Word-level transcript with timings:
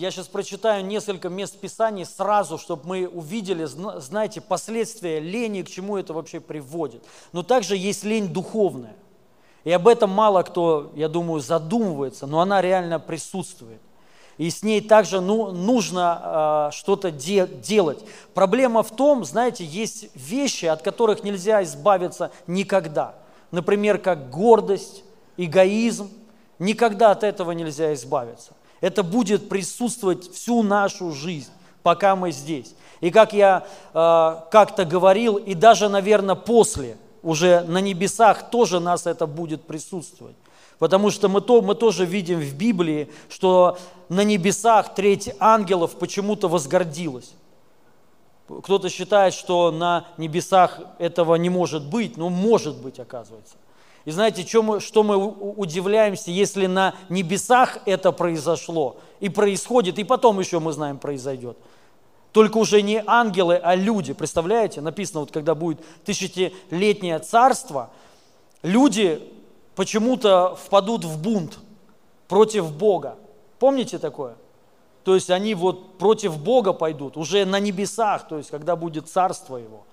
Я 0.00 0.10
сейчас 0.10 0.28
прочитаю 0.28 0.82
несколько 0.82 1.28
мест 1.28 1.58
Писаний 1.58 2.06
сразу, 2.06 2.56
чтобы 2.56 2.88
мы 2.88 3.06
увидели, 3.06 3.66
знаете, 3.66 4.40
последствия 4.40 5.20
лени, 5.20 5.60
к 5.60 5.68
чему 5.68 5.98
это 5.98 6.14
вообще 6.14 6.40
приводит. 6.40 7.04
Но 7.32 7.42
также 7.42 7.76
есть 7.76 8.02
лень 8.02 8.28
духовная. 8.28 8.96
И 9.62 9.70
об 9.70 9.86
этом 9.86 10.08
мало 10.08 10.42
кто, 10.42 10.90
я 10.94 11.10
думаю, 11.10 11.42
задумывается, 11.42 12.26
но 12.26 12.40
она 12.40 12.62
реально 12.62 12.98
присутствует. 12.98 13.78
И 14.38 14.48
с 14.48 14.62
ней 14.62 14.80
также 14.80 15.20
ну, 15.20 15.50
нужно 15.50 16.70
э, 16.72 16.74
что-то 16.74 17.10
де- 17.10 17.46
делать. 17.46 18.02
Проблема 18.32 18.82
в 18.82 18.92
том, 18.92 19.26
знаете, 19.26 19.66
есть 19.66 20.08
вещи, 20.16 20.64
от 20.64 20.80
которых 20.80 21.24
нельзя 21.24 21.62
избавиться 21.62 22.30
никогда. 22.46 23.16
Например, 23.50 23.98
как 23.98 24.30
гордость, 24.30 25.04
эгоизм. 25.36 26.10
Никогда 26.58 27.10
от 27.10 27.22
этого 27.22 27.52
нельзя 27.52 27.92
избавиться. 27.92 28.54
Это 28.80 29.02
будет 29.02 29.48
присутствовать 29.48 30.32
всю 30.32 30.62
нашу 30.62 31.12
жизнь, 31.12 31.50
пока 31.82 32.16
мы 32.16 32.32
здесь. 32.32 32.74
И 33.00 33.10
как 33.10 33.32
я 33.32 33.66
э, 33.92 34.36
как-то 34.50 34.84
говорил, 34.84 35.36
и 35.36 35.54
даже, 35.54 35.88
наверное, 35.88 36.34
после, 36.34 36.96
уже 37.22 37.62
на 37.62 37.78
небесах 37.78 38.50
тоже 38.50 38.80
нас 38.80 39.06
это 39.06 39.26
будет 39.26 39.62
присутствовать. 39.62 40.36
Потому 40.78 41.10
что 41.10 41.28
мы, 41.28 41.42
то, 41.42 41.60
мы 41.60 41.74
тоже 41.74 42.06
видим 42.06 42.40
в 42.40 42.54
Библии, 42.54 43.10
что 43.28 43.76
на 44.08 44.24
небесах 44.24 44.94
треть 44.94 45.34
ангелов 45.38 45.96
почему-то 45.96 46.48
возгордилась. 46.48 47.32
Кто-то 48.48 48.88
считает, 48.88 49.34
что 49.34 49.70
на 49.70 50.06
небесах 50.16 50.80
этого 50.98 51.34
не 51.36 51.50
может 51.50 51.84
быть, 51.84 52.16
но 52.16 52.30
может 52.30 52.78
быть, 52.78 52.98
оказывается. 52.98 53.56
И 54.10 54.12
знаете, 54.12 54.44
что 54.44 54.80
что 54.80 55.04
мы 55.04 55.16
удивляемся, 55.16 56.32
если 56.32 56.66
на 56.66 56.96
небесах 57.08 57.78
это 57.86 58.10
произошло 58.10 58.96
и 59.20 59.28
происходит, 59.28 60.00
и 60.00 60.04
потом 60.04 60.40
еще 60.40 60.58
мы 60.58 60.72
знаем 60.72 60.98
произойдет. 60.98 61.56
Только 62.32 62.56
уже 62.56 62.82
не 62.82 63.04
ангелы, 63.06 63.54
а 63.54 63.76
люди. 63.76 64.12
Представляете? 64.12 64.80
Написано, 64.80 65.20
вот 65.20 65.30
когда 65.30 65.54
будет 65.54 65.78
тысячелетнее 66.04 67.20
царство, 67.20 67.90
люди 68.62 69.22
почему-то 69.76 70.56
впадут 70.56 71.04
в 71.04 71.22
бунт 71.22 71.60
против 72.26 72.72
Бога. 72.72 73.14
Помните 73.60 74.00
такое? 74.00 74.34
То 75.04 75.14
есть 75.14 75.30
они 75.30 75.54
вот 75.54 75.98
против 75.98 76.36
Бога 76.36 76.72
пойдут, 76.72 77.16
уже 77.16 77.44
на 77.44 77.60
небесах, 77.60 78.26
то 78.26 78.38
есть 78.38 78.50
когда 78.50 78.74
будет 78.74 79.08
царство 79.08 79.56
Его. 79.56 79.84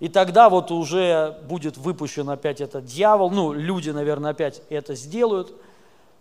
И 0.00 0.08
тогда 0.08 0.48
вот 0.48 0.70
уже 0.70 1.38
будет 1.46 1.76
выпущен 1.76 2.28
опять 2.30 2.62
этот 2.62 2.86
дьявол, 2.86 3.30
ну, 3.30 3.52
люди, 3.52 3.90
наверное, 3.90 4.30
опять 4.30 4.62
это 4.70 4.94
сделают, 4.94 5.52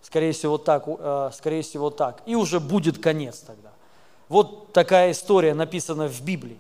скорее 0.01 0.33
всего 0.33 0.57
так, 0.57 0.83
э, 0.87 1.29
скорее 1.33 1.61
всего 1.61 1.89
так, 1.89 2.21
и 2.25 2.35
уже 2.35 2.59
будет 2.59 3.01
конец 3.01 3.39
тогда. 3.39 3.69
Вот 4.27 4.73
такая 4.73 5.11
история 5.11 5.53
написана 5.53 6.07
в 6.07 6.21
Библии. 6.21 6.57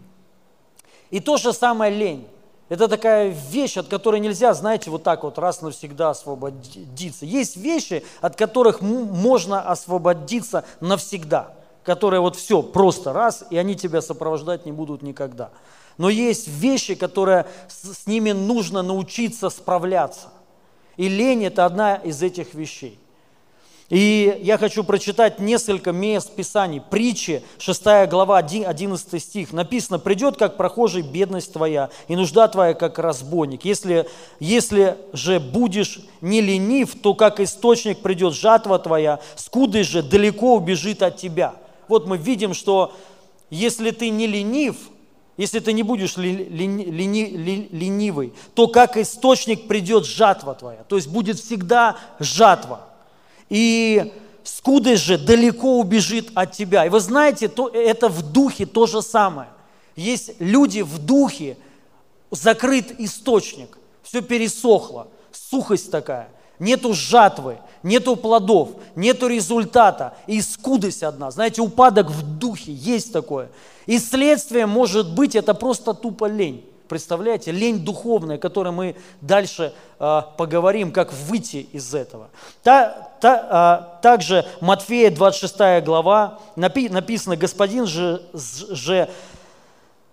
И 1.09 1.19
то 1.19 1.37
же 1.37 1.53
самое 1.53 1.93
лень. 1.93 2.27
Это 2.69 2.87
такая 2.87 3.29
вещь, 3.29 3.77
от 3.77 3.87
которой 3.87 4.19
нельзя, 4.19 4.53
знаете, 4.53 4.91
вот 4.91 5.03
так 5.03 5.23
вот 5.23 5.39
раз 5.39 5.61
навсегда 5.61 6.11
освободиться. 6.11 7.25
Есть 7.25 7.57
вещи, 7.57 8.03
от 8.21 8.35
которых 8.35 8.81
можно 8.81 9.61
освободиться 9.61 10.63
навсегда, 10.79 11.55
которые 11.83 12.21
вот 12.21 12.35
все, 12.35 12.61
просто 12.61 13.11
раз, 13.11 13.43
и 13.49 13.57
они 13.57 13.75
тебя 13.75 14.01
сопровождать 14.01 14.65
не 14.67 14.71
будут 14.71 15.01
никогда. 15.01 15.49
Но 15.99 16.09
есть 16.09 16.47
вещи, 16.47 16.95
которые 16.95 17.45
с, 17.67 17.93
с 17.93 18.07
ними 18.07 18.31
нужно 18.31 18.81
научиться 18.81 19.49
справляться. 19.49 20.29
И 20.95 21.09
лень– 21.09 21.43
это 21.45 21.65
одна 21.65 21.95
из 21.95 22.23
этих 22.23 22.53
вещей. 22.53 22.97
И 23.89 24.39
я 24.41 24.57
хочу 24.57 24.85
прочитать 24.85 25.39
несколько 25.39 25.91
мест 25.91 26.33
Писаний. 26.33 26.79
Притчи, 26.79 27.43
6 27.57 27.83
глава, 28.09 28.37
11 28.37 29.21
стих. 29.21 29.51
Написано, 29.51 29.99
«Придет, 29.99 30.37
как 30.37 30.55
прохожий, 30.55 31.01
бедность 31.01 31.51
твоя, 31.51 31.89
и 32.07 32.15
нужда 32.15 32.47
твоя, 32.47 32.75
как 32.75 32.97
разбойник. 32.97 33.65
Если, 33.65 34.07
если 34.39 34.95
же 35.11 35.41
будешь 35.41 35.99
не 36.21 36.39
ленив, 36.39 36.95
то 37.01 37.13
как 37.13 37.41
источник 37.41 37.99
придет 37.99 38.33
жатва 38.33 38.79
твоя, 38.79 39.19
скудый 39.35 39.83
же 39.83 40.01
далеко 40.01 40.55
убежит 40.55 41.03
от 41.03 41.17
тебя». 41.17 41.55
Вот 41.89 42.07
мы 42.07 42.15
видим, 42.17 42.53
что 42.53 42.93
если 43.49 43.91
ты 43.91 44.09
не 44.11 44.27
ленив, 44.27 44.77
если 45.39 45.59
ты 45.61 45.71
не 45.71 45.83
будешь 45.83 46.17
ленивый, 46.17 46.51
то 48.55 48.67
как 48.67 48.97
источник 48.97 49.69
придет 49.69 50.05
жатва 50.05 50.53
твоя. 50.53 50.83
То 50.83 50.97
есть 50.97 51.07
будет 51.07 51.39
всегда 51.39 51.95
жатва. 52.19 52.89
И 53.47 54.11
скудость 54.43 55.03
же 55.03 55.17
далеко 55.17 55.79
убежит 55.79 56.31
от 56.35 56.51
тебя. 56.51 56.85
И 56.85 56.89
вы 56.89 56.99
знаете, 56.99 57.47
то, 57.47 57.69
это 57.69 58.09
в 58.09 58.21
духе 58.33 58.65
то 58.65 58.85
же 58.85 59.01
самое. 59.01 59.47
Есть 59.95 60.31
люди 60.39 60.81
в 60.81 60.97
духе, 60.97 61.55
закрыт 62.31 62.99
источник, 62.99 63.77
все 64.03 64.21
пересохло, 64.21 65.07
сухость 65.31 65.89
такая, 65.89 66.27
нету 66.59 66.93
жатвы, 66.93 67.59
нету 67.81 68.17
плодов, 68.17 68.71
нету 68.93 69.27
результата, 69.27 70.17
и 70.27 70.41
скудость 70.41 71.01
одна. 71.01 71.31
Знаете, 71.31 71.61
упадок 71.61 72.09
в 72.09 72.23
духе, 72.37 72.73
есть 72.73 73.13
такое. 73.13 73.49
И 73.89 73.97
следствие 73.97 74.67
может 74.67 75.15
быть, 75.15 75.35
это 75.35 75.55
просто 75.55 75.95
тупо 75.95 76.25
лень. 76.25 76.63
Представляете, 76.87 77.49
лень 77.49 77.83
духовная, 77.83 78.35
о 78.35 78.37
которой 78.37 78.71
мы 78.71 78.95
дальше 79.19 79.73
э, 79.99 80.21
поговорим, 80.37 80.91
как 80.91 81.11
выйти 81.11 81.67
из 81.73 81.95
этого. 81.95 82.29
Та, 82.61 83.09
та, 83.19 83.89
э, 83.97 84.01
также 84.03 84.45
Матфея 84.61 85.09
26 85.09 85.83
глава, 85.83 86.37
напи, 86.55 86.87
написано, 86.87 87.35
господин 87.35 87.87
же, 87.87 88.21
же 88.33 89.09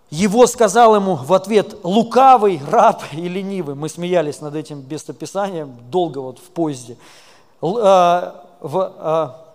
его 0.08 0.46
сказал 0.46 0.96
ему 0.96 1.16
в 1.16 1.34
ответ 1.34 1.76
лукавый, 1.82 2.62
раб 2.70 3.02
и 3.12 3.28
ленивый. 3.28 3.74
Мы 3.74 3.90
смеялись 3.90 4.40
над 4.40 4.54
этим 4.54 4.86
местописанием 4.88 5.76
долго 5.90 6.20
вот 6.20 6.38
в 6.38 6.44
поезде. 6.44 6.96
Л, 7.60 7.76
э, 7.76 8.32
в, 8.62 8.92
э, 8.98 9.45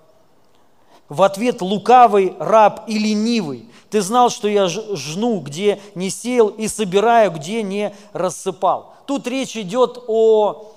в 1.12 1.24
ответ 1.24 1.62
лукавый, 1.62 2.38
раб 2.40 2.86
и 2.88 2.98
ленивый. 2.98 3.68
Ты 3.90 4.02
знал, 4.02 4.30
что 4.30 4.48
я 4.48 4.70
жну, 4.70 5.42
где 5.42 5.82
не 5.94 6.10
сеял, 6.10 6.48
и 6.48 6.70
собираю, 6.70 7.32
где 7.32 7.64
не 7.64 7.94
рассыпал. 8.14 8.96
Тут 9.06 9.28
речь 9.28 9.58
идет 9.58 10.02
о, 10.08 10.72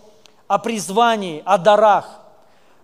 о 0.48 0.58
призвании, 0.58 1.40
о 1.46 1.56
дарах. 1.56 2.18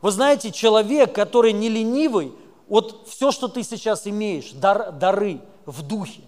Вы 0.00 0.12
знаете, 0.12 0.52
человек, 0.52 1.12
который 1.12 1.52
не 1.52 1.68
ленивый, 1.68 2.32
вот 2.68 3.08
все, 3.08 3.32
что 3.32 3.48
ты 3.48 3.64
сейчас 3.64 4.06
имеешь, 4.06 4.52
дар, 4.52 4.92
дары 4.92 5.40
в 5.66 5.82
духе, 5.82 6.22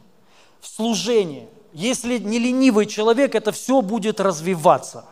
в 0.60 0.66
служении. 0.66 1.46
Если 1.72 2.18
не 2.18 2.40
ленивый 2.40 2.86
человек, 2.86 3.36
это 3.36 3.52
все 3.52 3.80
будет 3.80 4.18
развиваться, 4.18 5.04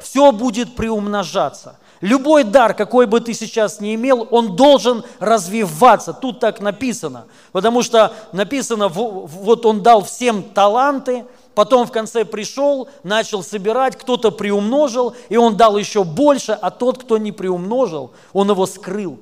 все 0.00 0.32
будет 0.32 0.74
приумножаться. 0.74 1.78
Любой 2.02 2.42
дар, 2.42 2.74
какой 2.74 3.06
бы 3.06 3.20
ты 3.20 3.32
сейчас 3.32 3.80
не 3.80 3.94
имел, 3.94 4.26
он 4.32 4.56
должен 4.56 5.04
развиваться. 5.20 6.12
Тут 6.12 6.40
так 6.40 6.60
написано. 6.60 7.26
Потому 7.52 7.82
что 7.82 8.12
написано, 8.32 8.88
вот 8.88 9.64
он 9.64 9.84
дал 9.84 10.02
всем 10.02 10.42
таланты, 10.42 11.24
потом 11.54 11.86
в 11.86 11.92
конце 11.92 12.24
пришел, 12.24 12.88
начал 13.04 13.44
собирать, 13.44 13.96
кто-то 13.96 14.32
приумножил, 14.32 15.14
и 15.28 15.36
он 15.36 15.56
дал 15.56 15.78
еще 15.78 16.02
больше, 16.02 16.58
а 16.60 16.72
тот, 16.72 16.98
кто 16.98 17.18
не 17.18 17.30
приумножил, 17.30 18.10
он 18.32 18.50
его 18.50 18.66
скрыл, 18.66 19.20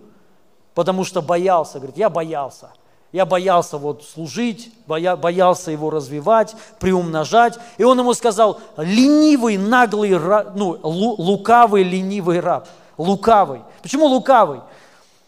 потому 0.75 1.05
что 1.05 1.21
боялся. 1.21 1.81
Говорит, 1.81 1.99
я 1.99 2.09
боялся. 2.09 2.71
Я 3.13 3.27
боялся 3.27 3.77
вот 3.77 4.05
служить, 4.05 4.73
боя, 4.87 5.17
боялся 5.17 5.73
его 5.73 5.91
развивать, 5.91 6.55
приумножать. 6.79 7.59
И 7.77 7.83
он 7.83 7.99
ему 7.99 8.15
сказал, 8.15 8.61
ленивый, 8.77 9.57
наглый, 9.57 10.11
ну, 10.55 10.79
лукавый, 10.83 11.83
ленивый 11.83 12.39
раб. 12.39 12.69
Лукавый. 12.97 13.63
Почему 13.83 14.07
лукавый? 14.07 14.61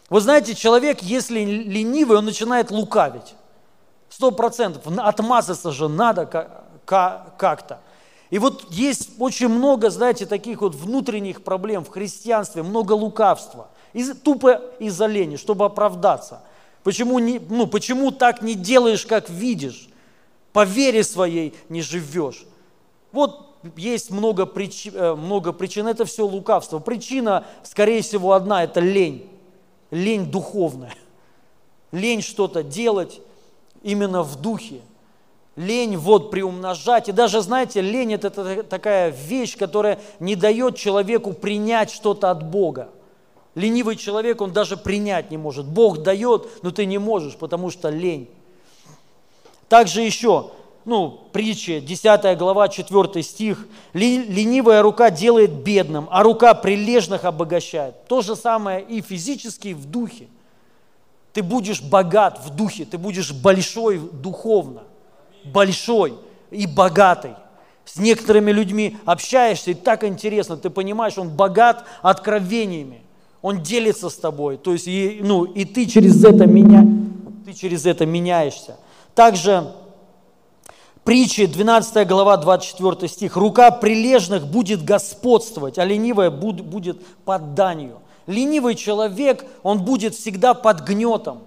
Вы 0.09 0.21
знаете, 0.21 0.55
человек, 0.55 1.01
если 1.01 1.41
ленивый, 1.43 2.17
он 2.19 2.25
начинает 2.25 2.71
лукавить. 2.71 3.35
Сто 4.09 4.31
процентов. 4.31 4.83
Отмазаться 4.97 5.71
же 5.71 5.89
надо 5.89 6.25
как-то. 6.85 7.79
И 8.29 8.39
вот 8.39 8.71
есть 8.71 9.09
очень 9.19 9.49
много, 9.49 9.89
знаете, 9.89 10.25
таких 10.25 10.61
вот 10.61 10.73
внутренних 10.73 11.43
проблем 11.43 11.83
в 11.83 11.89
христианстве, 11.89 12.63
много 12.63 12.93
лукавства. 12.93 13.67
Из, 13.91 14.15
тупо 14.17 14.61
из-за 14.79 15.05
лени, 15.05 15.35
чтобы 15.35 15.65
оправдаться– 15.65 16.39
Почему, 16.83 17.19
не, 17.19 17.39
ну, 17.39 17.65
почему 17.65 18.11
так 18.11 18.41
не 18.41 18.55
делаешь, 18.55 19.05
как 19.05 19.29
видишь? 19.29 19.87
По 20.51 20.65
вере 20.65 21.03
своей 21.03 21.53
не 21.69 21.81
живешь. 21.81 22.45
Вот 23.11 23.53
есть 23.77 24.11
много, 24.11 24.45
прич, 24.45 24.87
э, 24.87 25.15
много 25.15 25.53
причин, 25.53 25.87
это 25.87 26.05
все 26.05 26.25
лукавство. 26.25 26.79
Причина, 26.79 27.45
скорее 27.63 28.01
всего, 28.01 28.33
одна– 28.33 28.63
это 28.65 28.81
лень. 28.81 29.29
Лень 29.91 30.25
духовная. 30.29 30.95
Лень 31.91 32.21
что-то 32.21 32.63
делать 32.63 33.21
именно 33.81 34.23
в 34.23 34.41
духе. 34.41 34.81
Лень 35.55 35.95
вот 35.97 36.31
приумножать. 36.31 37.09
И 37.09 37.11
даже, 37.11 37.41
знаете, 37.41 37.79
лень– 37.79 38.13
это 38.15 38.63
такая 38.63 39.09
вещь, 39.09 39.57
которая 39.57 39.99
не 40.19 40.35
дает 40.35 40.75
человеку 40.75 41.31
принять 41.33 41.91
что-то 41.91 42.31
от 42.31 42.43
Бога. 42.43 42.89
Ленивый 43.55 43.95
человек, 43.95 44.41
он 44.41 44.51
даже 44.51 44.77
принять 44.77 45.29
не 45.29 45.37
может. 45.37 45.65
Бог 45.65 45.99
дает, 45.99 46.63
но 46.63 46.71
ты 46.71 46.85
не 46.85 46.97
можешь, 46.97 47.35
потому 47.35 47.69
что 47.69 47.89
лень. 47.89 48.27
Также 49.69 50.01
еще, 50.01 50.51
ну, 50.85 51.21
притча, 51.31 51.79
10 51.79 52.37
глава, 52.37 52.67
4 52.67 53.23
стих. 53.23 53.67
«Ленивая 53.93 54.81
рука 54.81 55.11
делает 55.11 55.51
бедным, 55.51 56.07
а 56.11 56.23
рука 56.23 56.53
прилежных 56.55 57.25
обогащает». 57.25 58.05
То 58.05 58.21
же 58.21 58.35
самое 58.35 58.83
и 58.83 59.01
физически, 59.01 59.69
и 59.69 59.73
в 59.73 59.85
духе. 59.85 60.27
Ты 61.31 61.41
будешь 61.41 61.81
богат 61.81 62.39
в 62.43 62.49
духе, 62.55 62.85
ты 62.85 62.97
будешь 62.97 63.31
большой 63.31 63.99
духовно, 63.99 64.83
большой 65.45 66.15
и 66.51 66.67
богатый. 66.67 67.33
С 67.85 67.97
некоторыми 67.97 68.51
людьми 68.51 68.97
общаешься, 69.05 69.71
и 69.71 69.73
так 69.73 70.03
интересно, 70.03 70.57
ты 70.57 70.69
понимаешь, 70.69 71.17
он 71.17 71.29
богат 71.29 71.85
откровениями, 72.01 73.02
он 73.43 73.61
делится 73.61 74.09
с 74.09 74.15
тобой, 74.15 74.57
то 74.57 74.71
есть, 74.73 74.87
и, 74.87 75.19
ну, 75.21 75.43
и 75.43 75.65
ты 75.65 75.85
через 75.85 76.23
это 76.23 76.47
меня, 76.47 76.87
ты 77.45 77.53
через 77.53 77.85
это 77.85 78.07
меняешься. 78.07 78.77
Также 79.13 79.71
Притчи, 81.03 81.45
12 81.47 82.07
глава, 82.07 82.37
24 82.37 83.09
стих. 83.09 83.35
«Рука 83.35 83.71
прилежных 83.71 84.47
будет 84.47 84.85
господствовать, 84.85 85.77
а 85.77 85.83
ленивая 85.83 86.31
будет 86.31 87.05
под 87.25 87.53
данью». 87.55 87.99
Ленивый 88.25 88.75
человек, 88.75 89.45
он 89.63 89.83
будет 89.83 90.15
всегда 90.15 90.53
под 90.53 90.79
гнетом, 90.87 91.39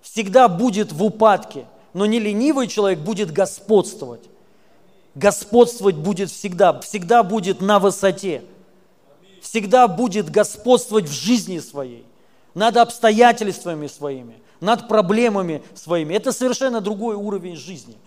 всегда 0.00 0.48
будет 0.48 0.90
в 0.90 1.04
упадке. 1.04 1.66
Но 1.92 2.06
не 2.06 2.18
ленивый 2.18 2.66
человек 2.66 3.00
будет 3.00 3.30
господствовать. 3.30 4.22
Господствовать 5.14 5.96
будет 5.96 6.30
всегда, 6.30 6.80
всегда 6.80 7.22
будет 7.22 7.60
на 7.60 7.78
высоте. 7.78 8.42
Всегда 9.42 9.86
будет 9.88 10.30
господствовать 10.30 11.06
в 11.06 11.12
жизни 11.12 11.58
своей, 11.58 12.06
над 12.54 12.78
обстоятельствами 12.78 13.88
своими, 13.88 14.40
над 14.60 14.88
проблемами 14.88 15.62
своими. 15.74 16.14
Это 16.14 16.32
совершенно 16.32 16.80
другой 16.80 17.16
уровень 17.16 17.56
жизни– 17.56 17.96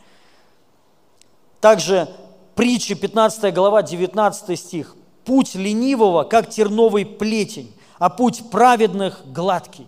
также 1.65 2.07
притча 2.53 2.93
15 2.93 3.51
глава, 3.51 3.81
19 3.81 4.59
стих. 4.59 4.95
Путь 5.23 5.55
ленивого, 5.55 6.23
как 6.23 6.47
терновый 6.47 7.07
плетень, 7.07 7.73
а 7.97 8.11
путь 8.11 8.51
праведных 8.51 9.23
гладкий. 9.25 9.87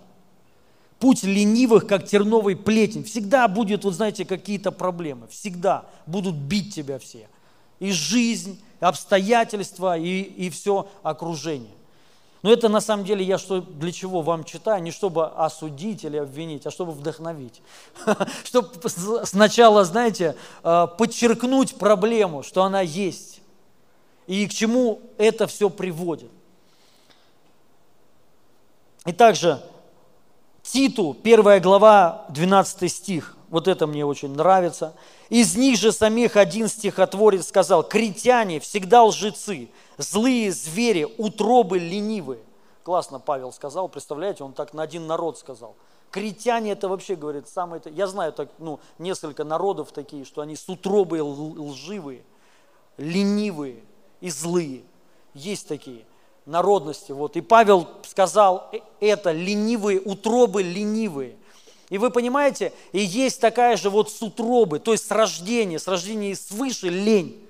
Путь 0.98 1.22
ленивых, 1.22 1.86
как 1.86 2.08
терновый 2.08 2.56
плетень. 2.56 3.04
Всегда 3.04 3.48
будет, 3.48 3.84
вот 3.84 3.94
знаете, 3.94 4.26
какие-то 4.26 4.72
проблемы. 4.72 5.28
Всегда 5.28 5.86
будут 6.08 6.34
бить 6.34 6.74
тебя 6.74 6.98
все. 6.98 7.30
И 7.78 7.92
жизнь, 7.92 8.60
обстоятельства, 8.79 9.97
и, 9.97 10.21
и 10.21 10.50
все 10.50 10.88
окружение. 11.03 11.71
Но 12.44 12.51
это 12.51 12.69
на 12.69 12.81
самом 12.81 13.03
деле 13.03 13.25
я 13.25 13.38
что, 13.38 13.62
для 13.62 13.91
чего 13.91 14.21
вам 14.21 14.44
читаю, 14.44 14.81
не 14.81 14.91
чтобы 14.91 15.25
осудить 15.27 16.03
или 16.03 16.18
обвинить, 16.18 16.65
а 16.68 16.71
чтобы 16.71 16.91
вдохновить. 16.91 17.62
Чтобы 18.44 18.69
сначала, 19.25 19.83
знаете, 19.83 20.35
э, 20.63 20.88
подчеркнуть 20.97 21.75
проблему, 21.77 22.44
что 22.44 22.63
она 22.63 22.81
есть, 22.81 23.41
и 24.27 24.47
к 24.47 24.53
чему 24.53 25.01
это 25.18 25.47
все 25.47 25.69
приводит. 25.69 26.31
И 29.06 29.13
также 29.13 29.62
Титу, 30.62 31.15
первая 31.24 31.59
глава, 31.62 32.25
12 32.29 32.91
стих, 32.91 33.38
вот 33.50 33.68
это 33.68 33.88
мне 33.88 34.06
очень 34.06 34.35
нравится. 34.35 34.94
Из 35.29 35.56
них 35.56 35.77
же 35.77 35.91
самих 35.91 36.38
один 36.38 36.68
стихотворец 36.68 37.47
сказал, 37.47 37.83
критяне 37.83 38.59
всегда 38.59 39.03
лжецы, 39.03 39.69
злые 39.97 40.51
звери, 40.51 41.07
утробы 41.18 41.79
ленивые. 41.79 42.39
Классно 42.83 43.19
Павел 43.19 43.51
сказал, 43.51 43.89
представляете, 43.89 44.44
он 44.44 44.53
так 44.53 44.74
на 44.74 44.83
один 44.83 45.07
народ 45.07 45.38
сказал. 45.38 45.75
Критяне 46.12 46.71
это 46.71 46.88
вообще, 46.88 47.15
говорит, 47.15 47.50
самое... 47.50 47.81
Я 47.85 48.07
знаю 48.07 48.31
так, 48.31 48.50
ну, 48.59 48.79
несколько 48.97 49.44
народов 49.44 49.91
такие, 49.91 50.24
что 50.24 50.41
они 50.41 50.56
с 50.56 50.69
утробой 50.69 51.19
лживые, 51.19 52.24
ленивые 52.97 53.83
и 54.21 54.29
злые. 54.29 54.83
Есть 55.33 55.68
такие 55.68 56.06
народности. 56.45 57.12
Вот. 57.12 57.35
И 57.35 57.41
Павел 57.41 57.88
сказал 58.07 58.69
«Э, 58.71 58.79
это, 59.01 59.31
ленивые, 59.31 60.00
утробы 60.00 60.63
ленивые. 60.63 61.35
И 61.89 61.98
вы 61.98 62.10
понимаете, 62.10 62.74
и 62.92 63.00
есть 63.00 63.39
такая 63.39 63.78
же 63.78 63.89
вот 63.89 64.12
с 64.12 64.22
утробы, 64.22 64.80
то 64.80 64.92
есть 64.92 65.07
с 65.07 65.12
рождения, 65.12 65.80
с 65.80 65.88
рождения 65.88 66.36
свыше 66.36 66.89
лень 66.89 67.48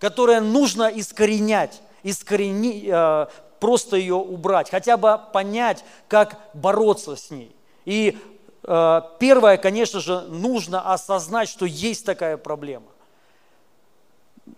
которое 0.00 0.40
нужно 0.40 0.84
искоренять, 0.88 1.80
искорени, 2.02 2.88
э, 2.90 3.26
просто 3.60 3.96
ее 3.96 4.14
убрать, 4.14 4.70
хотя 4.70 4.96
бы 4.96 5.20
понять, 5.32 5.84
как 6.08 6.40
бороться 6.54 7.14
с 7.14 7.30
ней. 7.30 7.54
И 7.84 8.18
э, 8.64 9.00
первое, 9.18 9.58
конечно 9.58 10.00
же, 10.00 10.22
нужно 10.22 10.92
осознать, 10.92 11.50
что 11.50 11.66
есть 11.66 12.06
такая 12.06 12.38
проблема. 12.38 12.86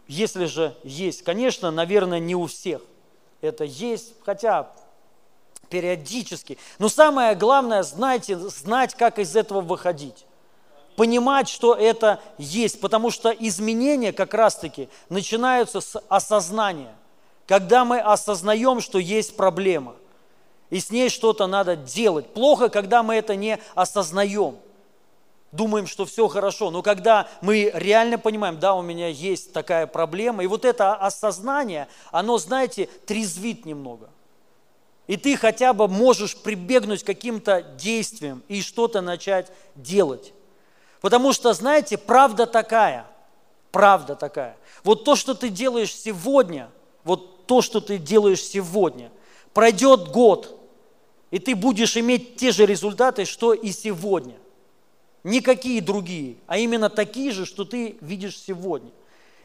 Если 0.07 0.45
же 0.45 0.75
есть, 0.85 1.25
конечно, 1.25 1.71
наверное, 1.71 2.21
не 2.21 2.37
у 2.37 2.47
всех 2.47 2.81
это 3.41 3.65
есть, 3.65 4.15
хотя 4.25 4.71
периодически. 5.73 6.59
Но 6.79 6.91
самое 6.91 7.35
главное, 7.35 7.83
знаете, 7.83 8.37
знать, 8.39 8.95
как 8.95 9.19
из 9.19 9.35
этого 9.35 9.63
выходить 9.63 10.27
понимать, 10.95 11.49
что 11.49 11.75
это 11.75 12.21
есть, 12.37 12.79
потому 12.79 13.11
что 13.11 13.31
изменения 13.31 14.13
как 14.13 14.35
раз-таки 14.35 14.91
начинаются 15.09 15.81
с 15.81 15.99
осознания. 16.11 16.95
Когда 17.47 17.87
мы 17.87 17.99
осознаем, 17.99 18.83
что 18.83 18.99
есть 18.99 19.35
проблема, 19.35 19.97
и 20.69 20.81
с 20.81 20.91
ней 20.91 21.09
что-то 21.09 21.47
надо 21.47 21.77
делать. 21.77 22.33
Плохо, 22.35 22.69
когда 22.69 23.03
мы 23.03 23.15
это 23.15 23.37
не 23.37 23.59
осознаем. 23.75 24.59
Думаем, 25.51 25.87
что 25.87 26.05
все 26.05 26.29
хорошо, 26.29 26.71
но 26.71 26.83
когда 26.83 27.29
мы 27.41 27.71
реально 27.75 28.19
понимаем, 28.19 28.59
да, 28.59 28.75
у 28.75 28.83
меня 28.83 29.09
есть 29.09 29.53
такая 29.53 29.87
проблема, 29.87 30.45
и 30.45 30.47
вот 30.47 30.65
это 30.65 30.95
осознание, 30.95 31.89
оно, 32.11 32.39
знаете, 32.39 32.89
трезвит 33.07 33.67
немного. 33.67 34.09
И 35.07 35.17
ты 35.17 35.37
хотя 35.37 35.73
бы 35.73 35.89
можешь 35.89 36.37
прибегнуть 36.37 37.03
к 37.03 37.07
каким-то 37.07 37.63
действиям 37.63 38.43
и 38.49 38.63
что-то 38.63 39.01
начать 39.01 39.51
делать. 39.75 40.33
Потому 41.01 41.33
что, 41.33 41.53
знаете, 41.53 41.99
правда 41.99 42.47
такая, 42.47 43.07
правда 43.73 44.15
такая. 44.15 44.57
Вот 44.85 45.05
то, 45.05 45.17
что 45.17 45.35
ты 45.35 45.49
делаешь 45.49 45.93
сегодня, 45.93 46.71
вот 47.03 47.47
то, 47.47 47.63
что 47.63 47.81
ты 47.81 47.99
делаешь 47.99 48.43
сегодня, 48.43 49.11
пройдет 49.53 50.09
год, 50.09 50.57
и 51.33 51.41
ты 51.41 51.57
будешь 51.57 51.97
иметь 51.97 52.37
те 52.37 52.53
же 52.53 52.67
результаты, 52.67 53.25
что 53.25 53.53
и 53.53 53.73
сегодня. 53.73 54.37
Никакие 55.25 55.81
другие, 55.81 56.37
а 56.47 56.59
именно 56.59 56.89
такие 56.89 57.33
же, 57.33 57.47
что 57.47 57.65
ты 57.65 57.97
видишь 58.01 58.39
сегодня. 58.39 58.91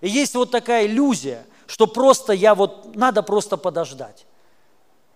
И 0.01 0.09
есть 0.09 0.35
вот 0.35 0.51
такая 0.51 0.85
иллюзия, 0.85 1.45
что 1.65 1.87
просто 1.87 2.33
я 2.33 2.53
вот, 2.53 2.95
надо 2.95 3.23
просто 3.23 3.57
подождать. 3.57 4.26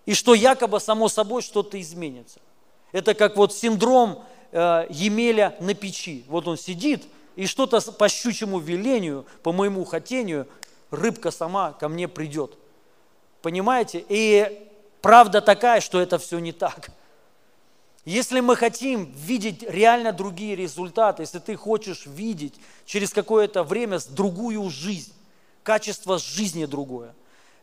И 0.06 0.14
что 0.14 0.34
якобы 0.34 0.80
само 0.80 1.08
собой 1.08 1.42
что-то 1.42 1.80
изменится. 1.80 2.40
Это 2.92 3.14
как 3.14 3.36
вот 3.36 3.54
синдром 3.54 4.24
Э, 4.52 4.84
Емеля 4.90 5.56
на 5.60 5.72
печи. 5.72 6.24
Вот 6.28 6.46
он 6.46 6.58
сидит, 6.58 7.04
и 7.36 7.46
что-то 7.46 7.80
по 7.92 8.08
щучьему 8.10 8.58
велению, 8.58 9.24
по 9.42 9.50
моему 9.50 9.84
хотению, 9.84 10.46
рыбка 10.90 11.30
сама 11.30 11.72
ко 11.72 11.88
мне 11.88 12.06
придет. 12.06 12.58
Понимаете? 13.40 14.04
И 14.10 14.68
правда 15.00 15.40
такая, 15.40 15.80
что 15.80 16.00
это 16.00 16.18
все 16.18 16.38
не 16.38 16.52
так. 16.52 16.90
Если 18.04 18.40
мы 18.40 18.56
хотим 18.56 19.10
видеть 19.12 19.62
реально 19.62 20.12
другие 20.12 20.54
результаты, 20.54 21.22
если 21.22 21.38
ты 21.38 21.56
хочешь 21.56 22.04
видеть 22.04 22.54
через 22.84 23.10
какое-то 23.10 23.62
время 23.62 24.00
другую 24.10 24.68
жизнь, 24.68 25.14
качество 25.62 26.18
жизни 26.18 26.66
другое, 26.66 27.14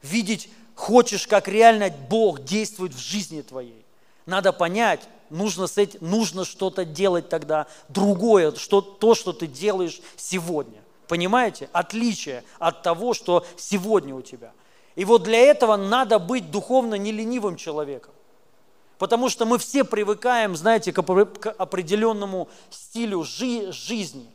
видеть 0.02 0.50
хочешь, 0.80 1.28
как 1.28 1.48
реально 1.48 1.90
Бог 2.10 2.44
действует 2.44 2.94
в 2.94 3.00
жизни 3.00 3.42
твоей, 3.42 3.86
надо 4.26 4.54
понять, 4.54 5.02
нужно, 5.30 5.68
с 5.68 5.78
этим, 5.78 6.00
нужно 6.02 6.46
что-то 6.46 6.86
делать 6.86 7.30
тогда 7.30 7.68
другое, 7.90 8.56
что, 8.56 8.82
то, 8.82 9.14
что 9.14 9.34
ты 9.34 9.46
делаешь 9.46 10.02
сегодня. 10.16 10.82
Понимаете? 11.08 11.70
Отличие 11.74 12.44
от 12.60 12.82
того, 12.82 13.14
что 13.14 13.46
сегодня 13.58 14.16
у 14.16 14.22
тебя. 14.22 14.54
И 14.96 15.06
вот 15.06 15.24
для 15.24 15.40
этого 15.40 15.76
надо 15.76 16.18
быть 16.18 16.50
духовно 16.50 16.96
неленивым 16.96 17.58
человеком. 17.58 18.14
Потому 18.98 19.30
что 19.30 19.46
мы 19.46 19.58
все 19.58 19.84
привыкаем, 19.84 20.56
знаете, 20.56 20.94
к 20.94 21.00
определенному 21.00 22.50
стилю 22.70 23.24
жи- 23.24 23.72
жизни. 23.72 24.28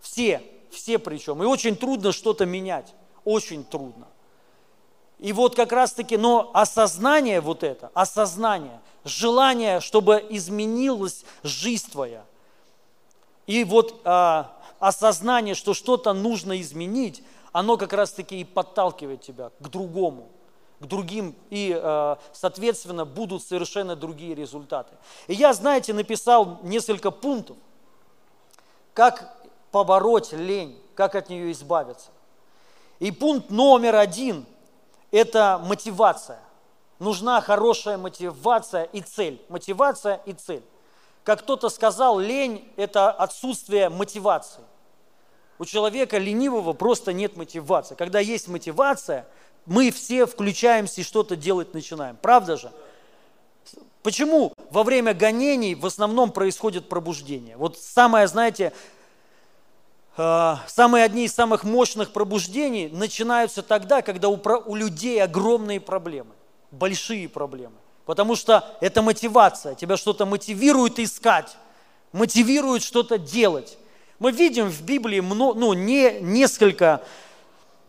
Все, 0.00 0.42
все 0.70 0.98
причем. 0.98 1.42
И 1.42 1.46
очень 1.46 1.76
трудно 1.76 2.12
что-то 2.12 2.46
менять. 2.46 2.94
Очень 3.24 3.64
трудно. 3.64 4.06
И 5.18 5.32
вот 5.32 5.54
как 5.54 5.72
раз-таки, 5.72 6.16
но 6.16 6.50
осознание 6.52 7.40
вот 7.40 7.62
это, 7.62 7.90
осознание, 7.94 8.80
желание, 9.04 9.80
чтобы 9.80 10.24
изменилась 10.28 11.24
жизнь 11.42 11.90
твоя. 11.90 12.24
И 13.46 13.64
вот 13.64 14.00
а, 14.04 14.56
осознание, 14.78 15.54
что 15.54 15.74
что-то 15.74 16.12
нужно 16.12 16.60
изменить, 16.60 17.22
оно 17.52 17.76
как 17.76 17.92
раз-таки 17.92 18.40
и 18.40 18.44
подталкивает 18.44 19.22
тебя 19.22 19.50
к 19.60 19.68
другому, 19.68 20.28
к 20.80 20.86
другим, 20.86 21.36
и, 21.50 21.78
э, 21.80 22.16
соответственно, 22.32 23.04
будут 23.04 23.44
совершенно 23.44 23.94
другие 23.94 24.34
результаты. 24.34 24.92
И 25.28 25.34
я, 25.34 25.52
знаете, 25.52 25.94
написал 25.94 26.58
несколько 26.64 27.12
пунктов, 27.12 27.56
как 28.92 29.36
побороть 29.70 30.32
лень, 30.32 30.76
как 30.96 31.14
от 31.14 31.28
нее 31.28 31.52
избавиться. 31.52 32.10
И 32.98 33.12
пункт 33.12 33.50
номер 33.50 33.94
один– 33.94 34.46
это 35.14 35.60
мотивация. 35.64 36.40
Нужна 36.98 37.40
хорошая 37.40 37.98
мотивация 37.98 38.84
и 38.84 39.00
цель. 39.00 39.40
Мотивация 39.48 40.20
и 40.26 40.32
цель. 40.32 40.62
Как 41.22 41.40
кто-то 41.40 41.68
сказал, 41.68 42.18
лень– 42.18 42.68
это 42.76 43.10
отсутствие 43.10 43.88
мотивации. 43.90 44.62
У 45.58 45.64
человека 45.64 46.18
ленивого 46.18 46.72
просто 46.72 47.12
нет 47.12 47.36
мотивации. 47.36 47.94
Когда 47.94 48.18
есть 48.18 48.48
мотивация, 48.48 49.26
мы 49.66 49.92
все 49.92 50.26
включаемся 50.26 51.00
и 51.00 51.04
что-то 51.04 51.36
делать 51.36 51.74
начинаем. 51.74 52.16
Правда 52.20 52.56
же? 52.56 52.72
Почему 54.02 54.52
во 54.70 54.82
время 54.82 55.14
гонений 55.14 55.76
в 55.76 55.86
основном 55.86 56.32
происходит 56.32 56.88
пробуждение? 56.88 57.56
Вот 57.56 57.78
самое, 57.78 58.26
знаете, 58.26 58.72
самые 60.16 61.04
одни 61.04 61.24
из 61.24 61.34
самых 61.34 61.64
мощных 61.64 62.12
пробуждений 62.12 62.88
начинаются 62.88 63.62
тогда, 63.62 64.02
когда 64.02 64.28
у, 64.28 64.40
у 64.66 64.74
людей 64.74 65.22
огромные 65.22 65.80
проблемы, 65.80 66.34
большие 66.70 67.28
проблемы. 67.28 67.74
Потому 68.06 68.36
что 68.36 68.76
это 68.80 69.02
мотивация, 69.02 69.74
тебя 69.74 69.96
что-то 69.96 70.26
мотивирует 70.26 70.98
искать, 70.98 71.56
мотивирует 72.12 72.82
что-то 72.82 73.18
делать. 73.18 73.78
Мы 74.18 74.30
видим 74.30 74.68
в 74.68 74.82
Библии 74.82 75.20
ну, 75.20 75.72
не, 75.72 76.20
несколько, 76.20 77.02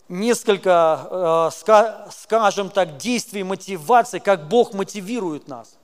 несколько 0.10 1.52
э, 1.54 2.10
скажем 2.12 2.70
так, 2.70 2.98
действий, 2.98 3.44
мотиваций, 3.44 4.20
как 4.20 4.48
Бог 4.48 4.74
мотивирует 4.74 5.48
нас. 5.48 5.78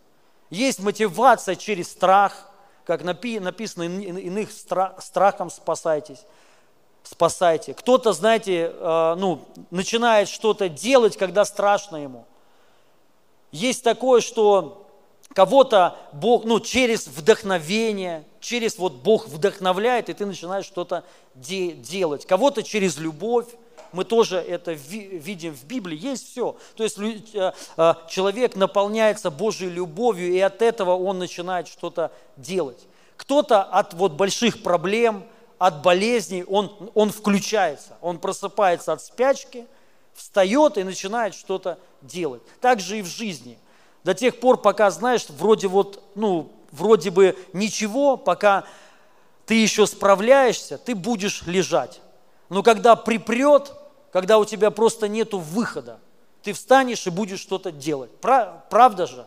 Есть 0.50 0.80
мотивация 0.80 1.56
через 1.56 1.92
страх, 1.92 2.51
как 2.86 3.04
написано, 3.04 3.84
иных 3.84 4.50
страхом 4.52 5.50
спасайтесь 5.50 6.20
спасайте. 7.04 7.74
Кто-то, 7.74 8.14
знаете, 8.14 8.72
э, 8.74 9.16
ну, 9.18 9.42
начинает 9.70 10.30
что-то 10.30 10.70
делать, 10.70 11.18
когда 11.18 11.46
страшно 11.46 11.98
ему. 11.98 12.26
Есть 13.52 13.84
такое, 13.84 14.22
что 14.22 14.88
кого-то 15.34 15.98
Бог, 16.14 16.46
ну, 16.46 16.60
через 16.60 17.08
вдохновение, 17.08 18.24
через 18.40 18.78
вот 18.78 18.94
Бог 18.94 19.28
вдохновляет, 19.28 20.10
и 20.10 20.14
ты 20.14 20.26
начинаешь 20.26 20.66
что-то 20.66 21.04
де- 21.36 21.72
делать. 21.72 22.26
Кого-то 22.26 22.64
через 22.64 22.98
любовь, 22.98 23.48
мы 23.92 24.04
тоже 24.06 24.38
это 24.38 24.74
ви- 24.74 25.18
видим 25.18 25.54
в 25.54 25.66
Библии, 25.66 25.98
есть 25.98 26.32
все. 26.32 26.56
То 26.76 26.84
есть 26.84 26.98
э, 27.00 27.54
э, 27.78 27.94
человек 28.10 28.56
наполняется 28.56 29.32
Божьей 29.32 29.70
любовью, 29.70 30.34
и 30.34 30.40
от 30.40 30.62
этого 30.62 30.96
он 30.96 31.20
начинает 31.20 31.68
что-то 31.68 32.12
делать. 32.38 32.88
Кто-то 33.18 33.62
от 33.64 33.94
вот 33.94 34.14
больших 34.14 34.64
проблем, 34.64 35.24
от 35.58 35.82
болезней, 35.84 36.44
он, 36.44 36.92
он 36.96 37.12
включается, 37.12 37.98
он 38.02 38.18
просыпается 38.18 38.94
от 38.94 39.02
спячки, 39.04 39.68
встает 40.14 40.78
и 40.78 40.84
начинает 40.84 41.36
что-то 41.36 41.78
делать. 42.02 42.42
Так 42.60 42.80
же 42.80 43.00
и 43.00 43.02
в 43.02 43.08
жизни. 43.08 43.58
До 44.04 44.14
тех 44.14 44.40
пор, 44.40 44.58
пока, 44.58 44.90
знаешь, 44.90 45.28
вроде 45.30 45.68
вот, 45.68 46.04
ну, 46.16 46.52
вроде 46.72 47.12
бы 47.12 47.38
ничего, 47.54 48.18
пока 48.18 48.64
ты 49.46 49.56
еще 49.56 49.86
справляешься, 49.86 50.78
ты 50.78 50.96
будешь 50.96 51.44
лежать. 51.44 52.02
Но 52.50 52.64
когда 52.64 52.96
припрет, 52.96 53.72
когда 54.12 54.40
у 54.40 54.46
тебя 54.46 54.72
просто 54.72 55.08
нету 55.08 55.40
выхода, 55.40 56.00
ты 56.44 56.54
встанешь 56.54 57.06
и 57.08 57.10
будешь 57.10 57.40
что-то 57.40 57.72
делать. 57.72 58.12
Правда 58.20 59.08
же? 59.08 59.26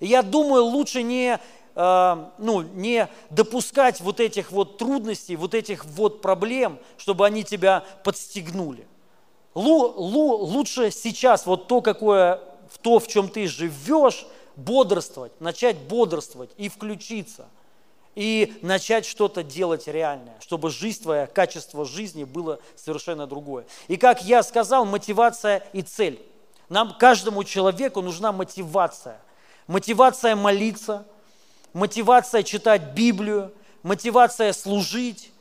Я 0.00 0.22
думаю, 0.22 0.64
лучше 0.64 1.02
не, 1.02 1.38
э, 1.74 2.26
ну, 2.38 2.62
не 2.62 3.08
допускать 3.30 4.00
вот 4.00 4.20
этих 4.20 4.50
вот 4.52 4.78
трудностей, 4.78 5.36
вот 5.36 5.54
этих 5.54 5.84
вот 5.84 6.22
проблем, 6.22 6.78
чтобы 6.96 7.26
они 7.26 7.44
тебя 7.44 7.84
подстегнули. 8.02 8.86
Лу, 9.54 9.92
лу, 9.96 10.36
лучше 10.36 10.90
сейчас 10.90 11.46
вот 11.46 11.68
то, 11.68 11.80
какое, 11.80 12.40
в 12.70 12.78
то, 12.78 12.98
в 12.98 13.06
чем 13.06 13.28
ты 13.28 13.46
живешь, 13.46 14.26
бодрствовать, 14.56 15.40
начать 15.40 15.76
бодрствовать 15.78 16.50
и 16.56 16.68
включиться, 16.68 17.46
и 18.14 18.56
начать 18.62 19.06
что-то 19.06 19.42
делать 19.42 19.86
реальное, 19.86 20.36
чтобы 20.40 20.70
жизнь 20.70 21.02
твоя, 21.02 21.26
качество 21.26 21.84
жизни 21.84 22.24
было 22.24 22.60
совершенно 22.76 23.26
другое. 23.26 23.66
И 23.88 23.96
как 23.96 24.24
я 24.24 24.42
сказал, 24.42 24.84
мотивация 24.84 25.66
и 25.72 25.82
цель. 25.82 26.20
Нам, 26.68 26.96
каждому 26.98 27.44
человеку 27.44 28.00
нужна 28.00 28.32
мотивация. 28.32 29.20
Мотивация 29.66 30.36
молиться, 30.36 31.06
мотивация 31.72 32.42
читать 32.42 32.94
Библию, 32.94 33.52
мотивация 33.82 34.52
служить, 34.52 35.32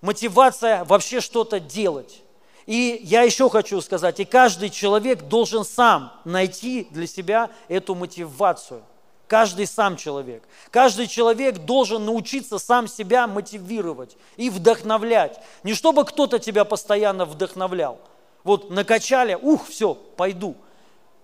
мотивация 0.00 0.84
вообще 0.84 1.20
что-то 1.20 1.60
делать. 1.60 2.22
И 2.66 3.00
я 3.02 3.22
еще 3.22 3.50
хочу 3.50 3.80
сказать, 3.80 4.20
и 4.20 4.24
каждый 4.24 4.70
человек 4.70 5.22
должен 5.24 5.64
сам 5.64 6.12
найти 6.24 6.86
для 6.90 7.06
себя 7.06 7.50
эту 7.68 7.94
мотивацию. 7.94 8.82
Каждый 9.32 9.66
сам 9.66 9.96
человек. 9.96 10.46
Каждый 10.70 11.06
человек 11.06 11.60
должен 11.64 12.04
научиться 12.04 12.58
сам 12.58 12.86
себя 12.86 13.26
мотивировать 13.26 14.18
и 14.36 14.50
вдохновлять. 14.50 15.40
Не 15.62 15.72
чтобы 15.72 16.04
кто-то 16.04 16.38
тебя 16.38 16.66
постоянно 16.66 17.24
вдохновлял. 17.24 17.98
Вот 18.44 18.68
накачали, 18.68 19.32
ух, 19.32 19.66
все, 19.66 19.94
пойду. 19.94 20.54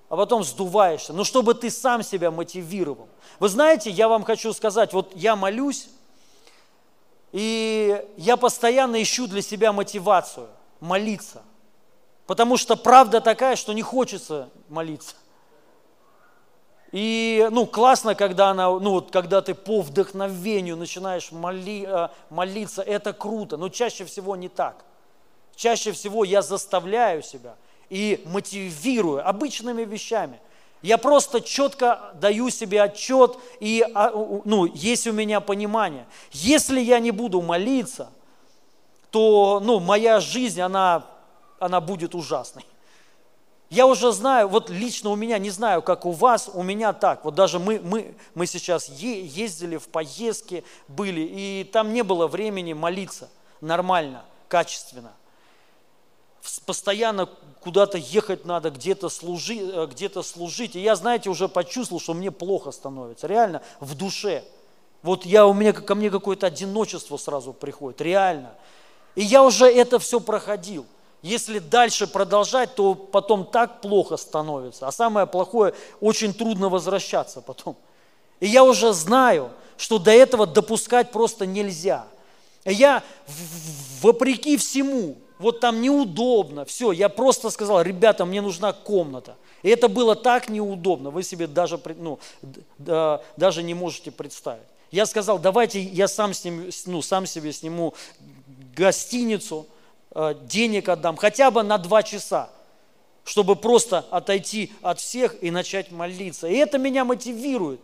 А 0.09 0.17
потом 0.17 0.43
сдуваешься. 0.43 1.13
Но 1.13 1.23
чтобы 1.23 1.53
ты 1.53 1.69
сам 1.69 2.03
себя 2.03 2.31
мотивировал. 2.31 3.09
Вы 3.41 3.51
знаете, 3.51 3.91
я 3.91 4.09
вам 4.09 4.25
хочу 4.25 4.55
сказать, 4.55 4.95
вот 4.95 5.15
я 5.15 5.37
молюсь, 5.37 5.91
и 7.33 8.03
я 8.17 8.39
постоянно 8.39 9.03
ищу 9.03 9.27
для 9.27 9.43
себя 9.43 9.71
мотивацию 9.71 10.49
молиться. 10.81 11.43
Потому 12.27 12.57
что 12.57 12.75
правда 12.75 13.21
такая, 13.21 13.55
что 13.55 13.75
не 13.75 13.83
хочется 13.83 14.49
молиться. 14.71 15.15
И, 16.91 17.47
ну, 17.51 17.67
классно, 17.67 18.15
когда, 18.15 18.49
она, 18.51 18.71
ну, 18.71 18.93
вот, 18.93 19.11
когда 19.11 19.43
ты 19.43 19.55
по 19.55 19.83
вдохновению 19.83 20.77
начинаешь 20.77 21.31
моли, 21.33 21.85
э, 21.87 22.09
молиться, 22.31 22.83
это 22.83 23.13
круто, 23.13 23.59
но 23.59 23.69
чаще 23.69 24.05
всего 24.07 24.37
не 24.37 24.49
так. 24.49 24.85
Чаще 25.55 25.93
всего 25.93 26.25
я 26.25 26.41
заставляю 26.41 27.23
себя 27.23 27.57
и 27.91 28.23
мотивирую 28.27 29.29
обычными 29.29 29.85
вещами. 29.85 30.41
Я 30.81 30.97
просто 30.97 31.41
четко 31.41 32.13
даю 32.15 32.51
себе 32.51 32.83
отчет, 32.83 33.37
и 33.59 33.85
а, 33.95 34.13
ну, 34.45 34.65
есть 34.67 35.07
у 35.09 35.13
меня 35.13 35.41
понимание. 35.41 36.07
Если 36.31 36.81
я 36.81 37.01
не 37.01 37.11
буду 37.11 37.43
молиться, 37.43 38.11
то 39.11 39.61
ну, 39.63 39.81
моя 39.81 40.21
жизнь, 40.21 40.61
она, 40.61 41.05
она 41.59 41.81
будет 41.81 42.15
ужасной. 42.15 42.65
Я 43.71 43.87
уже 43.87 44.13
знаю, 44.13 44.49
вот 44.49 44.71
лично 44.71 45.11
у 45.11 45.17
меня, 45.17 45.39
не 45.39 45.51
знаю, 45.51 45.83
как 45.83 46.07
у 46.07 46.13
вас, 46.13 46.51
у 46.53 46.63
меня 46.63 46.95
так. 46.95 47.25
Вот 47.25 47.35
даже 47.35 47.59
мы, 47.59 47.81
мы, 47.81 48.15
мы 48.35 48.47
сейчас 48.47 48.89
ездили 48.89 49.77
в 49.77 49.89
поездки, 49.89 50.65
были, 50.89 51.21
и 51.21 51.65
там 51.65 51.93
не 51.93 52.03
было 52.03 52.27
времени 52.27 52.73
молиться 52.73 53.29
нормально, 53.61 54.25
качественно. 54.49 55.13
Постоянно 56.65 57.29
куда-то 57.61 57.99
ехать 57.99 58.47
надо, 58.47 58.71
где-то 58.71 59.11
служить, 59.11 59.61
э, 59.61 59.87
где 59.91 60.09
служить. 60.23 60.75
И 60.75 60.81
я, 60.81 60.97
знаете, 60.97 61.29
уже 61.29 61.47
почувствовал, 61.47 62.01
что 62.01 62.15
мне 62.15 62.31
плохо 62.31 62.71
становится, 62.71 63.27
реально, 63.27 63.61
в 63.81 63.95
душе. 63.95 64.45
Вот 65.03 65.27
я, 65.27 65.47
у 65.47 65.53
меня, 65.53 65.75
ко 65.75 65.95
мне 65.95 66.11
какое-то 66.11 66.47
одиночество 66.47 67.19
сразу 67.19 67.53
приходит, 67.53 68.01
реально. 68.01 68.55
И 69.15 69.23
я 69.23 69.43
уже 69.43 69.67
это 69.67 69.99
все 69.99 70.21
проходил. 70.21 70.87
Если 71.23 71.59
дальше 71.59 72.07
продолжать, 72.07 72.75
то 72.75 72.95
потом 72.95 73.45
так 73.45 73.81
плохо 73.81 74.17
становится. 74.17 74.87
А 74.87 74.93
самое 74.93 75.27
плохое, 75.27 75.75
очень 76.01 76.33
трудно 76.33 76.69
возвращаться 76.69 77.41
потом. 77.41 77.77
И 78.41 78.47
я 78.47 78.63
уже 78.63 78.93
знаю, 78.93 79.51
что 79.77 79.99
до 79.99 80.13
этого 80.13 80.47
допускать 80.47 81.11
просто 81.11 81.45
нельзя. 81.45 82.07
И 82.65 82.73
я 82.73 83.03
вопреки 84.01 84.57
всему, 84.57 85.17
вот 85.39 85.61
там 85.61 85.81
неудобно, 85.81 86.65
все, 86.65 86.93
я 86.93 87.09
просто 87.09 87.51
сказал, 87.51 87.83
ребята, 87.83 88.25
мне 88.25 88.41
нужна 88.41 88.73
комната. 88.73 89.37
И 89.63 89.69
это 89.71 89.89
было 89.89 90.15
так 90.15 90.49
неудобно, 90.49 91.11
вы 91.11 91.23
себе 91.23 91.47
даже, 91.47 91.81
ну, 91.97 92.19
даже 93.37 93.63
не 93.63 93.75
можете 93.75 94.11
представить. 94.11 94.63
Я 94.91 95.05
сказал, 95.05 95.39
давайте 95.39 95.81
я 95.81 96.09
сам, 96.09 96.33
сниму, 96.33 96.71
ну, 96.87 97.03
сам 97.03 97.27
себе 97.27 97.53
сниму 97.53 97.95
гостиницу, 98.77 99.67
денег 100.45 100.89
отдам, 100.89 101.17
хотя 101.17 101.51
бы 101.51 101.63
на 101.63 101.79
два 101.79 102.03
часа, 102.03 102.51
чтобы 103.25 103.57
просто 103.57 104.05
отойти 104.11 104.73
от 104.83 105.01
всех 105.01 105.37
и 105.43 105.51
начать 105.51 105.91
молиться. 105.91 106.49
И 106.49 106.55
это 106.55 106.79
меня 106.79 107.05
мотивирует. 107.05 107.81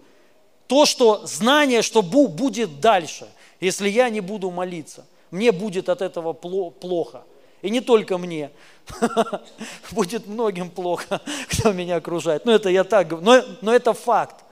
То, 0.66 0.86
что 0.86 1.26
знание, 1.26 1.82
что 1.82 2.02
будет 2.02 2.80
дальше, 2.80 3.28
если 3.60 3.88
я 3.88 4.08
не 4.08 4.20
буду 4.20 4.50
молиться. 4.50 5.04
Мне 5.30 5.52
будет 5.52 5.88
от 5.88 6.00
этого 6.00 6.32
плохо. 6.32 7.24
И 7.60 7.70
не 7.70 7.80
только 7.80 8.18
мне. 8.18 8.50
Будет 9.90 10.26
многим 10.26 10.68
плохо, 10.68 11.22
кто 11.48 11.72
меня 11.72 11.96
окружает. 11.96 12.44
Ну, 12.44 12.52
это 12.52 12.68
я 12.68 12.84
так 12.84 13.08
говорю. 13.08 13.24
Но, 13.24 13.42
но 13.62 13.74
это 13.74 13.94
факт. 13.94 14.44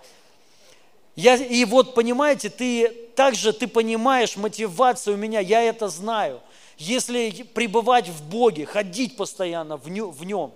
Я, 1.15 1.37
и 1.37 1.67
вот, 1.67 1.95
понимаете, 1.95 2.49
ты 2.49 2.89
также 3.15 3.53
ты 3.53 3.67
понимаешь 3.67 4.37
мотивацию 4.37 5.15
у 5.15 5.19
меня, 5.19 5.41
я 5.41 5.63
это 5.63 5.89
знаю. 5.89 6.41
Если 6.79 7.43
пребывать 7.55 8.09
в 8.09 8.29
Боге, 8.29 8.67
ходить 8.67 9.17
постоянно 9.17 9.77
в 9.77 9.89
нем, 9.89 10.53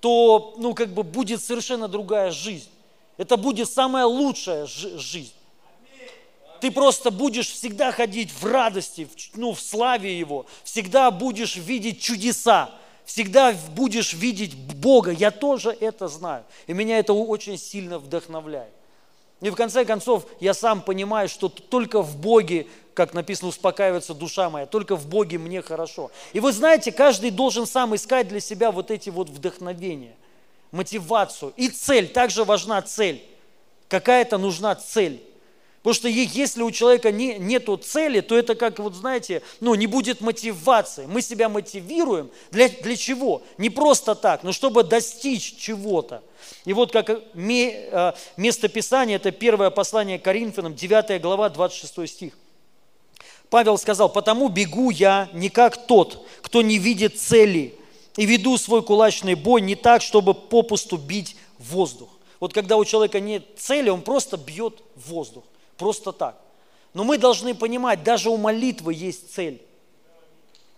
то, 0.00 0.54
ну, 0.58 0.74
как 0.74 0.88
бы 0.88 1.02
будет 1.02 1.42
совершенно 1.42 1.88
другая 1.88 2.30
жизнь. 2.30 2.68
Это 3.16 3.36
будет 3.36 3.70
самая 3.70 4.04
лучшая 4.04 4.66
жизнь. 4.66 5.32
Ты 6.60 6.70
просто 6.70 7.10
будешь 7.10 7.50
всегда 7.50 7.90
ходить 7.90 8.30
в 8.32 8.44
радости, 8.46 9.08
ну, 9.34 9.52
в 9.52 9.60
славе 9.60 10.16
Его, 10.16 10.46
всегда 10.64 11.10
будешь 11.10 11.56
видеть 11.56 12.00
чудеса, 12.00 12.70
всегда 13.04 13.52
будешь 13.74 14.12
видеть 14.12 14.54
Бога. 14.54 15.10
Я 15.10 15.30
тоже 15.30 15.70
это 15.70 16.08
знаю. 16.08 16.44
И 16.66 16.72
меня 16.72 16.98
это 16.98 17.12
очень 17.12 17.58
сильно 17.58 17.98
вдохновляет. 17.98 18.72
И 19.40 19.50
в 19.50 19.56
конце 19.56 19.84
концов, 19.84 20.24
я 20.38 20.54
сам 20.54 20.80
понимаю, 20.82 21.28
что 21.28 21.48
только 21.48 22.00
в 22.00 22.16
Боге, 22.16 22.68
как 22.94 23.14
написано, 23.14 23.48
успокаивается 23.48 24.14
душа 24.14 24.50
моя, 24.50 24.66
только 24.66 24.96
в 24.96 25.06
Боге 25.06 25.38
мне 25.38 25.62
хорошо. 25.62 26.10
И 26.32 26.40
вы 26.40 26.52
знаете, 26.52 26.92
каждый 26.92 27.30
должен 27.30 27.66
сам 27.66 27.94
искать 27.94 28.28
для 28.28 28.40
себя 28.40 28.70
вот 28.70 28.90
эти 28.90 29.10
вот 29.10 29.28
вдохновения, 29.28 30.14
мотивацию. 30.70 31.52
И 31.56 31.68
цель, 31.68 32.08
также 32.08 32.44
важна 32.44 32.82
цель. 32.82 33.22
Какая-то 33.88 34.38
нужна 34.38 34.74
цель. 34.74 35.22
Потому 35.82 35.94
что 35.94 36.08
если 36.08 36.62
у 36.62 36.70
человека 36.70 37.10
не, 37.10 37.38
нету 37.38 37.76
цели, 37.76 38.20
то 38.20 38.38
это 38.38 38.54
как, 38.54 38.78
вот 38.78 38.94
знаете, 38.94 39.42
ну, 39.58 39.74
не 39.74 39.88
будет 39.88 40.20
мотивации. 40.20 41.06
Мы 41.06 41.22
себя 41.22 41.48
мотивируем. 41.48 42.30
Для, 42.52 42.68
для 42.68 42.96
чего? 42.96 43.42
Не 43.58 43.68
просто 43.68 44.14
так, 44.14 44.44
но 44.44 44.52
чтобы 44.52 44.84
достичь 44.84 45.56
чего-то. 45.56 46.22
И 46.64 46.72
вот 46.72 46.92
как 46.92 47.10
э, 47.10 48.12
место 48.36 48.68
Писания, 48.68 49.16
это 49.16 49.32
первое 49.32 49.70
послание 49.70 50.20
Коринфянам, 50.20 50.76
9 50.76 51.20
глава, 51.20 51.48
26 51.48 52.08
стих. 52.08 52.32
Павел 53.52 53.76
сказал, 53.76 54.08
«Потому 54.08 54.48
бегу 54.48 54.88
я 54.88 55.28
не 55.34 55.50
как 55.50 55.86
тот, 55.86 56.26
кто 56.40 56.62
не 56.62 56.78
видит 56.78 57.20
цели, 57.20 57.78
и 58.16 58.24
веду 58.24 58.56
свой 58.56 58.82
кулачный 58.82 59.34
бой 59.34 59.60
не 59.60 59.74
так, 59.74 60.00
чтобы 60.00 60.32
попусту 60.32 60.96
бить 60.96 61.36
воздух». 61.58 62.08
Вот 62.40 62.54
когда 62.54 62.78
у 62.78 62.84
человека 62.86 63.20
нет 63.20 63.44
цели, 63.58 63.90
он 63.90 64.00
просто 64.00 64.38
бьет 64.38 64.82
воздух 64.96 65.44
просто 65.76 66.12
так. 66.12 66.40
Но 66.94 67.04
мы 67.04 67.18
должны 67.18 67.54
понимать, 67.54 68.02
даже 68.02 68.30
у 68.30 68.38
молитвы 68.38 68.94
есть 68.94 69.34
цель. 69.34 69.60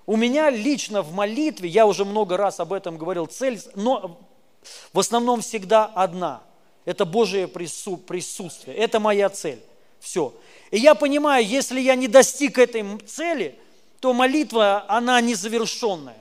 У 0.04 0.16
меня 0.16 0.50
лично 0.50 1.02
в 1.02 1.12
молитве, 1.12 1.68
я 1.68 1.86
уже 1.86 2.04
много 2.04 2.36
раз 2.36 2.58
об 2.58 2.72
этом 2.72 2.98
говорил, 2.98 3.26
цель, 3.26 3.60
но 3.76 4.18
в 4.92 4.98
основном 4.98 5.42
всегда 5.42 5.84
одна. 5.84 6.42
Это 6.86 7.04
Божие 7.04 7.46
присутствие. 7.46 8.76
Это 8.76 8.98
моя 8.98 9.28
цель. 9.30 9.62
Все. 10.00 10.34
И 10.74 10.78
я 10.80 10.96
понимаю, 10.96 11.46
если 11.46 11.78
я 11.78 11.94
не 11.94 12.08
достиг 12.08 12.58
этой 12.58 12.84
цели, 13.06 13.56
то 14.00 14.12
молитва, 14.12 14.84
она 14.88 15.20
незавершенная, 15.20 16.18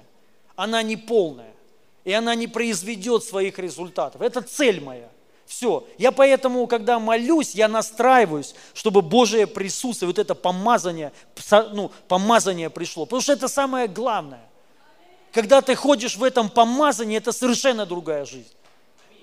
она 0.56 0.84
не 0.84 0.96
полная, 0.96 1.56
и 2.04 2.14
она 2.14 2.36
не 2.36 2.46
произведет 2.46 3.24
своих 3.24 3.58
результатов. 3.58 4.22
Это 4.22 4.44
цель 4.44 4.80
моя. 4.80 5.10
Все. 5.48 5.88
Я 5.98 6.12
поэтому, 6.12 6.68
когда 6.68 7.00
молюсь, 7.00 7.56
я 7.56 7.68
настраиваюсь, 7.68 8.54
чтобы 8.76 9.02
Божие 9.02 9.48
присутствие, 9.48 10.06
вот 10.06 10.20
это 10.20 10.36
помазание, 10.36 11.14
ну, 11.72 11.92
помазание 12.08 12.70
пришло. 12.70 13.08
Потому 13.08 13.24
что 13.24 13.34
это 13.34 13.48
самое 13.48 13.88
главное. 13.88 14.48
Когда 15.32 15.62
ты 15.62 15.74
ходишь 15.74 16.16
в 16.16 16.24
этом 16.24 16.48
помазании, 16.48 17.18
это 17.18 17.32
совершенно 17.32 17.88
другая 17.88 18.24
жизнь. 18.24 18.54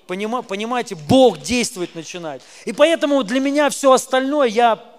Понимаете, 0.07 0.95
Бог 0.95 1.39
действовать 1.39 1.95
начинает. 1.95 2.41
И 2.65 2.73
поэтому 2.73 3.23
для 3.23 3.39
меня 3.39 3.69
все 3.69 3.93
остальное 3.93 4.49
я 4.49 4.90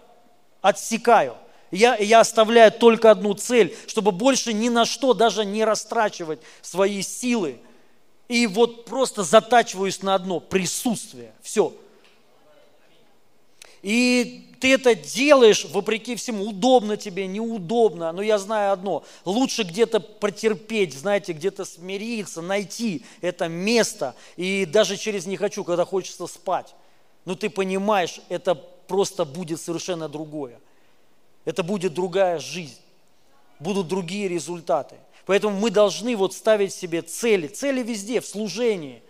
отсекаю. 0.63 1.37
Я, 1.71 1.97
я 1.97 2.21
оставляю 2.21 2.71
только 2.73 3.11
одну 3.11 3.35
цель, 3.35 3.77
чтобы 3.87 4.13
больше 4.13 4.53
ни 4.53 4.69
на 4.69 4.85
что 4.85 5.15
даже 5.15 5.45
не 5.45 5.65
растрачивать 5.65 6.41
свои 6.61 7.03
силы, 7.03 7.59
и 8.29 8.47
вот 8.47 8.85
просто 8.87 9.23
затачиваюсь 9.23 10.03
на 10.03 10.15
одно– 10.15 10.41
присутствие. 10.41 11.33
Все. 11.43 11.75
И 13.83 14.53
ты 14.61 14.75
это 14.75 14.95
делаешь 14.95 15.65
вопреки 15.65 16.15
всему, 16.15 16.51
удобно 16.51 16.97
тебе, 16.97 17.27
неудобно, 17.27 18.13
но 18.13 18.23
я 18.23 18.39
знаю 18.39 18.73
одно, 18.73 19.03
лучше 19.25 19.65
где-то 19.65 19.99
протерпеть, 19.99 20.95
знаете, 20.95 21.33
где-то 21.33 21.65
смириться, 21.65 22.43
найти 22.43 23.05
это 23.23 23.49
место, 23.49 24.15
и 24.37 24.65
даже 24.67 24.97
через 24.97 25.27
«не 25.27 25.37
хочу», 25.37 25.65
когда 25.65 25.85
хочется 25.85 26.29
спать, 26.29 26.75
но 27.25 27.35
ты 27.35 27.51
понимаешь, 27.51 28.21
это 28.29 28.55
просто 28.93 29.25
будет 29.25 29.59
совершенно 29.59 30.07
другое, 30.07 30.61
это 31.47 31.63
будет 31.63 31.95
другая 31.95 32.39
жизнь, 32.39 32.81
будут 33.59 33.89
другие 33.89 34.29
результаты– 34.29 34.97
Поэтому 35.27 35.59
мы 35.59 35.71
должны 35.71 36.17
вот 36.17 36.35
ставить 36.35 36.73
себе 36.73 37.03
цели, 37.03 37.47
цели 37.47 37.83
везде, 37.83 38.21
в 38.21 38.27
служении, 38.27 39.03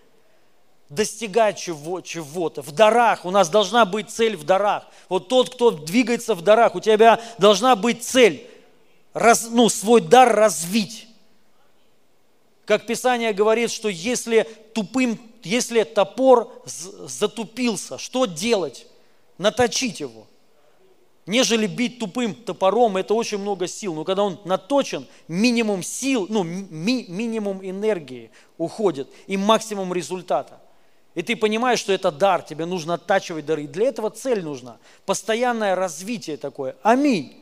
достигать 0.88 1.58
чего, 1.58 2.02
чего-то. 2.02 2.60
В 2.60 2.72
дарах, 2.72 3.24
у 3.24 3.30
нас 3.30 3.48
должна 3.48 3.86
быть 3.86 4.10
цель 4.10 4.36
в 4.36 4.44
дарах. 4.44 4.86
Вот 5.08 5.28
тот, 5.28 5.54
кто 5.54 5.70
двигается 5.70 6.34
в 6.34 6.42
дарах, 6.42 6.74
у 6.74 6.80
тебя 6.80 7.20
должна 7.38 7.76
быть 7.76 8.04
цель, 8.04 8.46
раз, 9.14 9.48
ну, 9.50 9.68
свой 9.70 10.02
дар 10.02 10.34
развить. 10.34 11.08
Как 12.66 12.86
Писание 12.86 13.32
говорит, 13.32 13.70
что 13.70 13.88
если 13.88 14.42
тупым, 14.74 15.18
если 15.42 15.82
топор 15.82 16.52
затупился, 16.66 17.96
что 17.96 18.26
делать? 18.26 18.86
Наточить 19.42 19.98
его 20.00 20.26
нежели 21.26 21.66
бить 21.66 21.98
тупым 21.98 22.34
топором, 22.34 22.96
это 22.96 23.14
очень 23.14 23.38
много 23.38 23.66
сил. 23.66 23.94
Но 23.94 24.04
когда 24.04 24.22
он 24.24 24.40
наточен, 24.44 25.06
минимум 25.28 25.82
сил, 25.82 26.26
ну, 26.28 26.42
ми, 26.42 27.06
минимум 27.08 27.60
энергии 27.62 28.30
уходит 28.58 29.08
и 29.26 29.36
максимум 29.36 29.92
результата. 29.92 30.60
И 31.14 31.22
ты 31.22 31.36
понимаешь, 31.36 31.78
что 31.78 31.92
это 31.92 32.10
дар, 32.10 32.42
тебе 32.42 32.64
нужно 32.64 32.94
оттачивать 32.94 33.44
дары. 33.44 33.64
И 33.64 33.66
для 33.66 33.88
этого 33.88 34.10
цель 34.10 34.42
нужна. 34.42 34.78
Постоянное 35.04 35.74
развитие 35.74 36.36
такое. 36.36 36.76
Аминь. 36.82 37.41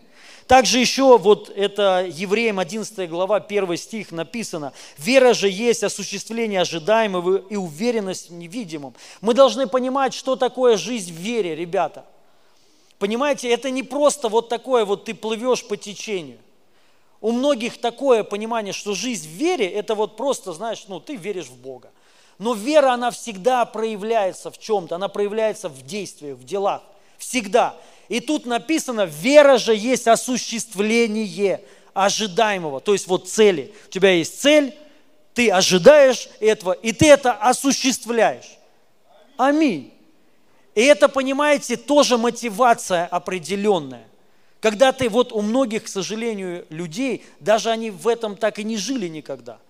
Также 0.51 0.81
еще 0.81 1.17
вот 1.17 1.49
это 1.55 2.05
Евреям 2.13 2.59
11 2.59 3.09
глава, 3.09 3.37
1 3.37 3.77
стих 3.77 4.11
написано. 4.11 4.73
Вера 4.99 5.33
же 5.33 5.49
есть 5.49 5.85
осуществление 5.85 6.63
ожидаемого 6.63 7.37
и 7.37 7.55
уверенность 7.55 8.31
в 8.31 8.33
невидимом. 8.33 8.97
Мы 9.21 9.35
должны 9.35 9.69
понимать, 9.69 10.13
что 10.13 10.35
такое 10.35 10.77
жизнь 10.77 11.13
в 11.15 11.17
вере, 11.17 11.55
ребята– 11.55 12.05
Понимаете, 12.99 13.49
это 13.49 13.71
не 13.71 13.83
просто 13.83 14.29
вот 14.29 14.51
такое 14.51 14.85
вот 14.85 15.07
ты 15.07 15.15
плывешь 15.15 15.67
по 15.67 15.79
течению. 15.79 16.37
У 17.23 17.33
многих 17.33 17.81
такое 17.81 18.25
понимание, 18.25 18.75
что 18.75 18.93
жизнь 18.93 19.27
в 19.27 19.33
вере, 19.33 19.67
это 19.67 19.95
вот 19.95 20.19
просто, 20.19 20.53
знаешь, 20.53 20.85
ну 20.87 21.01
ты 21.01 21.17
веришь 21.17 21.47
в 21.47 21.57
Бога. 21.57 21.93
Но 22.39 22.53
вера, 22.53 22.93
она 22.93 23.11
всегда 23.11 23.65
проявляется 23.65 24.51
в 24.51 24.59
чем-то, 24.59 24.97
она 24.97 25.09
проявляется 25.09 25.71
в 25.71 25.81
действиях, 25.87 26.37
в 26.37 26.45
делах. 26.45 26.83
Всегда. 27.17 27.75
И 28.11 28.19
тут 28.19 28.45
написано, 28.45 29.07
вера 29.07 29.57
же 29.57 29.73
есть 29.73 30.09
осуществление 30.09 31.63
ожидаемого, 31.95 32.81
то 32.81 32.93
есть 32.93 33.07
вот 33.07 33.29
цели. 33.29 33.73
У 33.87 33.91
тебя 33.91 34.11
есть 34.11 34.41
цель, 34.41 34.75
ты 35.33 35.49
ожидаешь 35.49 36.29
этого, 36.41 36.73
и 36.73 36.91
ты 36.91 37.07
это 37.09 37.33
осуществляешь. 37.33 38.59
Аминь. 39.37 39.95
И 40.75 40.83
это, 40.83 41.09
понимаете, 41.09 41.77
тоже 41.77 42.19
мотивация 42.19 43.07
определенная. 43.07 44.09
Когда 44.59 44.91
ты, 44.91 45.09
вот 45.09 45.33
у 45.33 45.41
многих, 45.41 45.85
к 45.85 45.89
сожалению, 45.89 46.67
людей, 46.69 47.25
даже 47.39 47.71
они 47.71 47.93
в 47.93 48.09
этом 48.09 48.35
так 48.35 48.59
и 48.59 48.65
не 48.65 48.77
жили 48.77 49.07
никогда. 49.07 49.61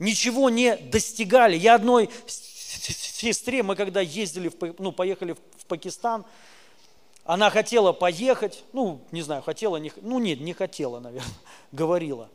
Ничего 0.00 0.50
не 0.50 0.76
достигали. 0.76 1.56
Я 1.56 1.76
одной 1.76 2.10
сестре, 2.26 3.62
мы 3.62 3.76
когда 3.76 4.00
ездили, 4.00 4.48
в, 4.48 4.54
ну, 4.80 4.90
поехали 4.90 5.32
в 5.32 5.66
Пакистан, 5.66 6.24
она 7.24 7.50
хотела 7.50 7.92
поехать, 7.92 8.64
ну, 8.72 9.00
не 9.10 9.22
знаю, 9.22 9.42
хотела, 9.42 9.76
не, 9.78 9.92
ну, 10.02 10.18
нет, 10.18 10.40
не 10.40 10.52
хотела, 10.52 11.00
наверное, 11.00 11.32
говорила. 11.72 12.28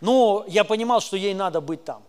Но 0.00 0.44
я 0.48 0.64
понимал, 0.64 1.00
что 1.00 1.16
ей 1.16 1.34
надо 1.34 1.60
быть 1.60 1.84
там. 1.84 2.02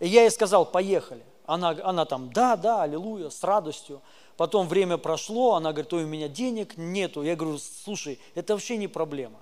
И 0.00 0.08
я 0.08 0.22
ей 0.22 0.30
сказал, 0.30 0.66
поехали. 0.66 1.22
Она, 1.46 1.76
она 1.82 2.04
там, 2.04 2.32
да, 2.32 2.56
да, 2.56 2.82
аллилуйя, 2.82 3.30
с 3.30 3.42
радостью. 3.42 4.00
Потом 4.36 4.66
время 4.66 4.98
прошло, 4.98 5.54
она 5.54 5.72
говорит, 5.72 5.92
ой, 5.92 6.04
у 6.04 6.06
меня 6.06 6.28
денег 6.28 6.76
нету. 6.76 7.22
Я 7.22 7.36
говорю, 7.36 7.58
слушай, 7.58 8.18
это 8.34 8.54
вообще 8.54 8.76
не 8.76 8.88
проблема. 8.88 9.38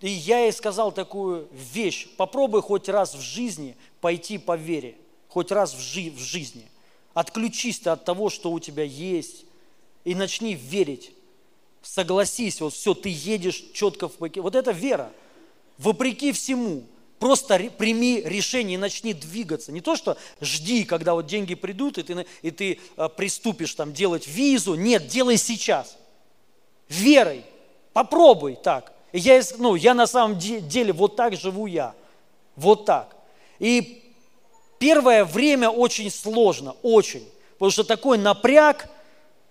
И 0.00 0.08
я 0.08 0.40
ей 0.40 0.52
сказал 0.52 0.92
такую 0.92 1.48
вещь, 1.52 2.08
попробуй 2.16 2.62
хоть 2.62 2.88
раз 2.88 3.14
в 3.14 3.20
жизни 3.20 3.76
пойти 4.00 4.38
по 4.38 4.56
вере, 4.56 4.96
хоть 5.28 5.50
раз 5.50 5.74
в, 5.74 5.80
жи- 5.80 6.10
в 6.10 6.18
жизни. 6.18 6.68
Отключись 7.14 7.80
ты 7.80 7.90
от 7.90 8.04
того, 8.04 8.30
что 8.30 8.52
у 8.52 8.60
тебя 8.60 8.84
есть, 8.84 9.44
и 10.08 10.14
начни 10.14 10.54
верить. 10.54 11.12
Согласись, 11.82 12.62
вот 12.62 12.72
все, 12.72 12.94
ты 12.94 13.10
едешь 13.10 13.62
четко 13.74 14.08
в 14.08 14.14
паке. 14.14 14.40
Вот 14.40 14.54
это 14.54 14.70
вера. 14.70 15.12
вопреки 15.76 16.32
всему, 16.32 16.84
просто 17.18 17.70
прими 17.76 18.22
решение 18.24 18.76
и 18.76 18.78
начни 18.78 19.12
двигаться. 19.12 19.70
Не 19.70 19.82
то, 19.82 19.96
что 19.96 20.16
жди, 20.40 20.84
когда 20.84 21.12
вот 21.12 21.26
деньги 21.26 21.54
придут, 21.54 21.98
и 21.98 22.02
ты, 22.02 22.26
и 22.40 22.50
ты 22.50 22.80
а, 22.96 23.10
приступишь 23.10 23.74
там 23.74 23.92
делать 23.92 24.26
визу. 24.26 24.76
Нет, 24.76 25.08
делай 25.08 25.36
сейчас. 25.36 25.98
Верой. 26.88 27.44
Попробуй 27.92 28.56
так. 28.56 28.94
Я, 29.12 29.42
ну, 29.58 29.74
я 29.74 29.92
на 29.92 30.06
самом 30.06 30.38
деле 30.38 30.94
вот 30.94 31.16
так 31.16 31.36
живу 31.36 31.66
я. 31.66 31.94
Вот 32.56 32.86
так. 32.86 33.14
И 33.58 34.02
первое 34.78 35.26
время 35.26 35.68
очень 35.68 36.10
сложно, 36.10 36.76
очень. 36.82 37.28
Потому 37.58 37.70
что 37.70 37.84
такой 37.84 38.16
напряг, 38.16 38.88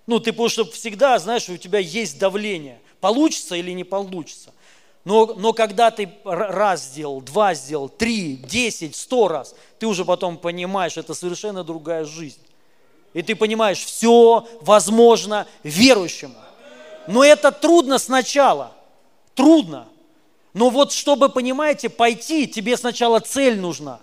ну, 0.08 0.20
ты 0.20 0.32
что 0.50 0.66
всегда, 0.66 1.20
знаешь, 1.20 1.50
у 1.50 1.58
тебя 1.58 1.80
есть 1.80 2.18
давление. 2.18 2.80
Получится 3.02 3.56
или 3.56 3.72
не 3.72 3.84
получится. 3.84 4.54
Но, 5.04 5.26
но 5.38 5.54
когда 5.54 5.92
ты 5.92 6.10
раз 6.24 6.86
сделал, 6.86 7.22
два 7.22 7.54
сделал, 7.54 7.88
три, 7.88 8.36
десять, 8.36 8.96
сто 8.96 9.28
раз, 9.28 9.56
ты 9.80 9.86
уже 9.86 10.04
потом 10.04 10.38
понимаешь, 10.38 10.98
это 10.98 11.14
совершенно 11.14 11.64
другая 11.64 12.04
жизнь. 12.04 12.40
И 13.14 13.22
ты 13.22 13.36
понимаешь, 13.36 13.80
все 13.80 14.48
возможно 14.62 15.48
верующему. 15.64 16.36
Но 17.08 17.24
это 17.24 17.52
трудно 17.52 18.00
сначала. 18.00 18.74
Трудно. 19.34 19.88
Но 20.54 20.70
вот 20.70 20.92
чтобы, 20.92 21.30
понимаете, 21.30 21.90
пойти, 21.90 22.48
тебе 22.48 22.76
сначала 22.76 23.20
цель 23.20 23.60
нужна. 23.60 24.00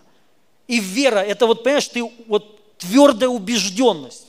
И 0.69 0.81
вера, 0.81 1.19
это 1.19 1.47
вот, 1.47 1.65
понимаешь, 1.65 1.89
ты 1.89 2.11
вот 2.27 2.79
твердая 2.79 3.29
убежденность. 3.29 4.24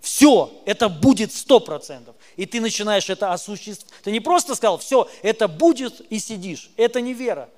Все, 0.00 0.50
это 0.64 0.88
будет 0.88 1.32
сто 1.32 1.60
процентов. 1.60 2.16
И 2.36 2.46
ты 2.46 2.60
начинаешь 2.60 3.10
это 3.10 3.32
осуществлять. 3.32 3.92
Ты 4.02 4.10
не 4.10 4.20
просто 4.20 4.54
сказал, 4.54 4.78
все, 4.78 5.08
это 5.22 5.46
будет 5.46 6.00
и 6.10 6.18
сидишь. 6.18 6.70
Это 6.76 7.00
не 7.00 7.12
вера. 7.12 7.48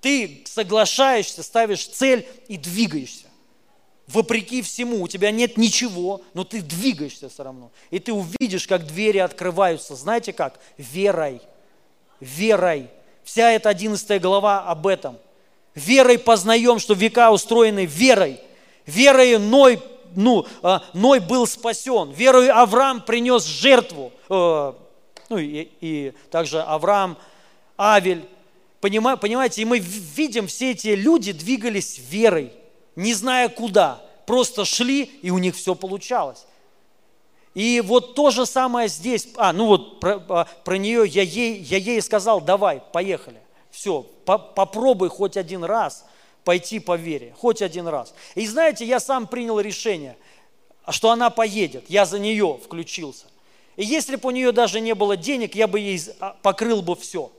Ты 0.00 0.42
соглашаешься, 0.46 1.42
ставишь 1.42 1.86
цель 1.86 2.28
и 2.48 2.56
двигаешься. 2.56 3.26
Вопреки 4.06 4.60
всему, 4.60 5.02
у 5.02 5.08
тебя 5.08 5.30
нет 5.30 5.56
ничего, 5.56 6.22
но 6.34 6.44
ты 6.44 6.60
двигаешься 6.60 7.28
все 7.28 7.44
равно. 7.44 7.70
И 7.90 7.98
ты 7.98 8.12
увидишь, 8.12 8.66
как 8.66 8.86
двери 8.86 9.18
открываются. 9.18 9.94
Знаете 9.94 10.32
как? 10.32 10.60
Верой 10.76 11.40
верой. 12.22 12.88
Вся 13.24 13.50
эта 13.50 13.68
11 13.68 14.20
глава 14.20 14.60
об 14.62 14.86
этом. 14.86 15.18
Верой 15.74 16.18
познаем, 16.18 16.78
что 16.78 16.94
века 16.94 17.30
устроены 17.30 17.84
верой. 17.84 18.40
Верой 18.86 19.38
Ной, 19.38 19.80
ну, 20.16 20.46
а, 20.62 20.82
Ной 20.92 21.20
был 21.20 21.46
спасен. 21.46 22.10
Верой 22.12 22.48
Авраам 22.48 23.00
принес 23.00 23.44
жертву. 23.44 24.12
Э, 24.28 24.72
ну 25.28 25.38
и, 25.38 25.68
и 25.80 26.12
также 26.30 26.60
Авраам, 26.60 27.16
Авель. 27.78 28.24
Понимаете, 28.80 29.62
и 29.62 29.64
мы 29.64 29.78
видим, 29.78 30.46
все 30.48 30.72
эти 30.72 30.88
люди 30.88 31.32
двигались 31.32 32.00
верой, 32.10 32.52
не 32.96 33.14
зная 33.14 33.48
куда. 33.48 34.02
Просто 34.26 34.64
шли, 34.64 35.02
и 35.02 35.30
у 35.30 35.38
них 35.38 35.54
все 35.54 35.74
получалось. 35.74 36.46
И 37.54 37.82
вот 37.84 38.14
то 38.14 38.30
же 38.30 38.46
самое 38.46 38.88
здесь. 38.88 39.28
А, 39.36 39.52
ну 39.52 39.66
вот 39.66 40.00
про, 40.00 40.22
а, 40.28 40.46
про 40.64 40.78
нее 40.78 41.06
я 41.06 41.22
ей, 41.22 41.60
я 41.60 41.78
ей 41.78 42.00
сказал, 42.00 42.40
давай, 42.40 42.82
поехали. 42.92 43.40
Все, 43.70 44.02
по, 44.24 44.38
попробуй 44.38 45.08
хоть 45.10 45.36
один 45.36 45.64
раз 45.64 46.04
пойти 46.44 46.78
по 46.78 46.96
вере, 46.96 47.34
хоть 47.38 47.62
один 47.62 47.86
раз. 47.86 48.14
И 48.34 48.46
знаете, 48.46 48.84
я 48.84 49.00
сам 49.00 49.26
принял 49.26 49.60
решение, 49.60 50.16
что 50.88 51.10
она 51.10 51.30
поедет, 51.30 51.84
я 51.88 52.04
за 52.04 52.18
нее 52.18 52.58
включился. 52.64 53.26
И 53.76 53.84
если 53.84 54.16
бы 54.16 54.28
у 54.28 54.30
нее 54.30 54.52
даже 54.52 54.80
не 54.80 54.94
было 54.94 55.16
денег, 55.16 55.54
я 55.54 55.66
бы 55.66 55.80
ей 55.80 56.00
а, 56.20 56.36
покрыл 56.42 56.82
бы 56.82 56.94
все. 56.96 57.32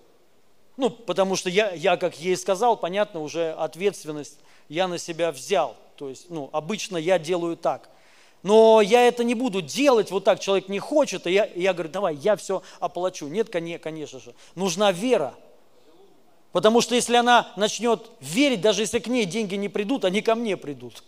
Ну, 0.77 0.89
потому 0.89 1.35
что 1.35 1.49
я, 1.49 1.71
я, 1.71 1.97
как 1.97 2.19
ей 2.19 2.35
сказал, 2.35 2.77
понятно, 2.77 3.21
уже 3.21 3.51
ответственность 3.51 4.39
я 4.69 4.87
на 4.87 4.97
себя 4.97 5.31
взял. 5.31 5.75
То 5.97 6.09
есть, 6.09 6.29
ну, 6.29 6.49
обычно 6.51 6.97
я 6.97 7.19
делаю 7.19 7.55
так 7.55 7.89
но 8.43 8.81
я 8.81 9.07
это 9.07 9.23
не 9.23 9.35
буду 9.35 9.61
делать, 9.61 10.11
вот 10.11 10.25
так 10.25 10.39
человек 10.39 10.67
не 10.67 10.79
хочет, 10.79 11.25
и 11.25 11.31
я, 11.31 11.49
я 11.55 11.73
говорю, 11.73 11.89
давай, 11.89 12.15
я 12.15 12.35
все 12.35 12.61
оплачу. 12.81 13.27
Нет, 13.27 13.49
конечно 13.49 14.19
же, 14.19 14.35
нужна 14.53 14.91
вера. 14.91 15.33
Потому 16.53 16.79
что 16.79 16.95
если 16.95 17.17
она 17.17 17.51
начнет 17.57 18.09
верить, 18.21 18.61
даже 18.61 18.83
если 18.83 18.99
к 18.99 19.07
ней 19.07 19.25
деньги 19.25 19.55
не 19.55 19.67
придут, 19.67 20.05
они 20.05 20.21
ко 20.21 20.35
мне 20.35 20.55
придут. 20.55 21.03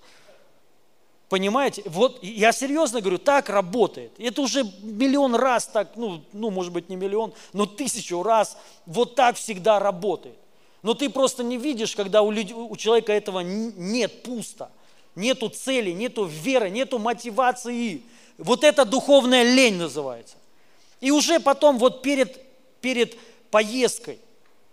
Понимаете? 1.29 1.84
Вот 1.86 2.21
я 2.21 2.51
серьезно 2.51 2.99
говорю, 2.99 3.17
так 3.17 3.47
работает. 3.47 4.12
Это 4.17 4.41
уже 4.41 4.63
миллион 4.81 5.36
раз 5.36 5.67
так, 5.67 5.91
ну, 5.95 6.21
ну, 6.34 6.49
может 6.49 6.73
быть, 6.73 6.89
не 6.89 6.97
миллион, 6.97 7.34
но 7.53 7.65
тысячу 7.65 8.21
раз 8.21 8.58
вот 8.86 9.15
так 9.15 9.38
всегда 9.38 9.79
работает. 9.79 10.36
Но 10.84 10.93
ты 10.93 11.10
просто 11.10 11.43
не 11.43 11.58
видишь, 11.58 11.95
когда 11.95 12.21
у, 12.21 12.29
людей, 12.29 12.53
у 12.53 12.75
человека 12.75 13.13
этого 13.13 13.39
нет, 13.39 14.23
пусто 14.23 14.69
нету 15.15 15.49
цели, 15.49 15.91
нету 15.91 16.25
веры, 16.25 16.69
нету 16.69 16.99
мотивации. 16.99 18.01
Вот 18.38 18.63
это 18.63 18.86
духовная 18.86 19.43
лень 19.43 19.77
называется. 19.77 20.36
И 21.01 21.12
уже 21.12 21.39
потом 21.39 21.77
вот 21.77 22.01
перед, 22.01 22.39
перед 22.81 23.17
поездкой, 23.49 24.19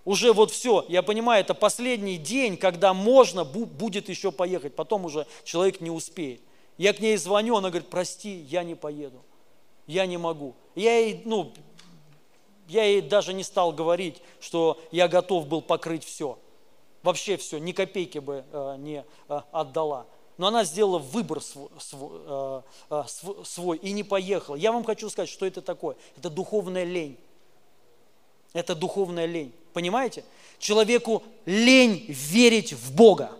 уже 0.04 0.32
вот 0.32 0.50
все, 0.50 0.84
я 0.88 1.02
понимаю, 1.02 1.42
это 1.42 1.54
последний 1.54 2.18
день, 2.18 2.56
когда 2.56 2.92
можно 2.92 3.44
будет 3.44 4.08
еще 4.08 4.32
поехать, 4.32 4.74
потом 4.74 5.04
уже 5.04 5.26
человек 5.44 5.80
не 5.80 5.90
успеет. 5.90 6.40
Я 6.78 6.92
к 6.92 7.00
ней 7.00 7.16
звоню, 7.16 7.56
она 7.56 7.68
говорит, 7.68 7.88
прости, 7.88 8.46
я 8.48 8.64
не 8.64 8.74
поеду, 8.74 9.22
я 9.86 10.06
не 10.06 10.16
могу. 10.16 10.54
Я 10.74 10.98
ей, 10.98 11.22
ну, 11.24 11.52
я 12.68 12.84
ей 12.84 13.00
даже 13.00 13.32
не 13.32 13.44
стал 13.44 13.72
говорить, 13.72 14.16
что 14.40 14.80
я 14.90 15.06
готов 15.06 15.46
был 15.46 15.62
покрыть 15.62 16.04
все. 16.04 16.38
Вообще 17.02 17.36
все, 17.36 17.58
ни 17.58 17.72
копейки 17.72 18.18
бы 18.18 18.44
э, 18.52 18.76
не 18.78 19.04
э, 19.28 19.40
отдала 19.50 20.06
но 20.38 20.48
она 20.48 20.64
сделала 20.64 20.98
выбор 20.98 21.40
свой, 21.40 21.68
свой, 21.78 22.10
э, 22.24 22.62
э, 22.90 23.04
свой 23.44 23.76
и 23.78 23.92
не 23.92 24.02
поехала. 24.02 24.56
Я 24.56 24.72
вам 24.72 24.82
хочу 24.84 25.08
сказать, 25.10 25.28
что 25.28 25.46
это 25.46 25.62
такое. 25.62 25.96
Это 26.16 26.30
духовная 26.30 26.84
лень. 26.84 27.18
Это 28.52 28.74
духовная 28.74 29.26
лень. 29.26 29.54
Понимаете? 29.72 30.24
Человеку 30.58 31.22
лень 31.46 32.04
верить 32.08 32.72
в 32.72 32.94
Бога. 32.94 33.32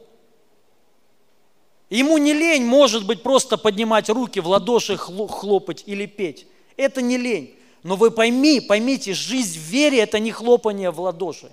Ему 1.91 2.17
не 2.19 2.33
лень, 2.33 2.65
может 2.65 3.07
быть, 3.07 3.23
просто 3.23 3.59
поднимать 3.59 4.09
руки 4.09 4.41
в 4.41 4.49
ладоши, 4.49 4.97
хлопать 4.97 5.85
или 5.87 6.07
петь. 6.07 6.47
Это 6.77 7.03
не 7.03 7.19
лень. 7.19 7.55
Но 7.83 7.97
вы 7.97 8.11
пойми, 8.11 8.61
поймите, 8.61 9.13
жизнь 9.13 9.59
в 9.59 9.63
вере– 9.63 9.99
это 10.01 10.19
не 10.19 10.31
хлопание 10.31 10.91
в 10.91 11.01
ладоши. 11.01 11.51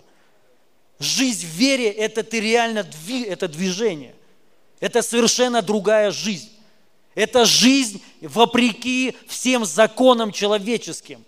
Жизнь 1.00 1.46
в 1.46 1.50
вере– 1.50 1.90
это 1.92 2.24
ты 2.24 2.40
реально 2.40 2.86
это 3.26 3.48
движение. 3.48 4.16
Это 4.80 5.02
совершенно 5.02 5.62
другая 5.62 6.12
жизнь. 6.12 6.50
Это 7.16 7.46
жизнь 7.46 8.02
вопреки 8.22 9.16
всем 9.28 9.66
законам 9.66 10.32
человеческим. 10.32 11.26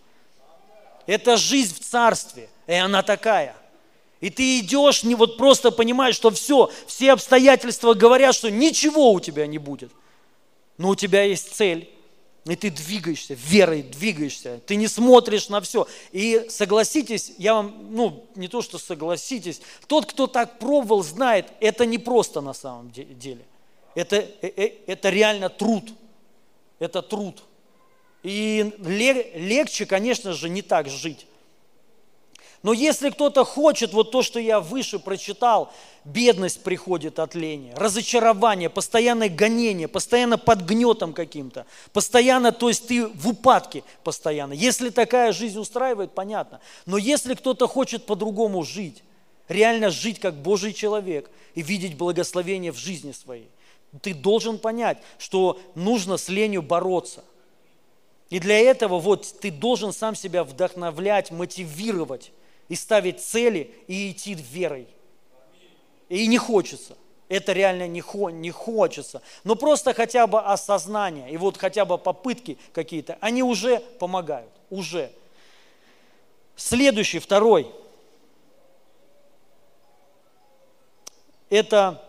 Это 1.06 1.36
жизнь 1.36 1.76
в 1.76 1.80
царстве, 1.80 2.48
и 2.72 2.76
она 2.76 3.04
такая. 3.04 3.54
И 4.22 4.30
ты 4.30 4.60
идешь, 4.60 5.04
не 5.04 5.16
вот 5.16 5.36
просто 5.38 5.72
понимаешь, 5.72 6.16
что 6.16 6.32
все, 6.32 6.72
все 6.88 7.12
обстоятельства 7.12 7.94
говорят, 7.94 8.34
что 8.34 8.50
ничего 8.50 9.12
у 9.12 9.20
тебя 9.20 9.46
не 9.46 9.58
будет. 9.58 9.92
Но 10.78 10.90
у 10.90 10.96
тебя 10.96 11.24
есть 11.24 11.54
цель, 11.54 11.90
и 12.46 12.56
ты 12.56 12.70
двигаешься, 12.70 13.34
верой 13.34 13.82
двигаешься, 13.82 14.62
ты 14.66 14.78
не 14.78 14.88
смотришь 14.88 15.50
на 15.50 15.60
все. 15.60 15.86
И 16.14 16.46
согласитесь, 16.48 17.34
я 17.38 17.56
вам, 17.56 17.94
ну, 17.94 18.26
не 18.36 18.48
то, 18.48 18.62
что 18.62 18.78
согласитесь, 18.78 19.62
тот, 19.88 20.06
кто 20.06 20.28
так 20.28 20.58
пробовал, 20.58 21.04
знает, 21.04 21.48
это 21.60 21.86
не 21.86 21.98
просто 21.98 22.40
на 22.40 22.54
самом 22.54 22.90
деле. 22.92 23.46
Это, 23.96 24.16
э, 24.16 24.48
э, 24.56 24.72
это 24.88 25.10
реально 25.10 25.50
труд. 25.50 25.92
Это 26.80 27.02
труд. 27.02 27.44
И 28.24 28.74
легче, 28.80 29.86
конечно 29.86 30.32
же, 30.32 30.48
не 30.48 30.62
так 30.62 30.88
жить. 30.88 31.28
Но 32.64 32.74
если 32.74 33.10
кто-то 33.10 33.44
хочет, 33.44 33.92
вот 33.92 34.12
то, 34.12 34.22
что 34.22 34.40
я 34.40 34.60
выше 34.60 35.00
прочитал, 35.00 35.74
бедность 36.06 36.62
приходит 36.62 37.18
от 37.18 37.34
лени, 37.34 37.74
разочарование, 37.76 38.70
постоянное 38.70 39.30
гонение, 39.30 39.88
постоянно 39.88 40.38
под 40.38 40.62
гнетом 40.62 41.14
каким-то, 41.14 41.66
постоянно, 41.92 42.52
то 42.52 42.70
есть 42.70 42.88
ты 42.88 43.08
в 43.08 43.30
упадке 43.30 43.84
постоянно. 44.04 44.54
Если 44.54 44.90
такая 44.90 45.32
жизнь 45.32 45.58
устраивает, 45.58 46.12
понятно. 46.12 46.60
Но 46.86 46.98
если 46.98 47.34
кто-то 47.34 47.68
хочет 47.68 48.06
по-другому 48.06 48.64
жить, 48.64 49.04
реально 49.48 49.90
жить 49.90 50.20
как 50.20 50.36
Божий 50.36 50.74
человек 50.74 51.32
и 51.56 51.64
видеть 51.64 51.98
благословение 51.98 52.72
в 52.72 52.78
жизни 52.78 53.12
своей, 53.12 53.50
ты 54.04 54.14
должен 54.14 54.60
понять, 54.60 55.00
что 55.18 55.60
нужно 55.74 56.18
с 56.18 56.30
ленью 56.30 56.62
бороться. 56.62 57.24
И 58.30 58.40
для 58.40 58.58
этого 58.60 59.00
вот 59.00 59.28
ты 59.42 59.50
должен 59.50 59.92
сам 59.92 60.16
себя 60.16 60.44
вдохновлять, 60.44 61.32
мотивировать 61.32 62.32
и 62.72 62.76
ставить 62.76 63.22
цели 63.22 63.76
и 63.88 64.12
идти 64.12 64.34
верой. 64.34 64.88
И 66.08 66.26
не 66.28 66.38
хочется. 66.38 66.98
Это 67.28 67.52
реально 67.52 67.88
не, 67.88 68.00
хо, 68.00 68.30
не 68.30 68.52
хочется. 68.52 69.22
Но 69.44 69.56
просто 69.56 69.94
хотя 69.94 70.26
бы 70.26 70.40
осознание 70.40 71.30
и 71.32 71.38
вот 71.38 71.58
хотя 71.58 71.84
бы 71.84 71.98
попытки 71.98 72.58
какие-то, 72.74 73.18
они 73.20 73.44
уже 73.44 73.80
помогают. 74.00 74.52
Уже. 74.70 75.12
Следующий, 76.56 77.20
второй. 77.20 77.72
это 81.52 82.02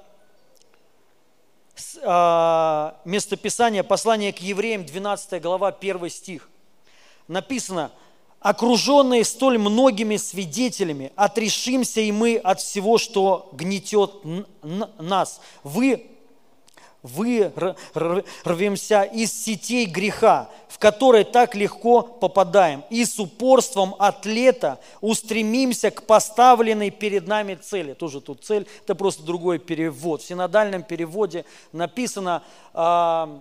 а, 2.05 2.97
местописание, 3.05 3.83
послание 3.83 4.33
к 4.33 4.39
евреям, 4.39 4.87
12 4.87 5.43
глава, 5.43 5.69
1 5.69 6.09
стих. 6.11 6.49
Написано, 7.27 7.91
окруженные 8.43 9.25
столь 9.25 9.59
многими 9.59 10.17
свидетелями, 10.17 11.13
отрешимся 11.17 12.01
и 12.01 12.13
мы 12.13 12.37
от 12.37 12.61
всего, 12.61 12.99
что 12.99 13.49
гнетет 13.53 14.11
нас. 14.99 15.41
Вы 15.63 16.07
вырвемся 17.03 19.03
из 19.03 19.33
сетей 19.33 19.87
греха, 19.87 20.49
в 20.69 20.79
которые 20.79 21.25
так 21.25 21.57
легко 21.57 22.03
попадаем, 22.03 22.85
и 22.91 23.05
с 23.05 23.19
упорством 23.19 23.97
атлета 23.99 24.79
устремимся 25.01 25.91
к 25.91 26.05
поставленной 26.05 26.91
перед 26.91 27.27
нами 27.27 27.57
цели. 27.57 27.95
Тоже 27.95 28.21
тут 28.21 28.45
цель, 28.45 28.69
это 28.85 28.95
просто 28.95 29.25
другой 29.25 29.59
перевод. 29.59 30.23
В 30.23 30.27
синодальном 30.27 30.85
переводе 30.85 31.45
написано, 31.73 32.45
э, 32.73 33.39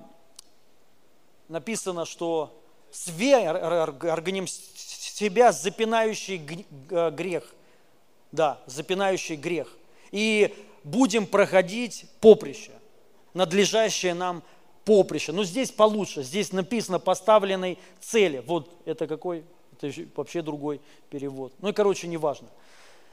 написано 1.48 2.06
что 2.06 2.58
свергнем 2.92 4.48
себя 5.12 5.52
запинающий 5.52 6.38
грех. 6.38 7.54
Да, 8.32 8.62
запинающий 8.66 9.36
грех. 9.36 9.78
И 10.12 10.54
будем 10.84 11.26
проходить 11.26 12.06
поприще 12.20 12.72
надлежащее 13.34 14.14
нам 14.14 14.44
поприще. 14.86 15.32
Но 15.32 15.44
здесь 15.44 15.72
получше, 15.72 16.24
здесь 16.24 16.52
написано 16.52 17.00
поставленной 17.00 17.78
цели. 18.00 18.44
Вот 18.46 18.70
это 18.86 19.08
какой? 19.08 19.44
Это 19.80 19.92
вообще 20.16 20.42
другой 20.42 20.82
перевод. 21.10 21.54
Ну 21.60 21.70
и, 21.70 21.74
короче, 21.74 22.08
неважно. 22.08 22.48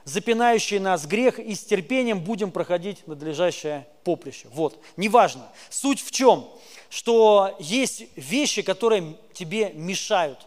Запинающий 0.05 0.79
нас 0.79 1.07
грех 1.07 1.39
и 1.39 1.55
с 1.55 1.65
терпением 1.65 2.21
будем 2.21 2.51
проходить 2.51 3.07
надлежащее 3.07 3.87
поприще. 4.05 4.49
Вот, 4.53 4.83
неважно. 4.97 5.47
Суть 5.69 6.01
в 6.01 6.11
чем? 6.11 6.49
Что 6.89 7.55
есть 7.59 8.07
вещи, 8.17 8.63
которые 8.63 9.17
тебе 9.35 9.73
мешают, 9.75 10.47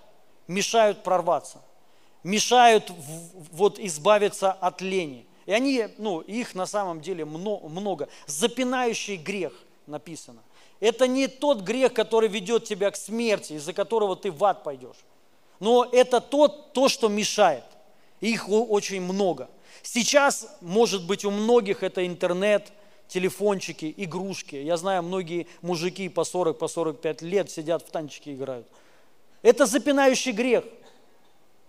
мешают 0.52 1.04
прорваться, 1.04 1.62
мешают 2.24 2.92
вот 3.52 3.80
избавиться 3.80 4.52
от 4.52 4.82
лени. 4.82 5.26
И 5.46 5.54
они, 5.54 5.88
ну, 5.98 6.20
их 6.22 6.54
на 6.54 6.66
самом 6.66 7.02
деле 7.02 7.26
много. 7.26 8.08
Запинающий 8.28 9.16
грех 9.16 9.54
написано. 9.88 10.42
Это 10.80 11.08
не 11.08 11.28
тот 11.28 11.62
грех, 11.62 11.94
который 11.94 12.30
ведет 12.30 12.66
тебя 12.66 12.92
к 12.92 12.96
смерти, 12.96 13.54
из-за 13.54 13.74
которого 13.74 14.16
ты 14.16 14.32
в 14.32 14.44
ад 14.44 14.64
пойдешь. 14.64 14.98
Но 15.60 15.88
это 15.92 16.22
тот, 16.22 16.74
то, 16.74 16.90
что 16.90 17.08
мешает. 17.08 17.64
Их 18.20 18.50
очень 18.50 19.02
много. 19.02 19.50
Сейчас, 19.84 20.48
может 20.62 21.06
быть, 21.06 21.26
у 21.26 21.32
многих 21.32 21.84
это 21.84 22.06
интернет, 22.06 22.72
телефончики, 23.08 23.94
игрушки. 23.98 24.56
Я 24.56 24.78
знаю, 24.78 25.04
многие 25.04 25.48
мужики 25.62 26.08
по 26.08 26.24
40, 26.24 26.58
по 26.58 26.68
45 26.68 27.22
лет 27.24 27.50
сидят 27.52 27.84
в 27.84 27.92
танчики 27.92 28.30
играют. 28.30 28.68
Это 29.42 29.66
запинающий 29.66 30.32
грех, 30.32 30.64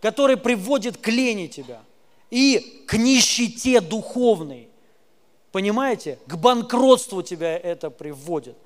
который 0.00 0.36
приводит 0.36 0.96
к 0.96 1.08
лени 1.08 1.46
тебя– 1.46 1.82
и 2.32 2.82
к 2.86 2.96
нищете 2.96 3.82
духовной. 3.82 4.70
Понимаете? 5.52 6.18
К 6.26 6.36
банкротству 6.36 7.22
тебя 7.22 7.58
это 7.58 7.90
приводит. 7.90 8.56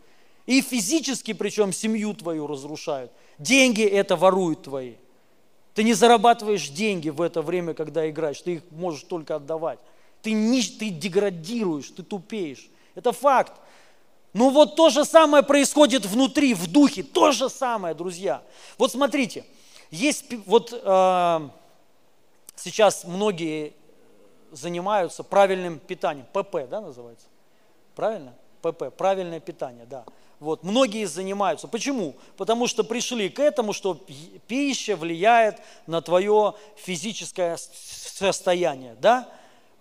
И 0.46 0.62
физически, 0.62 1.32
причем 1.32 1.72
семью 1.72 2.14
твою 2.14 2.46
разрушают. 2.46 3.10
Деньги 3.38 3.82
это 3.82 4.14
воруют 4.14 4.62
твои. 4.62 4.94
Ты 5.74 5.82
не 5.82 5.94
зарабатываешь 5.94 6.68
деньги 6.68 7.08
в 7.08 7.20
это 7.20 7.42
время, 7.42 7.74
когда 7.74 8.08
играешь. 8.08 8.40
Ты 8.40 8.54
их 8.54 8.62
можешь 8.70 9.02
только 9.02 9.34
отдавать. 9.34 9.80
Ты, 10.22 10.30
не, 10.30 10.62
ты 10.62 10.90
деградируешь, 10.90 11.90
ты 11.90 12.04
тупеешь. 12.04 12.68
Это 12.94 13.10
факт. 13.10 13.60
Ну 14.32 14.50
вот 14.50 14.76
то 14.76 14.90
же 14.90 15.04
самое 15.04 15.42
происходит 15.42 16.04
внутри, 16.04 16.54
в 16.54 16.66
духе. 16.66 17.02
То 17.02 17.32
же 17.32 17.48
самое, 17.48 17.94
друзья. 17.94 18.42
Вот 18.78 18.92
смотрите, 18.92 19.44
есть 19.90 20.24
вот... 20.46 20.72
Э, 20.72 21.48
сейчас 22.56 23.04
многие 23.04 23.74
занимаются 24.52 25.22
правильным 25.22 25.78
питанием. 25.78 26.26
ПП, 26.32 26.68
да, 26.68 26.80
называется? 26.80 27.26
Правильно? 27.94 28.34
ПП, 28.62 28.94
правильное 28.96 29.40
питание, 29.40 29.86
да. 29.86 30.04
Вот, 30.38 30.62
многие 30.64 31.06
занимаются. 31.06 31.66
Почему? 31.66 32.14
Потому 32.36 32.66
что 32.66 32.84
пришли 32.84 33.30
к 33.30 33.38
этому, 33.38 33.72
что 33.72 33.94
пища 34.46 34.96
влияет 34.96 35.60
на 35.86 36.02
твое 36.02 36.54
физическое 36.76 37.56
состояние, 37.56 38.96
да? 39.00 39.28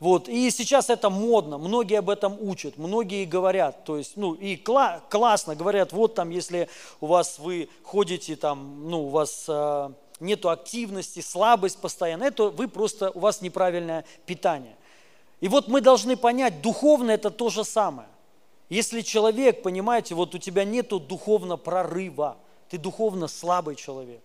Вот, 0.05 0.29
и 0.29 0.51
сейчас 0.51 0.91
это 0.91 1.09
модно, 1.09 1.57
многие 1.57 1.97
об 1.97 2.11
этом 2.11 2.37
учат, 2.39 2.77
многие 2.77 3.25
говорят, 3.25 3.85
то 3.85 3.97
есть, 3.97 4.17
ну, 4.17 4.35
и 4.35 4.55
кла- 4.55 5.01
классно 5.09 5.55
говорят, 5.55 5.93
вот 5.93 6.13
там, 6.13 6.29
если 6.29 6.69
у 7.01 7.07
вас 7.07 7.39
вы 7.39 7.69
ходите 7.81 8.35
там, 8.35 8.87
ну, 8.87 9.07
у 9.07 9.09
вас 9.09 9.45
э, 9.47 9.89
нету 10.19 10.51
активности, 10.51 11.21
слабость 11.21 11.79
постоянно, 11.79 12.25
это 12.25 12.49
вы 12.49 12.67
просто, 12.67 13.09
у 13.15 13.19
вас 13.19 13.41
неправильное 13.41 14.05
питание. 14.27 14.75
И 15.41 15.47
вот 15.47 15.69
мы 15.69 15.81
должны 15.81 16.15
понять, 16.15 16.61
духовно 16.61 17.09
это 17.09 17.31
то 17.31 17.49
же 17.49 17.63
самое. 17.63 18.09
Если 18.69 19.01
человек, 19.01 19.63
понимаете, 19.63 20.13
вот 20.13 20.35
у 20.35 20.37
тебя 20.37 20.65
нету 20.65 20.99
духовно 20.99 21.57
прорыва, 21.57 22.37
ты 22.69 22.77
духовно 22.77 23.27
слабый 23.27 23.75
человек, 23.75 24.21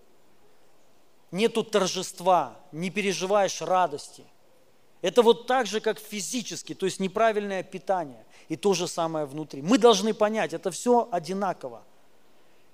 нету 1.31 1.63
торжества, 1.63 2.53
не 2.71 2.91
переживаешь 2.91 3.63
радости. 3.63 4.25
Это 5.01 5.21
вот 5.23 5.47
так 5.47 5.65
же, 5.65 5.79
как 5.79 5.99
физически, 5.99 6.75
то 6.75 6.85
есть 6.85 6.99
неправильное 6.99 7.63
питание. 7.63 8.23
И 8.49 8.55
то 8.55 8.73
же 8.73 8.87
самое 8.87 9.25
внутри. 9.25 9.61
Мы 9.61 9.77
должны 9.77 10.13
понять, 10.13 10.53
это 10.53 10.71
все 10.71 11.07
одинаково. 11.11 11.83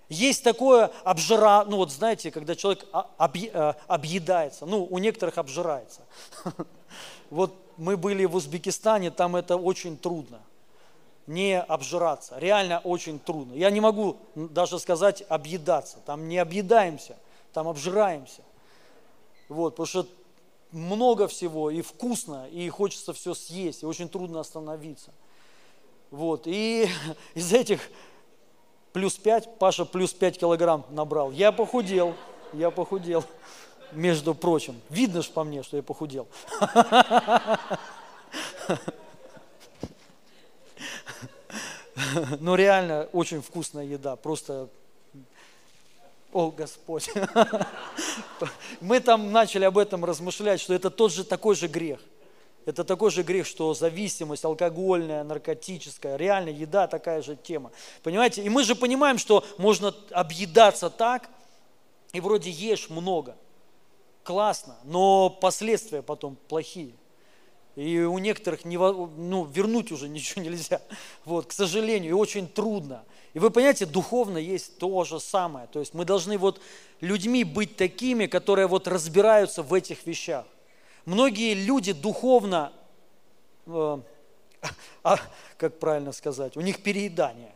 Есть 0.10 0.44
такое 0.44 0.92
обжира, 1.04 1.66
ну 1.66 1.78
вот 1.78 1.92
знаете, 1.92 2.32
когда 2.32 2.56
человек 2.56 2.86
э, 2.94 3.74
объедается, 3.88 4.66
ну 4.66 4.86
у 4.90 4.98
некоторых 5.00 5.38
обжирается. 5.38 6.02
Вот 7.30 7.54
мы 7.76 7.98
были 7.98 8.24
в 8.24 8.36
Узбекистане, 8.36 9.12
там 9.12 9.36
это 9.36 9.58
очень 9.58 9.98
трудно, 9.98 10.40
не 11.28 11.60
обжираться, 11.60 12.40
реально 12.40 12.80
очень 12.80 13.20
трудно. 13.20 13.54
Я 13.54 13.70
не 13.70 13.82
могу 13.82 14.16
даже 14.34 14.80
сказать 14.80 15.26
объедаться, 15.28 15.98
там 16.06 16.30
не 16.30 16.38
объедаемся, 16.38 17.18
там 17.52 17.68
обжираемся. 17.68 18.42
Вот, 19.50 19.72
потому 19.72 19.88
что 19.88 20.08
много 20.72 21.28
всего 21.28 21.70
и 21.70 21.82
вкусно, 21.82 22.48
и 22.50 22.70
хочется 22.70 23.14
все 23.14 23.34
съесть, 23.34 23.84
и 23.84 23.86
очень 23.86 24.10
трудно 24.10 24.40
остановиться. 24.40 25.12
Вот, 26.12 26.44
и 26.46 26.88
из 27.36 27.54
этих 27.54 27.82
плюс 28.94 29.18
5, 29.18 29.60
Паша 29.60 29.86
плюс 29.86 30.14
5 30.14 30.40
килограмм 30.40 30.86
набрал. 30.90 31.32
Я 31.32 31.52
похудел, 31.52 32.16
я 32.54 32.72
похудел, 32.72 33.24
между 33.92 34.34
прочим. 34.36 34.80
Видно 34.90 35.22
же 35.22 35.30
по 35.30 35.44
мне, 35.44 35.64
что 35.64 35.78
я 35.78 35.84
похудел. 35.84 36.28
Но 42.40 42.56
реально 42.56 43.10
очень 43.12 43.42
вкусная 43.42 43.86
еда, 43.86 44.16
просто 44.16 44.70
о, 46.38 46.52
Господь. 46.52 47.10
Мы 48.82 49.00
там 49.00 49.32
начали 49.32 49.66
об 49.66 49.78
этом 49.78 50.06
размышлять, 50.06 50.62
что 50.62 50.74
это 50.74 50.90
тот 50.90 51.12
же 51.12 51.24
такой 51.24 51.56
же 51.56 51.68
грех– 51.68 52.00
это 52.68 52.84
такой 52.84 53.12
же 53.12 53.24
грех, 53.24 53.48
что 53.48 53.74
зависимость 53.74 54.44
алкогольная, 54.44 55.24
наркотическая, 55.24 56.18
реально 56.18 56.50
еда 56.50 56.88
такая 56.88 57.22
же 57.22 57.38
тема. 57.38 57.72
Понимаете? 58.04 58.44
И 58.44 58.50
мы 58.50 58.66
же 58.66 58.76
понимаем, 58.76 59.18
что 59.18 59.46
можно 59.58 59.96
объедаться 60.12 60.90
так, 60.90 61.30
и 62.12 62.20
вроде 62.20 62.50
ешь 62.50 62.90
много. 62.90 63.38
Классно, 64.26 64.76
но 64.84 65.30
последствия 65.30 66.02
потом 66.02 66.38
плохие. 66.50 66.92
И 67.78 68.00
у 68.00 68.18
некоторых 68.18 68.66
не, 68.66 68.76
ну, 68.76 69.46
вернуть 69.46 69.92
уже 69.92 70.10
ничего 70.10 70.42
нельзя. 70.42 70.82
Вот, 71.26 71.46
к 71.46 71.52
сожалению, 71.52 72.10
и 72.10 72.14
очень 72.14 72.48
трудно. 72.48 73.06
И 73.36 73.40
вы 73.40 73.52
понимаете, 73.52 73.86
духовно 73.86 74.40
есть 74.40 74.80
то 74.80 75.04
же 75.04 75.20
самое. 75.20 75.68
То 75.68 75.80
есть 75.80 75.94
мы 75.94 76.04
должны 76.04 76.40
вот 76.40 76.60
людьми 77.02 77.44
быть 77.44 77.76
такими, 77.76 78.26
которые 78.26 78.66
вот 78.66 78.88
разбираются 78.88 79.62
в 79.62 79.76
этих 79.76 80.08
вещах. 80.08 80.46
Многие 81.06 81.54
люди 81.54 81.94
духовно, 81.94 82.74
э, 83.68 84.00
а, 85.04 85.20
как 85.58 85.78
правильно 85.78 86.14
сказать, 86.14 86.58
у 86.58 86.62
них 86.62 86.82
переедание, 86.82 87.54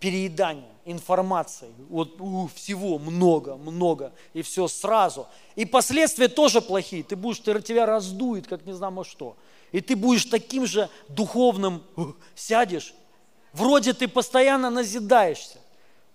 переедание 0.00 0.70
информации, 0.84 1.70
вот 1.88 2.20
у, 2.20 2.48
всего 2.54 2.98
много, 2.98 3.56
много, 3.56 4.12
и 4.32 4.42
все 4.42 4.68
сразу. 4.68 5.26
И 5.56 5.64
последствия 5.66 6.28
тоже 6.28 6.60
плохие, 6.60 7.02
ты 7.02 7.16
будешь, 7.16 7.40
ты, 7.40 7.60
тебя 7.60 7.84
раздует, 7.84 8.46
как 8.46 8.64
не 8.64 8.72
знаю 8.72 9.04
что. 9.04 9.36
И 9.70 9.80
ты 9.80 9.96
будешь 9.96 10.24
таким 10.24 10.66
же 10.66 10.88
духовным, 11.08 11.82
сядешь, 12.34 12.94
вроде 13.52 13.92
ты 13.92 14.08
постоянно 14.08 14.70
назидаешься, 14.70 15.58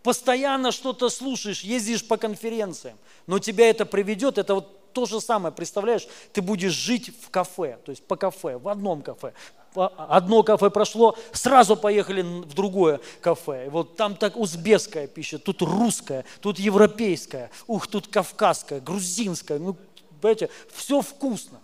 постоянно 0.01 0.71
что-то 0.71 1.09
слушаешь, 1.09 1.61
ездишь 1.61 2.07
по 2.07 2.17
конференциям, 2.17 2.97
но 3.27 3.39
тебя 3.39 3.69
это 3.69 3.85
приведет, 3.85 4.37
это 4.37 4.55
вот 4.55 4.93
то 4.93 5.05
же 5.05 5.21
самое, 5.21 5.53
представляешь, 5.53 6.07
ты 6.31 6.41
будешь 6.41 6.73
жить 6.73 7.11
в 7.21 7.29
кафе, 7.29 7.79
то 7.83 7.91
есть 7.91 8.05
по 8.05 8.15
кафе, 8.15 8.57
в 8.57 8.67
одном 8.67 9.01
кафе. 9.01 9.33
Одно 9.75 10.43
кафе 10.43 10.69
прошло, 10.69 11.15
сразу 11.31 11.75
поехали 11.75 12.21
в 12.21 12.53
другое 12.53 12.99
кафе. 13.21 13.69
Вот 13.69 13.95
там 13.95 14.15
так 14.15 14.37
узбекская 14.37 15.07
пища, 15.07 15.39
тут 15.39 15.61
русская, 15.61 16.25
тут 16.41 16.59
европейская, 16.59 17.51
ух, 17.67 17.87
тут 17.87 18.07
кавказская, 18.07 18.79
грузинская. 18.79 19.59
Ну, 19.59 19.75
понимаете, 20.21 20.49
все 20.73 21.01
вкусно. 21.01 21.59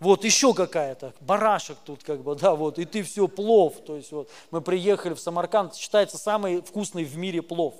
Вот 0.00 0.24
еще 0.24 0.54
какая-то, 0.54 1.12
барашек 1.20 1.76
тут 1.84 2.04
как 2.04 2.22
бы, 2.22 2.34
да, 2.40 2.54
вот, 2.54 2.78
и 2.78 2.84
ты 2.84 3.02
все, 3.02 3.28
плов. 3.28 3.74
То 3.86 3.96
есть 3.96 4.12
вот 4.12 4.30
мы 4.50 4.60
приехали 4.60 5.14
в 5.14 5.20
Самарканд, 5.20 5.74
считается 5.74 6.18
самый 6.18 6.62
вкусный 6.62 7.04
в 7.04 7.16
мире 7.16 7.42
плов. 7.42 7.74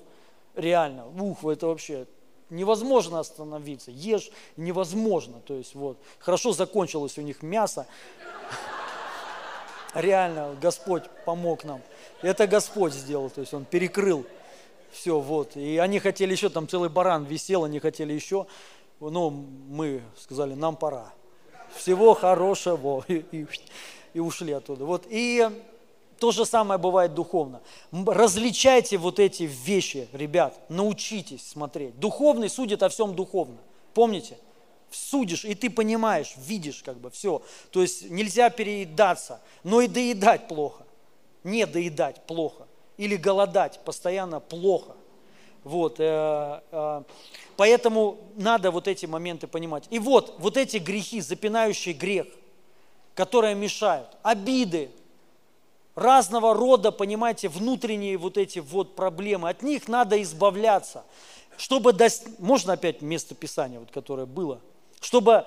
Реально, 0.55 1.07
ух, 1.07 1.45
это 1.45 1.69
вообще 1.69 2.07
невозможно 2.51 3.21
остановиться, 3.21 3.91
ешь 3.91 4.31
невозможно. 4.57 5.41
То 5.47 5.55
есть 5.55 5.75
вот, 5.75 5.99
хорошо 6.19 6.53
закончилось 6.53 7.19
у 7.19 7.23
них 7.23 7.43
мясо, 7.43 7.87
реально 9.95 10.57
Господь 10.61 11.05
помог 11.25 11.65
нам. 11.65 11.81
Это 12.23 12.47
Господь 12.47 12.93
сделал, 12.93 13.31
то 13.31 13.41
есть 13.41 13.55
Он 13.55 13.65
перекрыл 13.65 14.25
все, 14.91 15.21
вот. 15.21 15.57
И 15.57 15.79
они 15.79 15.99
хотели 15.99 16.33
еще, 16.33 16.49
там 16.49 16.69
целый 16.69 16.89
баран 16.89 17.25
висел, 17.25 17.65
они 17.65 17.79
хотели 17.79 18.13
еще. 18.13 18.47
Но 19.01 19.31
мы 19.31 20.03
сказали, 20.17 20.55
нам 20.55 20.77
пора. 20.77 21.13
Всего 21.75 22.15
хорошего. 22.15 23.05
И, 23.09 23.25
и, 23.33 23.47
и 24.15 24.21
ушли 24.21 24.53
оттуда. 24.53 24.85
Вот. 24.85 25.07
И 25.09 25.49
то 26.19 26.33
же 26.33 26.45
самое 26.45 26.79
бывает 26.79 27.15
духовно. 27.15 27.61
Различайте 27.93 28.97
вот 28.97 29.21
эти 29.21 29.45
вещи, 29.45 30.09
ребят, 30.13 30.59
научитесь 30.69 31.47
смотреть. 31.47 31.99
Духовный 32.01 32.49
судит 32.49 32.83
о 32.83 32.89
всем 32.89 33.15
духовно. 33.15 33.59
Помните? 33.95 34.39
Судишь, 34.91 35.45
и 35.45 35.55
ты 35.55 35.71
понимаешь, 35.71 36.35
видишь 36.37 36.83
как 36.83 36.99
бы 36.99 37.11
все. 37.11 37.43
То 37.71 37.83
есть 37.83 38.11
нельзя 38.11 38.51
переедаться, 38.51 39.41
но 39.65 39.81
и 39.81 39.89
доедать 39.89 40.49
плохо. 40.49 40.85
Не 41.45 41.67
доедать 41.67 42.27
плохо. 42.27 42.67
Или 42.97 43.17
голодать 43.17 43.81
постоянно 43.85 44.41
плохо. 44.41 44.97
Вот, 45.65 45.97
э, 45.99 46.61
э, 46.71 47.03
поэтому 47.57 48.19
надо 48.37 48.71
вот 48.71 48.89
эти 48.89 49.07
моменты 49.07 49.47
понимать. 49.47 49.85
И 49.91 49.99
вот, 49.99 50.37
вот 50.39 50.57
эти 50.57 50.79
грехи, 50.79 51.21
запинающий 51.21 51.93
грех, 51.93 52.27
которые 53.15 53.55
мешают, 53.55 54.09
обиды, 54.23 54.91
разного 55.99 56.55
рода, 56.55 56.93
понимаете, 56.93 57.49
внутренние 57.49 58.17
вот 58.17 58.39
эти 58.39 58.61
вот 58.61 58.95
проблемы, 58.95 59.49
от 59.49 59.63
них 59.63 59.89
надо 59.89 60.21
избавляться, 60.23 61.05
чтобы 61.57 61.93
достичь, 61.93 62.35
можно 62.39 62.75
опять 62.75 63.03
место 63.03 63.35
Писания, 63.35 63.81
вот, 63.81 63.91
которое 63.91 64.27
было, 64.27 64.61
чтобы 65.01 65.45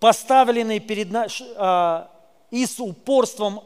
поставленный 0.00 0.80
перед 0.80 1.10
нами 1.10 1.30
а, 1.56 2.10
и 2.50 2.66
с 2.66 2.78
упорством 2.80 3.60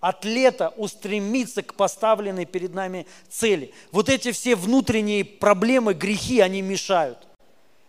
атлета 0.00 0.72
устремиться 0.76 1.62
к 1.62 1.74
поставленной 1.74 2.44
перед 2.44 2.74
нами 2.74 3.06
цели. 3.28 3.72
Вот 3.92 4.08
эти 4.08 4.32
все 4.32 4.54
внутренние 4.54 5.24
проблемы, 5.24 5.94
грехи, 5.94 6.40
они 6.40 6.62
мешают. 6.62 7.18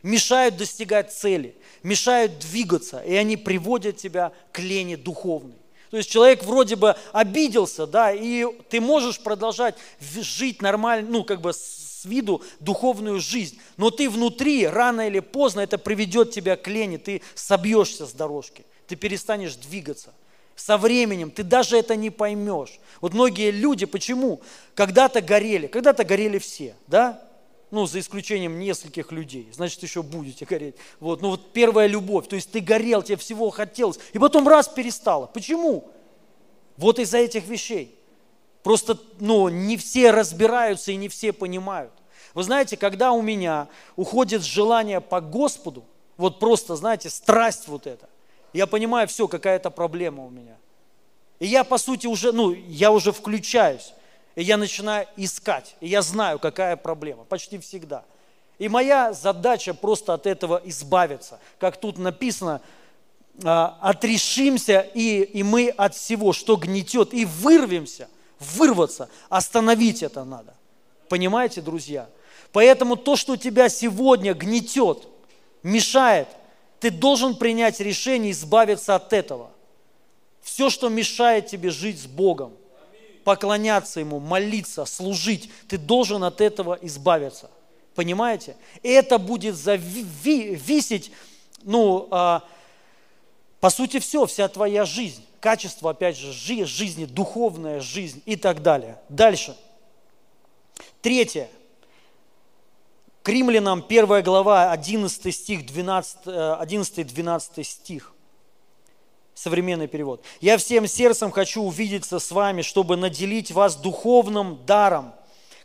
Мешают 0.03 0.57
достигать 0.57 1.11
цели, 1.11 1.55
мешают 1.83 2.39
двигаться, 2.39 3.01
и 3.01 3.13
они 3.15 3.35
приводят 3.35 3.97
тебя 3.97 4.31
к 4.51 4.59
лени 4.59 4.95
духовной. 4.95 5.55
То 5.89 5.97
есть 5.97 6.09
человек 6.09 6.43
вроде 6.43 6.75
бы 6.75 6.95
обиделся, 7.13 7.87
да, 7.87 8.11
и 8.11 8.45
ты 8.69 8.81
можешь 8.81 9.19
продолжать 9.19 9.75
жить 9.99 10.61
нормально, 10.61 11.07
ну, 11.09 11.23
как 11.23 11.41
бы 11.41 11.53
с 11.53 11.76
виду 12.07 12.41
духовную 12.59 13.19
жизнь, 13.19 13.59
но 13.77 13.91
ты 13.91 14.09
внутри, 14.09 14.67
рано 14.67 15.07
или 15.07 15.19
поздно, 15.19 15.61
это 15.61 15.77
приведет 15.77 16.31
тебя 16.31 16.55
к 16.55 16.67
лени, 16.67 16.97
ты 16.97 17.21
собьешься 17.35 18.05
с 18.05 18.13
дорожки, 18.13 18.65
ты 18.87 18.95
перестанешь 18.95 19.55
двигаться. 19.55 20.13
Со 20.55 20.77
временем 20.77 21.29
ты 21.29 21.43
даже 21.43 21.77
это 21.77 21.95
не 21.95 22.09
поймешь. 22.09 22.79
Вот 22.99 23.13
многие 23.13 23.51
люди, 23.51 23.85
почему? 23.85 24.41
Когда-то 24.73 25.21
горели, 25.21 25.67
когда-то 25.67 26.03
горели 26.03 26.39
все, 26.39 26.75
да? 26.87 27.23
Ну, 27.69 27.85
за 27.85 27.99
исключением 27.99 28.59
нескольких 28.59 29.11
людей, 29.11 29.49
значит, 29.51 29.83
еще 29.83 30.01
будете 30.01 30.45
гореть. 30.45 30.75
Вот, 30.99 31.21
ну 31.21 31.29
вот 31.31 31.51
первая 31.51 31.85
любовь, 31.87 32.27
то 32.27 32.35
есть 32.35 32.49
ты 32.49 32.61
горел, 32.61 33.03
тебе 33.03 33.17
всего 33.17 33.49
хотелось, 33.49 33.99
и 34.13 34.19
потом 34.19 34.47
раз 34.47 34.69
перестало. 34.69 35.27
Почему? 35.27 35.91
Вот 36.77 36.97
из-за 36.97 37.17
этих 37.17 37.47
вещей. 37.47 37.96
Просто 38.63 38.97
ну, 39.19 39.47
не 39.49 39.77
все 39.77 40.11
разбираются 40.11 40.91
и 40.91 40.95
не 40.95 41.09
все 41.09 41.31
понимают. 41.31 41.91
Вы 42.33 42.43
знаете, 42.43 42.77
когда 42.77 43.13
у 43.13 43.21
меня 43.21 43.67
уходит 43.95 44.43
желание 44.43 45.01
по 45.01 45.21
Господу, 45.21 45.85
вот 46.17 46.39
просто, 46.39 46.75
знаете, 46.75 47.09
страсть 47.09 47.67
вот 47.67 47.87
эта, 47.87 48.07
я 48.53 48.67
понимаю, 48.67 49.07
все, 49.07 49.27
какая-то 49.27 49.69
проблема 49.69 50.25
у 50.25 50.29
меня. 50.29 50.55
И 51.39 51.47
я, 51.47 51.63
по 51.63 51.77
сути, 51.77 52.07
уже, 52.07 52.31
ну, 52.31 52.51
я 52.51 52.91
уже 52.91 53.11
включаюсь, 53.11 53.93
и 54.35 54.43
я 54.43 54.57
начинаю 54.57 55.07
искать, 55.15 55.75
и 55.79 55.87
я 55.87 56.01
знаю, 56.01 56.39
какая 56.39 56.75
проблема, 56.75 57.23
почти 57.23 57.59
всегда. 57.59 58.03
И 58.57 58.69
моя 58.69 59.13
задача 59.13 59.73
просто 59.73 60.13
от 60.13 60.25
этого 60.25 60.61
избавиться. 60.65 61.39
Как 61.59 61.77
тут 61.77 61.97
написано, 61.99 62.61
«А, 63.43 63.77
отрешимся, 63.81 64.81
и, 64.93 65.21
и 65.21 65.43
мы 65.43 65.69
от 65.69 65.93
всего, 65.93 66.33
что 66.33 66.55
гнетет, 66.55 67.13
и 67.13 67.25
вырвемся– 67.25 68.09
вырваться, 68.39 69.09
остановить 69.29 70.03
это 70.03 70.23
надо. 70.23 70.53
Понимаете, 71.09 71.61
друзья? 71.61 72.09
Поэтому 72.51 72.95
то, 72.95 73.15
что 73.15 73.35
тебя 73.35 73.69
сегодня 73.69 74.33
гнетет, 74.33 75.07
мешает, 75.63 76.27
ты 76.79 76.91
должен 76.91 77.35
принять 77.35 77.79
решение 77.79 78.31
избавиться 78.31 78.95
от 78.95 79.13
этого. 79.13 79.51
Все, 80.41 80.69
что 80.69 80.89
мешает 80.89 81.47
тебе 81.47 81.69
жить 81.69 81.99
с 82.01 82.05
Богом, 82.05 82.53
поклоняться 83.23 83.99
Ему, 83.99 84.19
молиться, 84.19 84.85
служить, 84.85 85.51
ты 85.67 85.77
должен 85.77 86.23
от 86.23 86.39
этого 86.39 86.77
избавиться. 86.81 87.49
Понимаете? 87.95 88.55
И 88.83 88.89
это 88.89 89.17
будет 89.17 89.55
зависеть, 89.55 91.11
ну, 91.63 92.07
а, 92.11 92.43
по 93.59 93.69
сути, 93.69 93.99
все, 93.99 94.25
вся 94.25 94.47
твоя 94.47 94.85
жизнь 94.85 95.25
качество, 95.39 95.91
опять 95.91 96.17
же, 96.17 96.31
жизни, 96.33 97.05
духовная 97.05 97.79
жизнь 97.79 98.21
и 98.25 98.35
так 98.35 98.61
далее. 98.61 98.99
Дальше. 99.09 99.55
Третье. 101.01 101.49
К 103.23 103.29
римлянам 103.29 103.83
1 103.87 104.23
глава 104.23 104.71
11 104.71 105.35
стих, 105.35 105.61
11-12 105.61 107.49
э, 107.55 107.63
стих. 107.63 108.13
Современный 109.33 109.87
перевод. 109.87 110.23
«Я 110.41 110.57
всем 110.57 110.87
сердцем 110.87 111.31
хочу 111.31 111.61
увидеться 111.61 112.19
с 112.19 112.31
вами, 112.31 112.61
чтобы 112.63 112.97
наделить 112.97 113.51
вас 113.51 113.75
духовным 113.75 114.65
даром, 114.65 115.13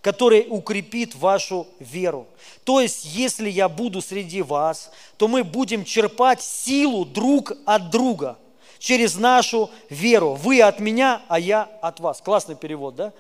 который 0.02 0.46
укрепит 0.50 1.14
вашу 1.14 1.66
веру. 1.78 2.26
То 2.64 2.80
есть, 2.80 3.04
если 3.04 3.48
я 3.48 3.68
буду 3.68 4.02
среди 4.02 4.42
вас, 4.42 4.90
то 5.16 5.28
мы 5.28 5.42
будем 5.42 5.85
черпать 5.85 6.42
силу 6.42 7.04
друг 7.04 7.52
от 7.64 7.90
друга– 7.90 8.37
через 8.82 9.14
нашу 9.14 9.70
веру. 9.90 10.34
Вы 10.34 10.60
от 10.60 10.80
меня, 10.80 11.22
а 11.28 11.38
я 11.38 11.62
от 11.80 12.00
вас. 12.00 12.20
Классный 12.20 12.56
перевод, 12.56 12.96
да? 12.96 13.12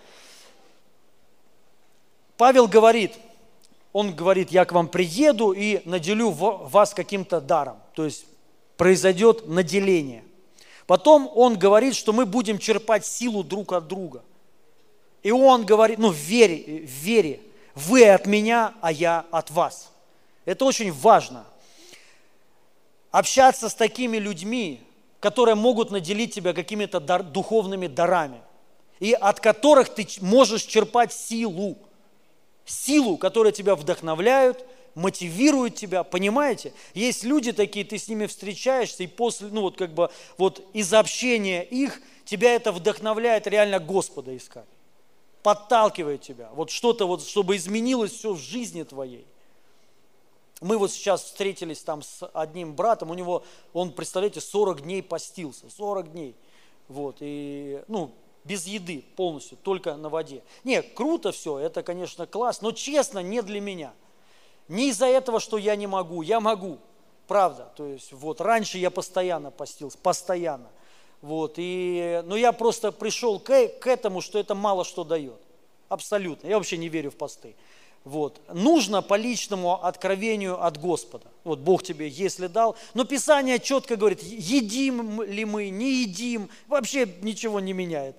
Павел 2.36 2.66
говорит, 2.66 3.12
он 3.92 4.12
говорит, 4.12 4.50
я 4.50 4.64
к 4.64 4.72
вам 4.72 4.88
приеду 4.88 5.52
и 5.52 5.80
наделю 5.84 6.30
вас 6.30 6.92
каким-то 6.92 7.40
даром. 7.40 7.78
То 7.94 8.04
есть 8.04 8.26
произойдет 8.76 9.46
наделение. 9.46 10.24
Потом 10.88 11.30
он 11.32 11.56
говорит, 11.56 11.94
что 11.94 12.12
мы 12.12 12.26
будем 12.26 12.58
черпать 12.58 13.06
силу 13.06 13.44
друг 13.44 13.72
от 13.72 13.86
друга. 13.86 14.24
И 15.22 15.30
он 15.30 15.64
говорит, 15.64 16.00
ну 16.00 16.08
в 16.10 16.16
вере, 16.16 16.84
в 16.84 16.90
вере, 16.90 17.40
вы 17.76 18.08
от 18.08 18.26
меня, 18.26 18.74
а 18.80 18.90
я 18.90 19.24
от 19.30 19.52
вас. 19.52 19.92
Это 20.44 20.64
очень 20.64 20.90
важно. 20.90 21.44
Общаться 23.12 23.68
с 23.68 23.74
такими 23.76 24.16
людьми, 24.16 24.82
которые 25.22 25.54
могут 25.54 25.92
наделить 25.92 26.34
тебя 26.34 26.52
какими-то 26.52 26.98
дар, 26.98 27.22
духовными 27.22 27.86
дарами, 27.86 28.40
и 28.98 29.12
от 29.12 29.38
которых 29.38 29.88
ты 29.88 30.04
можешь 30.20 30.64
черпать 30.64 31.12
силу. 31.12 31.78
Силу, 32.64 33.16
которая 33.16 33.52
тебя 33.52 33.76
вдохновляют, 33.76 34.64
мотивируют 34.96 35.76
тебя, 35.76 36.02
понимаете? 36.02 36.72
Есть 36.92 37.22
люди 37.22 37.52
такие, 37.52 37.84
ты 37.84 37.98
с 37.98 38.08
ними 38.08 38.26
встречаешься, 38.26 39.04
и 39.04 39.06
после, 39.06 39.46
ну 39.46 39.60
вот 39.60 39.76
как 39.76 39.94
бы, 39.94 40.10
вот 40.38 40.68
из 40.72 40.92
общения 40.92 41.62
их, 41.62 42.02
тебя 42.24 42.56
это 42.56 42.72
вдохновляет 42.72 43.46
реально 43.46 43.78
Господа 43.78 44.36
искать. 44.36 44.66
Подталкивает 45.44 46.22
тебя, 46.22 46.50
вот 46.54 46.70
что-то 46.70 47.06
вот, 47.06 47.24
чтобы 47.24 47.54
изменилось 47.54 48.10
все 48.10 48.32
в 48.32 48.40
жизни 48.40 48.82
твоей. 48.82 49.24
Мы 50.62 50.78
вот 50.78 50.90
сейчас 50.90 51.24
встретились 51.24 51.82
там 51.82 52.02
с 52.02 52.24
одним 52.32 52.74
братом, 52.74 53.10
у 53.10 53.14
него, 53.14 53.44
он, 53.72 53.92
представляете, 53.92 54.40
40 54.40 54.82
дней 54.82 55.02
постился, 55.02 55.68
40 55.68 56.12
дней. 56.12 56.36
Вот, 56.88 57.16
и, 57.20 57.82
ну, 57.88 58.12
без 58.44 58.66
еды 58.66 59.04
полностью, 59.16 59.58
только 59.62 59.96
на 59.96 60.08
воде. 60.08 60.42
Не, 60.64 60.82
круто 60.82 61.32
все, 61.32 61.58
это, 61.58 61.82
конечно, 61.82 62.26
класс, 62.26 62.62
но 62.62 62.72
честно, 62.72 63.18
не 63.20 63.42
для 63.42 63.60
меня. 63.60 63.92
Не 64.68 64.90
из-за 64.90 65.06
этого, 65.06 65.40
что 65.40 65.58
я 65.58 65.76
не 65.76 65.86
могу, 65.86 66.22
я 66.22 66.40
могу, 66.40 66.78
правда. 67.26 67.72
То 67.76 67.86
есть 67.86 68.12
вот 68.12 68.40
раньше 68.40 68.78
я 68.78 68.90
постоянно 68.90 69.50
постился, 69.50 69.98
постоянно. 69.98 70.70
Вот, 71.20 71.54
и, 71.56 72.22
но 72.24 72.36
я 72.36 72.52
просто 72.52 72.90
пришел 72.90 73.38
к, 73.38 73.68
к 73.80 73.86
этому, 73.86 74.20
что 74.20 74.38
это 74.38 74.54
мало 74.54 74.84
что 74.84 75.04
дает. 75.04 75.40
Абсолютно. 75.88 76.48
Я 76.48 76.56
вообще 76.56 76.78
не 76.78 76.88
верю 76.88 77.10
в 77.10 77.16
посты. 77.16 77.54
Вот. 78.04 78.40
Нужно 78.52 79.00
по 79.00 79.14
личному 79.14 79.84
откровению 79.84 80.62
от 80.64 80.78
Господа. 80.78 81.26
Вот 81.44 81.60
Бог 81.60 81.82
тебе, 81.82 82.08
если 82.08 82.48
дал. 82.48 82.76
Но 82.94 83.04
Писание 83.04 83.58
четко 83.58 83.96
говорит, 83.96 84.22
едим 84.22 85.22
ли 85.22 85.44
мы, 85.44 85.68
не 85.68 86.02
едим, 86.02 86.48
вообще 86.66 87.08
ничего 87.20 87.60
не 87.60 87.72
меняет. 87.72 88.16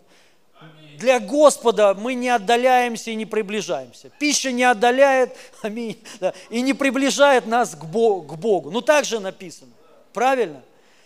Для 0.97 1.19
Господа 1.19 1.93
мы 1.95 2.13
не 2.13 2.29
отдаляемся 2.29 3.11
и 3.11 3.15
не 3.15 3.25
приближаемся. 3.25 4.09
Пища 4.19 4.51
не 4.51 4.63
отдаляет 4.63 5.35
аминь, 5.61 5.97
да, 6.19 6.33
и 6.49 6.61
не 6.61 6.73
приближает 6.73 7.45
нас 7.45 7.75
к 7.75 7.83
Богу. 7.83 8.71
Ну 8.71 8.81
так 8.81 9.03
же 9.03 9.19
написано. 9.19 9.71
Правильно? 10.13 10.61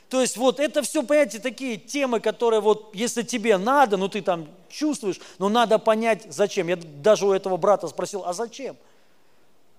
То 0.10 0.22
есть 0.22 0.38
вот 0.38 0.60
это 0.60 0.82
все, 0.84 1.04
понимаете, 1.04 1.40
такие 1.40 1.78
темы, 1.78 2.20
которые 2.20 2.62
вот, 2.62 2.96
если 2.96 3.24
тебе 3.24 3.58
надо, 3.58 3.98
ну 3.98 4.08
ты 4.08 4.22
там 4.22 4.48
чувствуешь, 4.70 5.20
но 5.38 5.50
надо 5.50 5.80
понять, 5.80 6.28
зачем. 6.30 6.70
Я 6.70 6.78
даже 6.78 7.26
у 7.28 7.34
этого 7.34 7.58
брата 7.58 7.88
спросил, 7.88 8.24
а 8.26 8.34
зачем? 8.34 8.78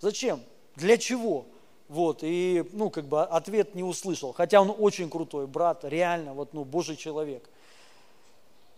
Зачем? 0.01 0.41
Для 0.77 0.99
чего? 0.99 1.47
Вот, 1.89 2.19
и, 2.21 2.69
ну, 2.73 2.91
как 2.91 3.07
бы 3.07 3.23
ответ 3.23 3.75
не 3.75 3.83
услышал. 3.83 4.35
Хотя 4.35 4.61
он 4.61 4.75
очень 4.79 5.09
крутой 5.09 5.47
брат, 5.47 5.85
реально, 5.85 6.35
вот, 6.35 6.53
ну, 6.53 6.65
Божий 6.65 6.97
человек. 6.97 7.49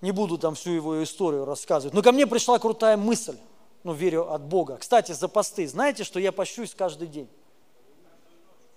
Не 0.01 0.13
буду 0.13 0.39
там 0.39 0.55
всю 0.55 0.71
его 0.71 1.03
историю 1.03 1.45
рассказывать. 1.45 1.93
Но 1.93 2.03
ко 2.03 2.13
мне 2.13 2.27
пришла 2.29 2.61
крутая 2.61 2.97
мысль, 2.97 3.37
ну, 3.83 3.93
верю 3.93 4.33
от 4.33 4.43
Бога. 4.43 4.77
Кстати, 4.77 5.11
за 5.11 5.27
посты. 5.27 5.67
Знаете, 5.67 6.05
что 6.05 6.21
я 6.21 6.31
пощусь 6.31 6.75
каждый 6.75 7.09
день? 7.09 7.29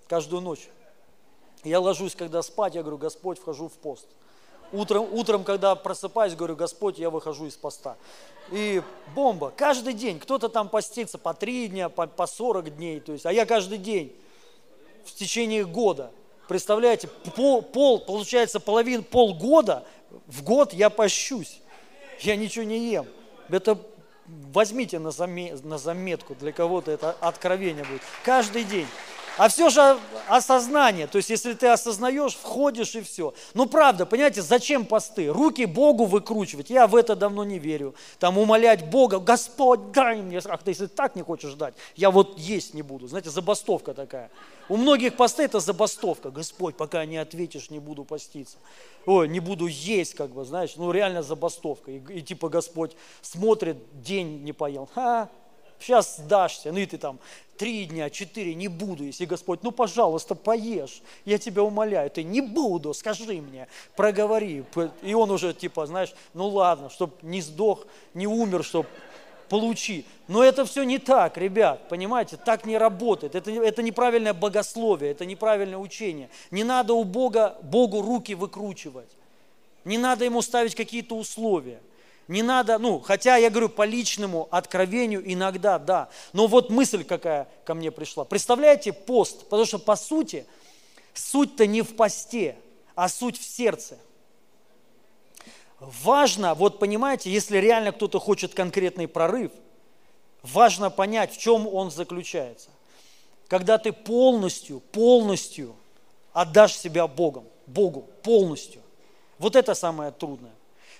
Каждую 0.08 0.42
ночь. 0.42 0.68
Я 1.64 1.80
ложусь, 1.80 2.14
когда 2.14 2.42
спать, 2.42 2.74
я 2.74 2.82
говорю, 2.82 2.98
Господь, 2.98 3.38
вхожу 3.38 3.68
в 3.68 3.72
пост. 3.72 4.06
Утром, 4.72 5.08
утром, 5.12 5.44
когда 5.44 5.74
просыпаюсь, 5.74 6.34
говорю, 6.34 6.56
Господь, 6.56 6.98
я 6.98 7.10
выхожу 7.10 7.46
из 7.46 7.56
поста. 7.56 7.96
И 8.50 8.82
бомба. 9.14 9.52
Каждый 9.56 9.94
день. 9.94 10.18
Кто-то 10.18 10.48
там 10.48 10.68
постится 10.68 11.16
по 11.16 11.32
три 11.32 11.68
дня, 11.68 11.88
по, 11.88 12.06
по 12.06 12.26
40 12.26 12.76
дней. 12.76 13.00
То 13.00 13.12
есть, 13.12 13.24
а 13.24 13.32
я 13.32 13.46
каждый 13.46 13.78
день 13.78 14.14
в 15.04 15.14
течение 15.14 15.64
года. 15.64 16.10
Представляете, 16.48 17.08
пол, 17.36 17.62
пол 17.62 18.00
получается 18.00 18.60
половин, 18.60 19.02
полгода, 19.02 19.84
в 20.26 20.42
год 20.42 20.72
я 20.72 20.90
пощусь. 20.90 21.60
Я 22.20 22.36
ничего 22.36 22.64
не 22.64 22.90
ем. 22.90 23.06
Это 23.48 23.78
возьмите 24.26 24.98
на, 24.98 25.10
заметку, 25.10 26.34
для 26.34 26.52
кого-то 26.52 26.90
это 26.90 27.16
откровение 27.20 27.84
будет. 27.84 28.02
Каждый 28.24 28.64
день. 28.64 28.86
А 29.36 29.48
все 29.48 29.68
же 29.68 29.98
осознание, 30.28 31.08
то 31.08 31.16
есть 31.16 31.28
если 31.28 31.54
ты 31.54 31.66
осознаешь, 31.66 32.34
входишь 32.34 32.94
и 32.94 33.00
все. 33.00 33.34
Ну 33.52 33.66
правда, 33.66 34.06
понимаете, 34.06 34.42
зачем 34.42 34.86
посты? 34.86 35.26
Руки 35.26 35.64
Богу 35.64 36.04
выкручивать, 36.04 36.70
я 36.70 36.86
в 36.86 36.94
это 36.94 37.16
давно 37.16 37.42
не 37.42 37.58
верю. 37.58 37.96
Там 38.20 38.38
умолять 38.38 38.88
Бога, 38.90 39.18
Господь, 39.18 39.90
дай 39.90 40.22
мне, 40.22 40.40
ах 40.44 40.62
ты 40.62 40.70
если 40.70 40.86
так 40.86 41.16
не 41.16 41.22
хочешь 41.22 41.54
дать, 41.54 41.74
я 41.96 42.12
вот 42.12 42.38
есть 42.38 42.74
не 42.74 42.82
буду. 42.82 43.08
Знаете, 43.08 43.30
забастовка 43.30 43.92
такая. 43.92 44.30
У 44.68 44.76
многих 44.76 45.16
посты 45.16 45.42
это 45.42 45.58
забастовка. 45.58 46.30
Господь, 46.30 46.76
пока 46.76 47.04
не 47.04 47.16
ответишь, 47.16 47.70
не 47.70 47.80
буду 47.80 48.04
поститься. 48.04 48.56
Ой, 49.04 49.28
не 49.28 49.40
буду 49.40 49.66
есть, 49.66 50.14
как 50.14 50.30
бы, 50.30 50.44
знаешь, 50.44 50.76
ну 50.76 50.92
реально 50.92 51.22
забастовка. 51.22 51.90
И, 51.90 51.98
и 52.18 52.22
типа 52.22 52.48
Господь 52.48 52.96
смотрит, 53.20 53.78
день 54.00 54.42
не 54.44 54.52
поел. 54.52 54.88
Ха, 54.94 55.28
сейчас 55.84 56.16
сдашься, 56.16 56.72
ну 56.72 56.78
и 56.78 56.86
ты 56.86 56.98
там 56.98 57.18
три 57.56 57.86
дня, 57.86 58.10
четыре, 58.10 58.54
не 58.54 58.68
буду, 58.68 59.04
если 59.04 59.24
Господь, 59.24 59.62
ну, 59.62 59.70
пожалуйста, 59.70 60.34
поешь, 60.34 61.02
я 61.24 61.38
тебя 61.38 61.62
умоляю, 61.62 62.10
ты 62.10 62.22
не 62.22 62.40
буду, 62.40 62.94
скажи 62.94 63.40
мне, 63.40 63.68
проговори. 63.96 64.64
И 65.02 65.14
он 65.14 65.30
уже 65.30 65.54
типа, 65.54 65.86
знаешь, 65.86 66.14
ну 66.32 66.48
ладно, 66.48 66.90
чтобы 66.90 67.12
не 67.22 67.40
сдох, 67.40 67.86
не 68.12 68.26
умер, 68.26 68.64
чтобы 68.64 68.88
получи. 69.48 70.04
Но 70.26 70.42
это 70.42 70.64
все 70.64 70.82
не 70.84 70.98
так, 70.98 71.36
ребят, 71.36 71.88
понимаете, 71.88 72.36
так 72.36 72.64
не 72.64 72.78
работает. 72.78 73.34
Это, 73.34 73.50
это 73.50 73.82
неправильное 73.82 74.34
богословие, 74.34 75.12
это 75.12 75.24
неправильное 75.26 75.78
учение. 75.78 76.28
Не 76.50 76.64
надо 76.64 76.94
у 76.94 77.04
Бога, 77.04 77.56
Богу 77.62 78.02
руки 78.02 78.34
выкручивать. 78.34 79.10
Не 79.84 79.98
надо 79.98 80.24
ему 80.24 80.40
ставить 80.40 80.74
какие-то 80.74 81.14
условия. 81.14 81.80
Не 82.26 82.42
надо, 82.42 82.78
ну, 82.78 83.00
хотя 83.00 83.36
я 83.36 83.50
говорю 83.50 83.68
по 83.68 83.84
личному 83.84 84.48
откровению 84.50 85.22
иногда, 85.30 85.78
да. 85.78 86.08
Но 86.32 86.46
вот 86.46 86.70
мысль 86.70 87.04
какая 87.04 87.48
ко 87.64 87.74
мне 87.74 87.90
пришла. 87.90 88.24
Представляете, 88.24 88.92
пост, 88.92 89.44
потому 89.44 89.66
что 89.66 89.78
по 89.78 89.94
сути, 89.94 90.46
суть-то 91.12 91.66
не 91.66 91.82
в 91.82 91.96
посте, 91.96 92.56
а 92.94 93.08
суть 93.08 93.38
в 93.38 93.44
сердце. 93.44 93.98
Важно, 95.80 96.54
вот 96.54 96.78
понимаете, 96.78 97.30
если 97.30 97.58
реально 97.58 97.92
кто-то 97.92 98.18
хочет 98.18 98.54
конкретный 98.54 99.06
прорыв, 99.06 99.52
важно 100.42 100.88
понять, 100.88 101.32
в 101.34 101.38
чем 101.38 101.66
он 101.66 101.90
заключается. 101.90 102.70
Когда 103.48 103.76
ты 103.76 103.92
полностью, 103.92 104.80
полностью 104.80 105.76
отдашь 106.32 106.74
себя 106.74 107.06
Богом, 107.06 107.44
Богу, 107.66 108.08
полностью. 108.22 108.80
Вот 109.38 109.56
это 109.56 109.74
самое 109.74 110.10
трудное. 110.10 110.53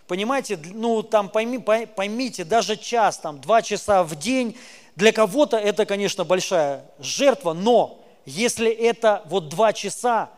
Понимаете, 0.06 0.58
ну 0.74 1.02
там 1.02 1.28
пойми, 1.28 1.58
поймите, 1.58 2.44
даже 2.44 2.76
час, 2.76 3.18
там 3.18 3.40
два 3.40 3.62
часа 3.62 4.02
в 4.02 4.16
день, 4.16 4.56
для 4.96 5.12
кого-то 5.12 5.56
это, 5.56 5.86
конечно, 5.86 6.24
большая 6.24 6.84
жертва, 6.98 7.52
но 7.52 8.04
если 8.26 8.70
это 8.70 9.22
вот 9.26 9.48
два 9.48 9.72
часа, 9.72 10.30